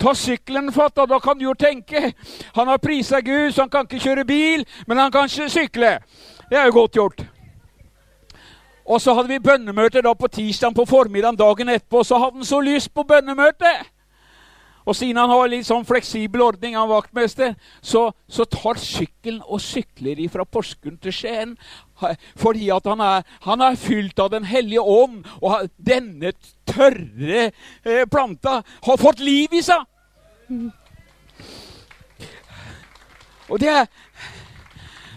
Ta 0.00 0.14
sykkelen 0.14 0.72
fatt, 0.72 0.98
og 0.98 1.08
da 1.08 1.18
kan 1.22 1.38
du 1.38 1.44
jo 1.44 1.54
tenke. 1.54 2.12
Han 2.54 2.68
har 2.68 2.82
prisa 2.82 3.20
Gud, 3.20 3.52
så 3.52 3.62
han 3.62 3.70
kan 3.70 3.86
ikke 3.88 4.02
kjøre 4.04 4.24
bil, 4.24 4.66
men 4.86 4.98
han 4.98 5.12
kan 5.12 5.30
ikke 5.30 5.50
sykle. 5.50 5.98
Det 6.50 6.58
er 6.58 6.66
jo 6.68 6.76
godt 6.80 6.92
gjort. 6.92 7.24
Og 8.84 9.00
så 9.00 9.14
hadde 9.14 9.28
vi 9.28 9.38
bønnemøte 9.40 10.02
da 10.04 10.12
på 10.14 10.28
tirsdag 10.28 10.74
på 10.76 10.84
formiddagen 10.84 11.38
dagen 11.40 11.68
etterpå. 11.72 12.02
Så 12.04 12.18
hadde 12.20 12.42
han 12.42 12.44
så 12.44 12.60
lyst 12.60 12.94
på 12.94 13.02
bønnemøte. 13.02 13.70
Og 14.84 14.96
siden 14.96 15.16
han 15.16 15.32
har 15.32 15.48
litt 15.48 15.66
sånn 15.66 15.86
fleksibel 15.88 16.42
ordning, 16.44 16.76
han 16.76 16.90
vaktmester, 16.90 17.54
så, 17.80 18.10
så 18.28 18.44
tar 18.44 18.80
sykkelen 18.80 19.40
og 19.48 19.62
sykler 19.64 20.20
fra 20.32 20.44
Porsgrunn 20.44 20.98
til 21.00 21.14
Skien. 21.16 21.54
Fordi 22.36 22.68
at 22.74 22.86
han 22.90 23.00
er, 23.00 23.24
han 23.46 23.64
er, 23.64 23.78
fylt 23.80 24.18
av 24.20 24.30
Den 24.34 24.44
hellige 24.44 24.82
ånd, 24.82 25.24
og 25.40 25.70
denne 25.78 26.34
tørre 26.68 27.46
eh, 27.84 28.04
planta 28.10 28.60
har 28.84 29.00
fått 29.00 29.22
liv 29.24 29.54
i 29.56 29.62
seg. 29.64 29.86
Og 33.48 33.60
det 33.60 33.68
er, 33.68 33.86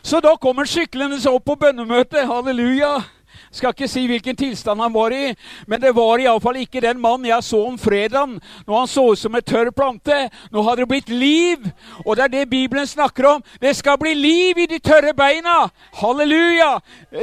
Så 0.04 0.22
da 0.24 0.38
kommer 0.40 0.64
syklende 0.64 1.20
opp 1.28 1.44
på 1.44 1.58
bønnemøtet. 1.60 2.28
Halleluja. 2.30 3.17
Skal 3.52 3.74
ikke 3.74 3.90
si 3.90 4.06
hvilken 4.10 4.38
tilstand 4.38 4.82
han 4.82 4.94
var 4.94 5.14
i, 5.16 5.34
men 5.68 5.82
det 5.82 5.94
var 5.96 6.22
iallfall 6.22 6.60
ikke 6.62 6.84
den 6.84 7.00
mannen 7.02 7.30
jeg 7.30 7.46
så 7.48 7.62
om 7.68 7.78
fredagen, 7.80 8.38
når 8.68 8.80
han 8.80 8.92
så 8.92 9.06
ut 9.12 9.22
som 9.22 9.36
en 9.36 9.46
tørr 9.46 9.72
plante. 9.76 10.18
Nå 10.52 10.64
har 10.68 10.80
det 10.80 10.90
blitt 10.90 11.10
liv, 11.10 11.64
og 12.06 12.18
det 12.18 12.28
er 12.28 12.34
det 12.36 12.50
Bibelen 12.50 12.88
snakker 12.88 13.30
om. 13.36 13.46
Det 13.62 13.76
skal 13.78 14.00
bli 14.02 14.14
liv 14.18 14.60
i 14.64 14.68
de 14.70 14.80
tørre 14.84 15.14
beina. 15.18 15.70
Halleluja! 16.02 16.76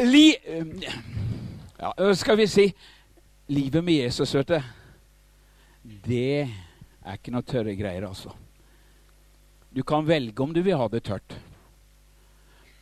Li 0.09 0.27
ja, 1.79 1.93
skal 2.15 2.39
vi 2.41 2.49
si 2.49 2.69
Livet 3.47 3.85
med 3.85 3.95
Jesus, 4.07 4.31
vet 4.35 4.49
du, 4.49 4.61
det 6.07 6.49
er 7.05 7.19
ikke 7.19 7.33
noe 7.35 7.45
tørre 7.45 7.75
greier, 7.77 8.07
altså. 8.09 8.31
Du 9.75 9.83
kan 9.85 10.07
velge 10.09 10.41
om 10.41 10.55
du 10.55 10.63
vil 10.65 10.79
ha 10.81 10.87
det 10.89 11.03
tørt. 11.05 11.35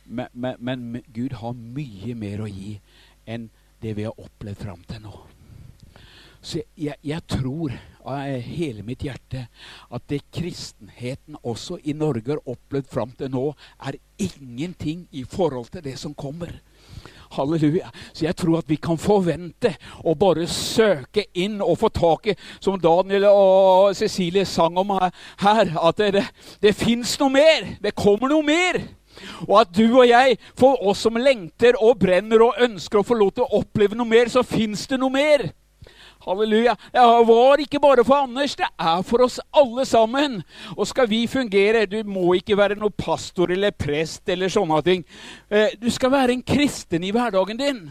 Men, 0.05 0.27
men, 0.31 0.55
men 0.59 1.03
Gud 1.11 1.35
har 1.39 1.51
mye 1.57 2.15
mer 2.15 2.45
å 2.45 2.47
gi 2.47 2.77
enn 3.25 3.49
det 3.83 3.95
vi 3.97 4.07
har 4.07 4.19
opplevd 4.19 4.63
fram 4.63 4.83
til 4.87 5.03
nå. 5.03 5.15
Så 6.43 6.59
jeg, 6.75 6.97
jeg, 7.07 7.23
tror 7.31 7.71
av 8.03 8.25
hele 8.43 8.83
mitt 8.83 9.05
hjerte 9.05 9.45
at 9.95 10.03
det 10.11 10.25
kristenheten 10.35 11.37
også 11.39 11.77
i 11.87 11.95
Norge 11.95 12.35
har 12.35 12.41
opplevd 12.43 12.89
fram 12.91 13.13
til 13.15 13.31
nå, 13.31 13.45
er 13.79 13.95
ingenting 14.19 15.05
i 15.15 15.23
forhold 15.23 15.71
til 15.71 15.85
det 15.85 15.95
som 16.01 16.15
kommer. 16.15 16.51
Halleluja. 17.33 17.87
Så 18.11 18.25
jeg 18.27 18.35
tror 18.37 18.59
at 18.59 18.69
vi 18.69 18.77
kan 18.77 18.99
forvente 18.99 19.71
å 20.03 20.13
bare 20.19 20.45
søke 20.51 21.23
inn 21.39 21.61
og 21.63 21.79
få 21.81 21.89
tak 21.95 22.27
i, 22.33 22.35
som 22.59 22.75
Daniel 22.81 23.29
og 23.31 23.95
Cecilie 23.97 24.45
sang 24.45 24.77
om 24.77 24.91
her, 24.99 25.71
at 25.71 26.03
det, 26.03 26.25
det, 26.61 26.75
fins 26.75 27.15
noe 27.21 27.33
mer. 27.33 27.71
Det 27.81 27.95
kommer 27.95 28.35
noe 28.35 28.45
mer. 28.45 28.83
Og 29.47 29.57
at 29.61 29.73
du 29.75 29.85
og 29.87 30.07
jeg, 30.07 30.37
for 30.59 30.79
oss 30.89 31.03
som 31.05 31.19
lengter 31.19 31.77
og 31.79 31.99
brenner 32.01 32.45
og 32.45 32.61
ønsker 32.63 33.01
å 33.01 33.07
få 33.07 33.17
lov 33.19 33.33
til 33.35 33.45
å 33.45 33.61
oppleve 33.61 33.97
noe 33.97 34.09
mer, 34.09 34.31
så 34.31 34.45
fins 34.47 34.87
det 34.89 34.99
noe 35.01 35.13
mer. 35.13 35.49
Halleluja. 36.23 36.75
Det 36.93 36.99
var 37.27 37.59
ikke 37.59 37.79
bare 37.83 38.03
for 38.07 38.23
Anders, 38.23 38.55
det 38.55 38.69
er 38.79 39.01
for 39.03 39.25
oss 39.25 39.39
alle 39.51 39.85
sammen. 39.85 40.41
Og 40.77 40.87
skal 40.87 41.09
vi 41.09 41.27
fungere 41.27 41.85
Du 41.85 41.99
må 42.07 42.33
ikke 42.37 42.57
være 42.57 42.79
noen 42.79 42.95
pastor 42.97 43.51
eller 43.51 43.75
prest 43.75 44.29
eller 44.29 44.51
sånne 44.51 44.79
ting. 44.85 45.03
Eh, 45.49 45.75
du 45.81 45.89
skal 45.91 46.11
være 46.11 46.37
en 46.37 46.43
kristen 46.43 47.03
i 47.03 47.11
hverdagen 47.11 47.59
din. 47.59 47.83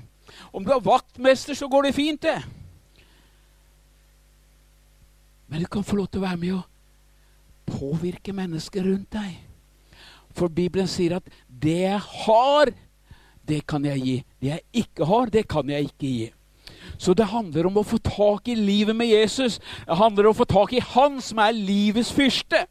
Om 0.53 0.65
du 0.65 0.73
er 0.73 0.81
vaktmester, 0.81 1.55
så 1.55 1.69
går 1.69 1.83
det 1.83 1.95
fint, 1.95 2.23
det. 2.23 2.41
Men 5.49 5.61
du 5.61 5.69
kan 5.69 5.85
få 5.85 5.97
lov 5.97 6.09
til 6.09 6.23
å 6.23 6.25
være 6.25 6.41
med 6.41 6.53
og 6.57 6.69
påvirke 7.69 8.33
mennesker 8.33 8.87
rundt 8.89 9.13
deg. 9.13 9.52
For 10.35 10.49
Bibelen 10.49 10.89
sier 10.89 11.17
at 11.17 11.23
'det 11.49 11.81
jeg 11.81 12.01
har, 12.01 12.73
det 13.49 13.67
kan 13.67 13.85
jeg 13.85 14.01
gi'. 14.01 14.25
'Det 14.41 14.49
jeg 14.49 14.61
ikke 14.73 15.05
har, 15.05 15.27
det 15.27 15.49
kan 15.49 15.71
jeg 15.71 15.83
ikke 15.83 16.07
gi'. 16.07 16.33
Så 16.99 17.15
det 17.15 17.31
handler 17.33 17.67
om 17.67 17.81
å 17.81 17.87
få 17.87 17.99
tak 17.99 18.49
i 18.49 18.55
livet 18.55 18.97
med 18.97 19.11
Jesus. 19.11 19.59
Det 19.87 19.97
handler 19.99 20.29
om 20.29 20.37
å 20.37 20.41
få 20.43 20.47
tak 20.51 20.73
i 20.73 20.85
Han 20.95 21.21
som 21.21 21.39
er 21.39 21.57
livets 21.57 22.13
fyrste. 22.15 22.67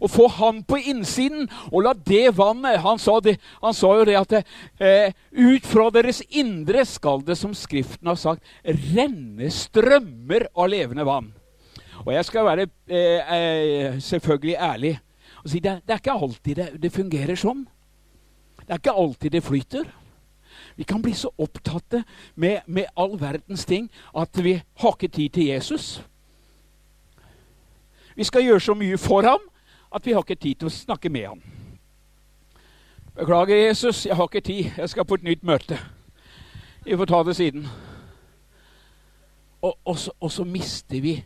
Og 0.00 0.10
få 0.10 0.28
Han 0.38 0.62
på 0.64 0.78
innsiden 0.78 1.48
og 1.72 1.82
la 1.84 1.92
det 1.92 2.36
vannet 2.38 2.80
Han 2.80 2.98
sa, 2.98 3.18
det, 3.20 3.36
han 3.60 3.74
sa 3.74 3.90
jo 3.98 4.06
det 4.08 4.16
at 4.16 4.32
eh, 4.80 5.12
ut 5.32 5.66
fra 5.66 5.90
deres 5.90 6.22
indre 6.30 6.84
skal 6.88 7.24
det, 7.26 7.36
som 7.36 7.54
Skriften 7.54 8.08
har 8.08 8.16
sagt, 8.16 8.44
renne 8.64 9.50
strømmer 9.52 10.48
av 10.54 10.70
levende 10.72 11.04
vann. 11.04 11.32
Og 12.06 12.14
jeg 12.14 12.24
skal 12.24 12.46
være 12.46 12.68
eh, 12.88 13.34
eh, 13.34 14.00
selvfølgelig 14.00 14.56
ærlig 14.56 14.94
og 15.44 15.50
si 15.50 15.60
det, 15.60 15.80
det 15.86 15.94
er 15.94 16.02
ikke 16.02 16.12
alltid 16.12 16.56
det, 16.56 16.68
det, 16.82 16.92
fungerer 16.92 17.38
sånn. 17.38 17.64
Det 18.60 18.68
er 18.68 18.80
ikke 18.82 18.96
alltid 19.02 19.32
det 19.32 19.44
flyter. 19.44 19.88
Vi 20.76 20.84
kan 20.84 21.02
bli 21.02 21.14
så 21.16 21.30
opptatte 21.40 22.02
med, 22.34 22.60
med 22.66 22.90
all 22.96 23.16
verdens 23.20 23.64
ting 23.64 23.88
at 24.16 24.36
vi 24.44 24.58
har 24.82 24.96
ikke 24.96 25.08
tid 25.08 25.36
til 25.36 25.48
Jesus. 25.48 26.02
Vi 28.16 28.24
skal 28.24 28.44
gjøre 28.44 28.60
så 28.60 28.76
mye 28.76 28.98
for 29.00 29.24
ham 29.24 29.48
at 29.94 30.06
vi 30.06 30.12
har 30.12 30.24
ikke 30.24 30.40
tid 30.40 30.60
til 30.60 30.68
å 30.68 30.74
snakke 30.74 31.10
med 31.12 31.26
ham. 31.26 31.40
Beklager, 33.16 33.56
Jesus, 33.56 34.06
jeg 34.06 34.16
har 34.16 34.28
ikke 34.28 34.40
tid. 34.40 34.70
Jeg 34.76 34.88
skal 34.92 35.04
på 35.04 35.18
et 35.18 35.26
nytt 35.26 35.42
møte. 35.44 35.78
Vi 36.84 36.96
får 36.96 37.08
ta 37.10 37.22
det 37.26 37.36
siden. 37.36 37.66
Og, 39.62 39.74
og, 39.84 39.98
så, 39.98 40.12
og 40.20 40.32
så 40.32 40.44
mister 40.44 41.00
vi 41.00 41.18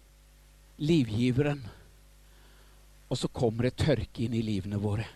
livgiveren 0.79 1.63
og 3.09 3.19
så 3.19 3.29
kommer 3.29 3.69
det 3.69 3.77
tørke 3.77 4.25
inn 4.25 4.35
i 4.35 4.43
livene 4.43 4.79
våre. 4.81 5.07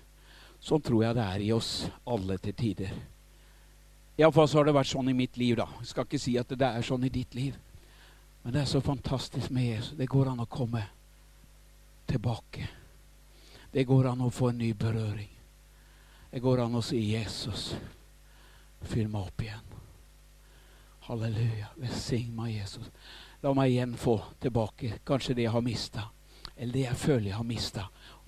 Sånn 0.61 0.83
tror 0.83 1.05
jeg 1.05 1.17
det 1.17 1.25
er 1.25 1.45
i 1.45 1.53
oss 1.55 1.73
alle 2.09 2.39
til 2.43 2.57
tider. 2.59 2.93
Iallfall 4.19 4.49
så 4.51 4.59
har 4.59 4.69
det 4.69 4.75
vært 4.75 4.91
sånn 4.91 5.11
i 5.11 5.17
mitt 5.17 5.37
liv. 5.39 5.57
da. 5.57 5.69
Jeg 5.79 5.93
skal 5.93 6.07
ikke 6.09 6.19
si 6.19 6.35
at 6.39 6.51
det 6.51 6.67
er 6.67 6.83
sånn 6.83 7.07
i 7.07 7.13
ditt 7.15 7.35
liv. 7.39 7.57
Men 8.43 8.55
det 8.55 8.63
er 8.63 8.71
så 8.71 8.81
fantastisk 8.83 9.51
med 9.55 9.69
Jesus. 9.69 9.97
Det 9.97 10.09
går 10.11 10.33
an 10.33 10.43
å 10.43 10.51
komme 10.51 10.83
tilbake. 12.07 12.69
Det 13.71 13.85
går 13.87 14.11
an 14.11 14.27
å 14.27 14.31
få 14.31 14.51
en 14.51 14.59
ny 14.59 14.73
berøring. 14.75 15.31
Det 16.31 16.41
går 16.41 16.61
an 16.61 16.75
å 16.75 16.83
si 16.83 16.99
'Jesus, 16.99 17.75
fyll 18.83 19.09
meg 19.09 19.23
opp 19.23 19.43
igjen'. 19.43 19.77
Halleluja. 21.09 21.69
Velsign 21.77 22.35
meg, 22.37 22.55
Jesus. 22.55 22.91
La 23.43 23.55
meg 23.55 23.71
igjen 23.71 23.97
få 23.97 24.21
tilbake 24.41 24.99
kanskje 25.07 25.35
det 25.35 25.43
jeg 25.43 25.53
har 25.53 25.63
mista 25.63 26.09
eller 26.59 26.73
det 26.73 26.85
jeg 26.85 26.99
føler 26.99 27.31
jeg 27.31 27.39
har 27.39 27.47
mista. 27.47 27.85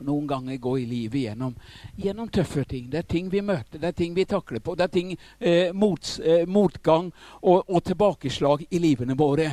Noen 0.06 0.26
ganger 0.30 0.60
gå 0.62 0.76
i 0.80 0.86
livet 0.88 1.26
gjennom, 1.26 1.54
gjennom, 1.96 2.28
tøffe 2.32 2.64
ting. 2.68 2.86
Det 2.90 3.02
er 3.02 3.08
ting 3.10 3.28
vi 3.32 3.42
møter, 3.44 3.80
det 3.80 3.90
er 3.90 3.96
ting 3.98 4.14
vi 4.16 4.24
takler 4.28 4.62
på. 4.64 4.76
Det 4.78 4.86
er 4.86 4.94
ting, 4.94 5.10
eh, 5.38 5.72
mot, 5.72 6.12
eh, 6.24 6.46
motgang 6.46 7.10
og, 7.42 7.64
og, 7.68 7.82
tilbakeslag 7.84 8.64
i 8.70 8.78
livene 8.78 9.16
våre. 9.18 9.50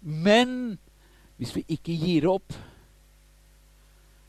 Men 0.00 0.78
hvis 1.36 1.56
vi 1.56 1.64
ikke 1.76 1.98
gir 1.98 2.28
opp, 2.30 2.54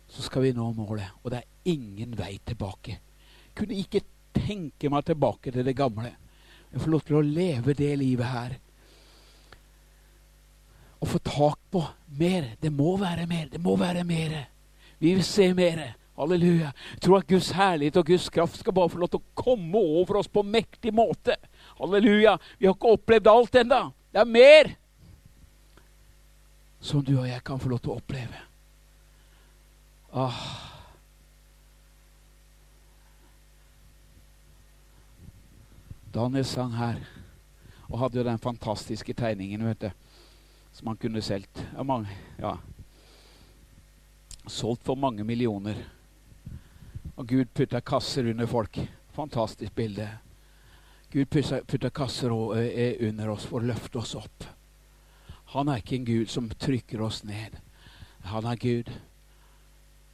så 0.10 0.26
skal 0.26 0.44
vi 0.48 0.54
nå 0.58 0.74
målet. 0.74 1.14
Og 1.24 1.32
det 1.32 1.44
er 1.44 1.72
ingen 1.72 2.18
vei 2.18 2.40
tilbake. 2.46 2.98
Jeg 2.98 3.56
kunne 3.56 3.80
ikke 3.80 4.04
tenke 4.34 4.90
meg 4.90 5.06
tilbake 5.06 5.54
til 5.54 5.66
det 5.66 5.78
gamle. 5.78 6.12
Jeg 6.74 6.82
får 6.82 6.92
lov 6.92 7.06
til 7.06 7.20
å 7.22 7.26
leve 7.26 7.78
det 7.78 7.94
livet 8.02 8.34
her 8.34 8.60
å 11.04 11.10
få 11.10 11.20
tak 11.20 11.60
på 11.72 11.84
mer. 12.18 12.54
Det 12.62 12.72
må 12.72 12.96
være 13.02 13.28
mer. 13.28 13.50
Det 13.52 13.60
må 13.62 13.76
være 13.80 14.06
mer. 14.08 14.38
Vi 15.00 15.12
vil 15.18 15.26
se 15.28 15.50
mer. 15.54 15.82
Halleluja. 16.16 16.70
Jeg 16.94 17.02
tror 17.04 17.18
at 17.20 17.28
Guds 17.28 17.50
herlighet 17.58 17.98
og 18.00 18.08
Guds 18.08 18.30
kraft 18.32 18.60
skal 18.62 18.76
bare 18.76 18.92
få 18.94 19.02
lov 19.02 19.12
til 19.12 19.20
å 19.20 19.42
komme 19.44 19.82
over 20.00 20.22
oss 20.22 20.30
på 20.32 20.46
mektig 20.46 20.94
måte. 20.96 21.36
Halleluja. 21.80 22.38
Vi 22.60 22.70
har 22.70 22.78
ikke 22.78 22.94
opplevd 22.96 23.32
alt 23.32 23.60
ennå. 23.64 23.82
Det 24.14 24.22
er 24.22 24.30
mer 24.30 24.76
som 26.84 27.04
du 27.04 27.16
og 27.18 27.28
jeg 27.28 27.44
kan 27.44 27.60
få 27.60 27.72
lov 27.72 27.82
til 27.82 27.94
å 27.94 27.98
oppleve. 28.00 28.44
Ah. 30.14 30.40
Daniel 36.14 36.46
sang 36.46 36.76
her 36.78 37.02
og 37.90 38.00
hadde 38.04 38.20
jo 38.20 38.26
den 38.28 38.40
fantastiske 38.40 39.16
tegningen. 39.18 39.66
vet 39.66 39.82
du 39.82 40.03
som 40.74 40.88
han 40.88 40.98
kunne 40.98 41.22
solgt. 41.22 41.62
Ja. 42.38 42.58
Solgt 44.48 44.84
for 44.84 44.96
mange 44.96 45.24
millioner. 45.24 45.78
Og 47.16 47.28
Gud 47.28 47.46
putta 47.54 47.80
kasser 47.80 48.30
under 48.30 48.46
folk. 48.50 48.80
Fantastisk 49.14 49.76
bilde. 49.76 50.10
Gud 51.14 51.30
putta 51.68 51.90
kasser 51.90 52.34
under 52.34 53.30
oss 53.30 53.46
for 53.46 53.62
å 53.62 53.70
løfte 53.70 54.02
oss 54.02 54.16
opp. 54.18 54.48
Han 55.54 55.70
er 55.70 55.84
ikke 55.84 56.00
en 56.00 56.06
Gud 56.06 56.32
som 56.34 56.50
trykker 56.50 57.02
oss 57.06 57.22
ned. 57.24 57.60
Han 58.26 58.48
er 58.50 58.58
Gud 58.58 58.90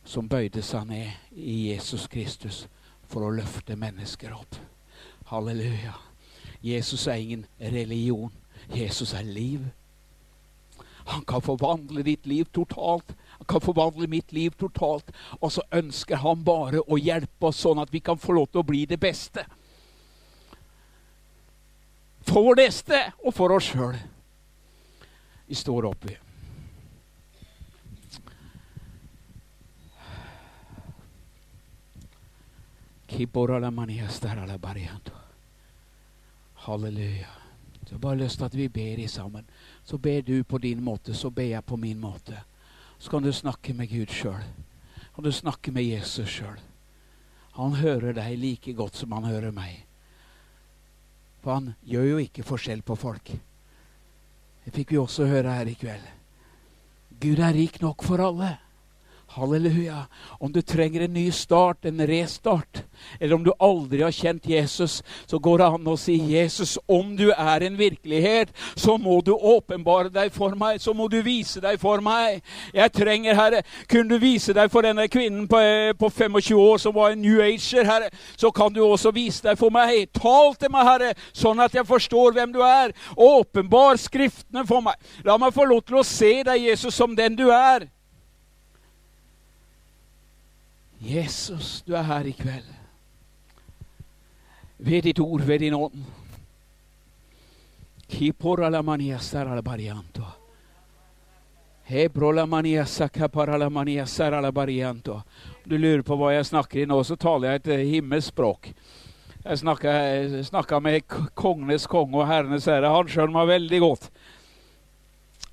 som 0.03 0.27
bøyde 0.27 0.61
seg 0.65 0.89
ned 0.89 1.31
i 1.31 1.69
Jesus 1.69 2.07
Kristus 2.11 2.65
for 3.07 3.23
å 3.23 3.31
løfte 3.31 3.77
mennesker 3.79 4.35
opp. 4.35 4.59
Halleluja. 5.31 5.95
Jesus 6.61 7.07
er 7.07 7.21
ingen 7.23 7.45
religion. 7.59 8.33
Jesus 8.75 9.13
er 9.13 9.23
liv. 9.23 9.63
Han 11.09 11.25
kan 11.25 11.41
forvandle 11.41 12.03
ditt 12.05 12.25
liv 12.29 12.45
totalt. 12.53 13.15
Han 13.39 13.47
kan 13.49 13.61
forvandle 13.61 14.07
mitt 14.07 14.31
liv 14.31 14.53
totalt. 14.59 15.11
Og 15.41 15.51
så 15.51 15.63
ønsker 15.73 16.21
han 16.21 16.43
bare 16.45 16.83
å 16.85 16.99
hjelpe 17.01 17.49
oss 17.49 17.63
sånn 17.65 17.81
at 17.81 17.93
vi 17.93 18.01
kan 18.05 18.19
få 18.21 18.37
lov 18.37 18.51
til 18.51 18.61
å 18.61 18.67
bli 18.67 18.83
det 18.89 18.99
beste. 19.01 19.45
For 22.29 22.45
vår 22.45 22.61
neste 22.61 23.01
og 23.23 23.33
for 23.33 23.55
oss 23.55 23.71
sjøl. 23.71 23.97
Vi 25.49 25.57
står 25.57 25.89
oppi. 25.89 26.13
Halleluja. 36.67 37.33
Så 37.87 37.95
jeg 37.95 38.01
bare 38.03 38.21
lyst 38.21 38.37
til 38.37 38.45
at 38.45 38.55
vi 38.55 38.67
ber 38.69 39.01
i 39.01 39.07
sammen. 39.09 39.47
Så 39.83 39.97
ber 39.97 40.21
du 40.21 40.43
på 40.43 40.57
din 40.57 40.83
måte, 40.83 41.13
så 41.13 41.29
ber 41.29 41.49
jeg 41.49 41.65
på 41.65 41.77
min 41.77 41.99
måte. 41.99 42.43
Så 42.99 43.09
kan 43.09 43.23
du 43.23 43.31
snakke 43.33 43.73
med 43.73 43.89
Gud 43.89 44.11
sjøl. 44.11 44.43
Kan 45.15 45.23
du 45.23 45.31
snakke 45.31 45.71
med 45.71 45.87
Jesus 45.87 46.29
sjøl. 46.29 46.59
Han 47.57 47.75
hører 47.79 48.13
deg 48.15 48.37
like 48.39 48.73
godt 48.73 48.95
som 48.95 49.11
han 49.17 49.27
hører 49.27 49.51
meg. 49.55 49.85
For 51.43 51.55
han 51.57 51.73
gjør 51.87 52.05
jo 52.13 52.21
ikke 52.23 52.45
forskjell 52.47 52.83
på 52.85 52.95
folk. 52.99 53.31
Det 54.63 54.75
fikk 54.75 54.93
vi 54.93 54.99
også 55.01 55.27
høre 55.27 55.55
her 55.55 55.71
i 55.71 55.75
kveld. 55.79 56.05
Gud 57.19 57.39
er 57.43 57.55
rik 57.55 57.81
nok 57.81 58.03
for 58.05 58.21
alle. 58.23 58.57
Halleluja. 59.29 60.05
Om 60.39 60.51
du 60.51 60.61
trenger 60.61 61.01
en 61.01 61.13
ny 61.13 61.31
start, 61.31 61.85
en 61.85 62.07
restart, 62.07 62.83
eller 63.19 63.35
om 63.35 63.43
du 63.43 63.51
aldri 63.59 64.01
har 64.01 64.11
kjent 64.11 64.47
Jesus, 64.49 65.03
så 65.25 65.37
går 65.39 65.57
det 65.57 65.67
an 65.67 65.87
å 65.87 65.97
si, 65.97 66.15
'Jesus, 66.17 66.77
om 66.87 67.15
du 67.15 67.29
er 67.31 67.63
en 67.63 67.77
virkelighet, 67.77 68.49
så 68.75 68.97
må 68.97 69.21
du 69.21 69.31
åpenbare 69.31 70.09
deg 70.09 70.31
for 70.33 70.55
meg.' 70.55 70.79
'Så 70.79 70.93
må 70.93 71.07
du 71.07 71.21
vise 71.21 71.61
deg 71.61 71.79
for 71.79 72.01
meg.' 72.01 72.41
Jeg 72.73 72.91
trenger, 72.91 73.35
Herre 73.35 73.61
Kunne 73.87 74.09
du 74.09 74.17
vise 74.17 74.53
deg 74.53 74.71
for 74.71 74.81
denne 74.81 75.07
kvinnen 75.07 75.47
på, 75.47 75.57
eh, 75.57 75.93
på 75.93 76.09
25 76.09 76.57
år 76.57 76.77
som 76.77 76.93
var 76.93 77.11
en 77.11 77.21
New 77.21 77.41
Ager, 77.41 77.83
Herre, 77.83 78.09
så 78.37 78.51
kan 78.51 78.73
du 78.73 78.81
også 78.81 79.13
vise 79.13 79.43
deg 79.43 79.57
for 79.57 79.69
meg. 79.69 80.11
Tal 80.13 80.55
til 80.55 80.71
meg, 80.71 80.83
Herre, 80.83 81.13
sånn 81.33 81.59
at 81.59 81.73
jeg 81.73 81.85
forstår 81.85 82.33
hvem 82.33 82.51
du 82.53 82.61
er. 82.61 82.91
Åpenbar 83.17 83.97
Skriftene 83.97 84.65
for 84.65 84.81
meg. 84.81 84.95
La 85.23 85.37
meg 85.37 85.53
få 85.53 85.65
lov 85.65 85.83
til 85.85 85.97
å 85.97 86.03
se 86.03 86.43
deg, 86.43 86.61
Jesus, 86.61 86.93
som 86.93 87.15
den 87.15 87.35
du 87.35 87.49
er. 87.51 87.98
Jesus, 90.99 91.81
du 91.87 91.95
er 91.95 92.03
her 92.03 92.27
i 92.27 92.33
kveld. 92.35 92.67
Ved 94.77 95.03
ditt 95.07 95.19
ord, 95.19 95.41
ved 95.47 95.59
din 95.63 95.73
ånd. 95.73 96.03
Du 105.65 105.77
lurer 105.77 106.03
på 106.05 106.17
hva 106.19 106.33
jeg 106.35 106.49
snakker 106.51 106.83
i 106.83 106.87
nå, 106.89 106.99
så 107.03 107.15
taler 107.15 107.47
jeg 107.47 107.61
et 107.61 107.71
himmelspråk. 107.87 107.91
himmelsk 107.91 108.33
språk. 108.33 108.73
Jeg 109.39 110.45
snakka 110.51 110.79
med 110.83 111.07
kongenes 111.33 111.87
konge 111.87 112.19
og 112.19 112.27
herrenes 112.27 112.67
herre. 112.67 112.91
Han 112.91 113.07
skjønner 113.07 113.37
meg 113.39 113.47
veldig 113.47 113.79
godt. 113.79 114.09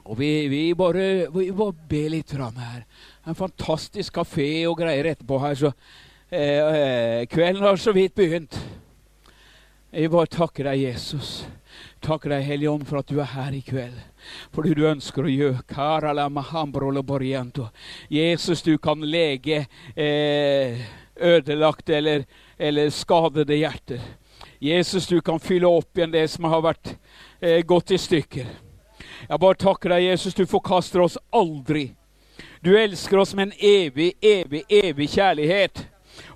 Og 0.06 0.18
vi, 0.18 0.48
vi, 0.50 0.74
bare, 0.74 1.26
bare 1.30 1.72
ber 1.88 2.10
litt 2.12 2.30
fram 2.34 2.58
her 2.62 2.82
en 3.26 3.34
fantastisk 3.34 4.14
kafé 4.20 4.48
og 4.68 4.78
greier 4.78 5.10
etterpå 5.10 5.38
her, 5.42 5.54
så 5.58 5.72
eh, 6.30 6.62
eh, 6.62 7.22
kvelden 7.30 7.64
har 7.66 7.76
så 7.80 7.94
vidt 7.96 8.14
begynt. 8.14 8.58
Jeg 9.92 10.12
bare 10.12 10.30
takker 10.30 10.68
deg, 10.68 10.82
Jesus. 10.84 11.46
Takker 12.04 12.30
deg, 12.30 12.44
Hellige 12.46 12.70
Ånd, 12.70 12.84
for 12.86 13.00
at 13.00 13.08
du 13.10 13.18
er 13.18 13.32
her 13.32 13.54
i 13.56 13.62
kveld. 13.64 13.96
Fordi 14.54 14.74
du 14.76 14.84
ønsker 14.86 15.26
å 15.26 15.32
gjøre 15.32 15.64
Jesus, 18.12 18.62
du 18.62 18.76
kan 18.78 19.02
lege 19.02 19.64
eh, 19.96 20.86
ødelagte 21.16 21.96
eller, 21.96 22.26
eller, 22.58 22.90
skadede 22.90 23.58
hjerter. 23.58 24.02
Jesus, 24.60 25.06
du 25.06 25.20
kan 25.20 25.40
fylle 25.40 25.66
opp 25.66 25.98
igjen 25.98 26.14
det 26.14 26.26
som 26.30 26.46
har 26.50 26.62
vært 26.64 26.94
eh, 27.40 27.62
gått 27.66 27.90
i 27.90 27.98
stykker. 27.98 28.46
Jeg 29.26 29.42
bare 29.42 29.58
takker 29.58 29.96
deg, 29.96 30.10
Jesus, 30.12 30.34
du 30.34 30.46
forkaster 30.46 31.02
oss 31.02 31.18
aldri. 31.34 31.88
Du 32.64 32.72
elsker 32.78 33.18
oss 33.18 33.34
med 33.34 33.48
en 33.48 33.58
evig, 33.60 34.12
evig, 34.22 34.62
evig 34.68 35.08
kjærlighet. 35.10 35.86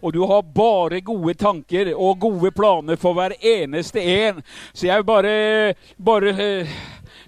Og 0.02 0.12
du 0.14 0.20
har 0.28 0.42
bare 0.42 1.00
gode 1.00 1.34
tanker 1.34 1.92
og 1.94 2.20
gode 2.20 2.50
planer 2.56 2.96
for 3.00 3.16
hver 3.16 3.34
eneste 3.40 4.02
en. 4.02 4.42
Så 4.72 4.86
jeg 4.86 5.06
bare, 5.06 5.74
bare 5.96 6.66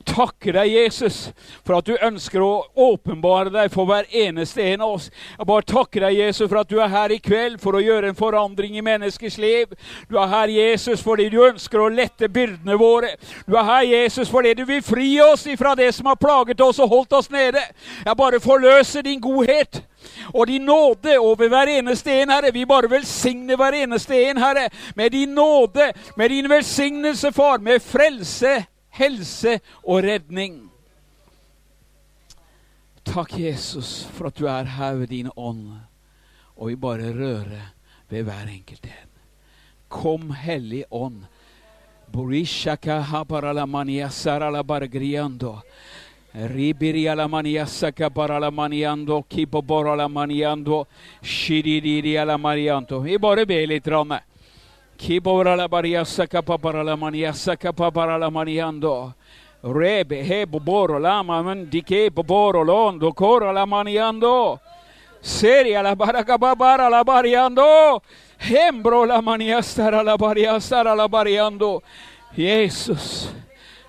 takker 0.06 0.56
deg, 0.56 0.72
Jesus, 0.72 1.18
for 1.66 1.78
at 1.78 1.88
du 1.88 1.96
ønsker 1.96 2.42
å 2.44 2.64
åpenbare 2.74 3.52
deg 3.52 3.72
for 3.74 3.88
hver 3.88 4.08
eneste 4.08 4.64
en 4.72 4.84
av 4.84 4.96
oss. 4.96 5.08
Jeg 5.38 5.48
bare 5.48 5.66
takker 5.68 6.06
deg, 6.06 6.18
Jesus, 6.18 6.48
for 6.48 6.60
at 6.60 6.70
du 6.70 6.78
er 6.82 6.92
her 6.92 7.14
i 7.14 7.20
kveld 7.22 7.60
for 7.62 7.78
å 7.78 7.82
gjøre 7.82 8.12
en 8.12 8.18
forandring 8.18 8.76
i 8.78 8.84
menneskers 8.84 9.38
liv. 9.42 9.72
Du 10.10 10.18
er 10.20 10.30
her, 10.32 10.52
Jesus, 10.52 11.04
fordi 11.04 11.28
du 11.32 11.40
ønsker 11.46 11.82
å 11.82 11.90
lette 11.92 12.30
byrdene 12.32 12.78
våre. 12.80 13.14
Du 13.46 13.56
er 13.56 13.68
her, 13.68 13.86
Jesus, 13.92 14.30
fordi 14.32 14.54
du 14.58 14.64
vil 14.68 14.82
fri 14.84 15.14
oss 15.24 15.46
ifra 15.50 15.76
det 15.78 15.92
som 15.96 16.10
har 16.10 16.20
plaget 16.20 16.60
oss 16.60 16.82
og 16.82 16.92
holdt 16.92 17.18
oss 17.20 17.32
nede. 17.32 17.62
Jeg 18.04 18.18
bare 18.18 18.42
forløser 18.42 19.06
din 19.06 19.22
godhet 19.22 19.84
og 20.34 20.46
din 20.46 20.64
nåde 20.66 21.18
over 21.18 21.48
hver 21.48 21.70
eneste 21.78 22.12
en, 22.22 22.30
Herre. 22.30 22.50
Vi 22.52 22.64
bare 22.66 22.90
velsigner 22.90 23.56
hver 23.56 23.76
eneste 23.84 24.18
en, 24.26 24.40
Herre, 24.42 24.68
med 24.96 25.14
din 25.14 25.34
nåde, 25.34 25.92
med 26.16 26.30
din 26.30 26.50
velsignelse, 26.50 27.32
Far, 27.32 27.58
med 27.58 27.82
frelse 27.82 28.64
helse 28.98 29.58
og 29.82 30.02
redning. 30.04 30.60
Takk, 33.02 33.34
Jesus, 33.38 34.04
for 34.14 34.30
at 34.30 34.38
du 34.38 34.46
er 34.46 34.68
her 34.78 34.94
ved 35.00 35.10
din 35.10 35.30
ånd, 35.36 35.72
og 36.56 36.68
vi 36.70 36.76
bare 36.78 37.10
rører 37.12 37.72
ved 38.08 38.22
hver 38.28 38.48
enkelt 38.52 38.84
en. 38.86 39.08
Kom, 39.92 40.30
Hellig 40.30 40.84
Ånd. 40.90 41.24
Vi 53.04 53.18
bare 53.18 53.46
ber 53.48 53.66
litt. 53.68 53.88
Rann. 53.88 54.18
Kibora 55.02 55.56
la 55.56 55.66
bariasa 55.66 56.28
kapapara 56.28 56.84
la 56.84 56.96
maniasa 56.96 57.56
kapapara 57.56 58.16
la 58.16 58.30
maniando. 58.30 59.12
Rebe 59.64 60.22
he 60.22 60.46
boboro 60.46 61.00
lama 61.00 61.42
mandike 61.42 62.08
boboro 62.08 62.62
londo 62.62 63.12
cora 63.12 63.50
la 63.50 63.66
maniando. 63.66 64.60
Seria 65.20 65.82
la 65.82 65.96
baracababara 65.96 66.88
la 66.88 67.02
bariando. 67.02 68.00
Hembro 68.38 69.04
la 69.04 69.20
maniastara 69.20 70.04
la 70.04 70.16
bariastara 70.16 70.94
la 70.94 71.08
bariando. 71.08 71.82
Jesus. 72.36 73.28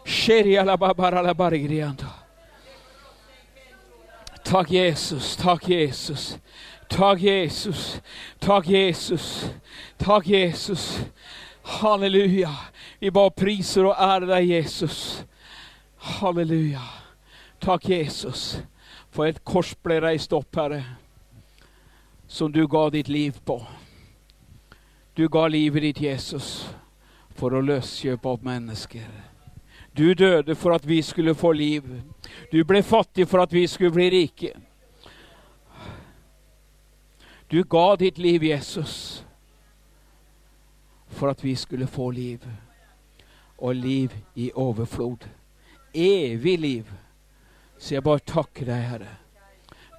Seria 0.04 0.64
la 0.64 0.78
babara 0.78 1.22
la 1.22 1.36
barigriando. 1.36 2.10
Takk 4.44 4.68
Jesus, 4.68 5.36
takk 5.36 5.62
Jesus. 5.62 6.40
Takk, 6.90 7.22
Jesus. 7.22 8.02
Takk, 8.40 8.68
Jesus. 8.68 9.50
Takk, 9.98 10.28
Jesus. 10.28 11.06
Halleluja. 11.64 12.52
Vi 13.00 13.12
bare 13.12 13.32
priser 13.32 13.88
og 13.90 13.96
ærer 14.00 14.28
deg, 14.28 14.50
Jesus. 14.50 15.24
Halleluja. 15.98 16.84
Takk, 17.64 17.90
Jesus, 17.90 18.60
for 19.12 19.30
et 19.30 19.40
kors 19.48 19.72
ble 19.80 20.02
reist 20.04 20.34
opp, 20.36 20.52
Herre, 20.60 20.82
som 22.28 22.52
du 22.52 22.66
ga 22.68 22.90
ditt 22.92 23.08
liv 23.08 23.38
på. 23.46 23.62
Du 25.16 25.30
ga 25.32 25.46
livet 25.48 25.86
ditt, 25.86 26.02
Jesus, 26.04 26.66
for 27.38 27.56
å 27.56 27.62
løskjøpe 27.64 28.28
opp 28.28 28.44
mennesker. 28.44 29.08
Du 29.96 30.10
døde 30.18 30.56
for 30.60 30.76
at 30.76 30.88
vi 30.90 31.00
skulle 31.06 31.36
få 31.38 31.54
liv. 31.54 31.88
Du 32.52 32.64
ble 32.66 32.82
fattig 32.84 33.30
for 33.30 33.46
at 33.46 33.54
vi 33.54 33.68
skulle 33.68 33.94
bli 33.94 34.10
rike. 34.12 34.52
Du 37.54 37.64
ga 37.64 37.96
ditt 37.96 38.18
liv, 38.18 38.44
Jesus, 38.44 39.26
for 41.08 41.30
at 41.30 41.44
vi 41.44 41.56
skulle 41.56 41.88
få 41.88 42.12
liv. 42.12 42.40
Og 43.58 43.76
liv 43.76 44.10
i 44.36 44.52
overflod. 44.56 45.28
Evig 45.94 46.60
liv. 46.60 46.88
Så 47.78 47.94
jeg 47.94 48.04
bare 48.04 48.24
takker 48.26 48.66
deg, 48.66 48.82
Herre. 48.90 49.12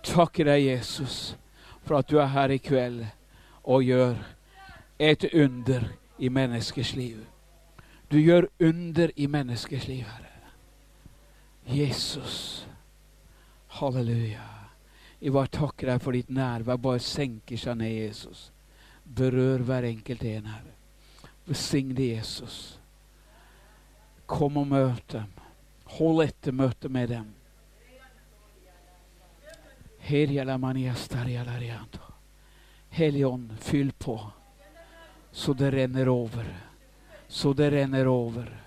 Takker 0.02 0.50
deg, 0.50 0.66
Jesus, 0.66 1.36
for 1.86 2.00
at 2.00 2.10
du 2.10 2.18
er 2.18 2.32
her 2.34 2.50
i 2.50 2.58
kveld 2.58 3.04
og 3.62 3.86
gjør 3.86 4.18
et 4.98 5.28
under 5.30 5.86
i 6.18 6.28
menneskers 6.28 6.96
liv. 6.98 7.22
Du 8.10 8.18
gjør 8.18 8.50
under 8.58 9.14
i 9.16 9.30
menneskers 9.30 9.86
liv, 9.86 10.02
Herre. 10.02 10.50
Jesus. 11.70 12.66
Halleluja. 13.78 14.53
Jeg 15.20 15.32
bare 15.32 15.52
takker 15.52 15.90
deg 15.92 16.02
for 16.02 16.16
ditt 16.16 16.30
nærvær. 16.32 16.80
Bare 16.80 17.02
senker 17.02 17.60
seg 17.60 17.78
ned, 17.80 17.92
Jesus. 17.92 18.50
Berør 19.04 19.64
hver 19.66 19.86
enkelt 19.88 20.24
en, 20.28 20.50
Herre. 20.52 20.74
Velsign 21.44 21.94
det, 21.94 22.10
Jesus. 22.16 22.78
Kom 24.26 24.56
og 24.56 24.70
møt 24.70 25.06
dem. 25.12 25.32
Hold 25.98 26.24
etter 26.24 26.52
møtet 26.56 26.90
med 26.90 27.12
dem. 27.12 27.26
Hellige 32.94 33.38
fyll 33.60 33.92
på 33.98 34.18
så 35.34 35.52
det 35.52 35.70
renner 35.70 36.08
over. 36.08 36.54
Så 37.28 37.52
det 37.52 37.70
renner 37.70 38.06
over. 38.06 38.60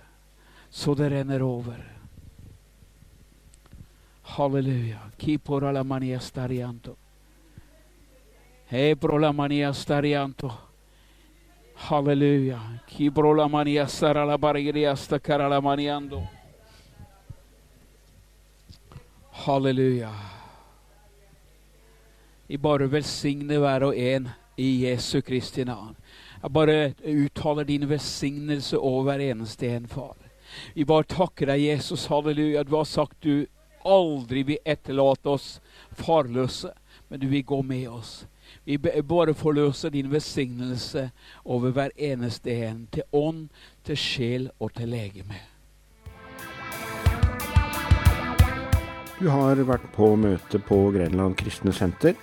Så 0.69 0.95
det 0.95 1.09
renner 1.09 1.41
over. 1.41 1.96
Halleluja. 4.27 4.99
Kipora 5.17 5.71
la 5.71 5.83
mania 5.83 6.19
starianto. 6.19 6.97
Hebro 8.69 9.17
la 9.17 9.31
mania 9.31 9.73
starianto. 9.73 10.51
Halleluja. 11.75 12.59
Kibro 12.87 13.33
la 13.33 13.47
mania 13.47 13.87
sara 13.87 14.25
la 14.25 14.37
barigria 14.37 14.95
stacara 14.95 15.47
la 15.47 15.61
maniando. 15.61 16.27
Halleluja. 19.31 20.11
Jeg 22.49 22.61
bare 22.61 22.91
velsigner 22.91 23.59
hver 23.59 23.83
og 23.83 23.97
en 23.97 24.29
i 24.57 24.85
Jesu 24.85 25.21
Kristi 25.21 25.63
navn. 25.63 25.95
Jeg 26.43 26.53
bare 26.53 26.93
uttaler 27.03 27.63
din 27.63 27.89
velsignelse 27.89 28.77
over 28.77 29.03
hver 29.03 29.31
eneste 29.31 29.75
en, 29.75 29.87
far. 29.87 30.15
Vi 30.75 30.85
bare 30.85 31.03
takker 31.03 31.45
deg, 31.45 31.61
Jesus, 31.61 32.07
halleluja. 32.07 32.63
Du 32.63 32.75
har 32.75 32.83
sagt 32.83 33.23
du 33.23 33.45
aldri 33.87 34.43
vil 34.47 34.63
etterlate 34.65 35.31
oss 35.31 35.47
farløse, 35.97 36.73
men 37.07 37.21
du 37.21 37.27
vil 37.31 37.45
gå 37.47 37.61
med 37.63 37.87
oss. 37.89 38.25
Vi 38.63 38.77
bare 38.77 39.33
forløser 39.33 39.89
din 39.89 40.11
velsignelse 40.11 41.09
over 41.45 41.71
hver 41.75 41.93
eneste 41.95 42.51
en, 42.67 42.87
til 42.91 43.03
ånd, 43.11 43.47
til 43.83 43.99
sjel 43.99 44.49
og 44.59 44.73
til 44.75 44.91
legeme. 44.91 45.39
Du 49.17 49.29
har 49.33 49.57
vært 49.65 49.87
på 49.95 50.11
møte 50.19 50.59
på 50.61 50.77
Grenland 50.93 51.39
kristne 51.39 51.73
senter. 51.73 52.13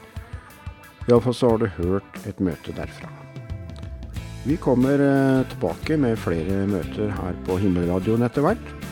Iallfall 1.09 1.35
så 1.35 1.51
har 1.51 1.59
du 1.65 1.67
hørt 1.81 2.21
et 2.29 2.39
møte 2.41 2.73
derfra. 2.77 3.11
Vi 4.45 4.57
kommer 4.61 5.01
eh, 5.01 5.47
tilbake 5.49 5.97
med 5.97 6.21
flere 6.21 6.67
møter 6.69 7.11
her 7.17 7.37
på 7.47 7.57
Himmelradioen 7.61 8.23
etter 8.29 8.45
hvert. 8.45 8.84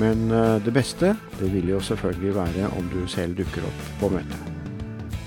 Men 0.00 0.30
eh, 0.30 0.56
det 0.64 0.74
beste 0.74 1.14
det 1.38 1.50
vil 1.52 1.70
jo 1.74 1.80
selvfølgelig 1.80 2.34
være 2.34 2.70
om 2.78 2.88
du 2.92 3.04
selv 3.10 3.38
dukker 3.38 3.66
opp 3.68 3.84
på 4.00 4.10
møtet. 4.16 4.50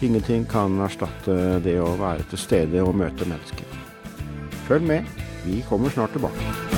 Ingenting 0.05 0.45
kan 0.49 0.77
erstatte 0.85 1.57
det 1.65 1.79
å 1.81 1.95
være 1.97 2.27
til 2.29 2.41
stede 2.41 2.83
og 2.85 2.97
møte 2.99 3.25
mennesker. 3.25 3.65
Følg 4.67 4.85
med, 4.85 5.15
vi 5.47 5.63
kommer 5.69 5.89
snart 5.93 6.13
tilbake. 6.13 6.76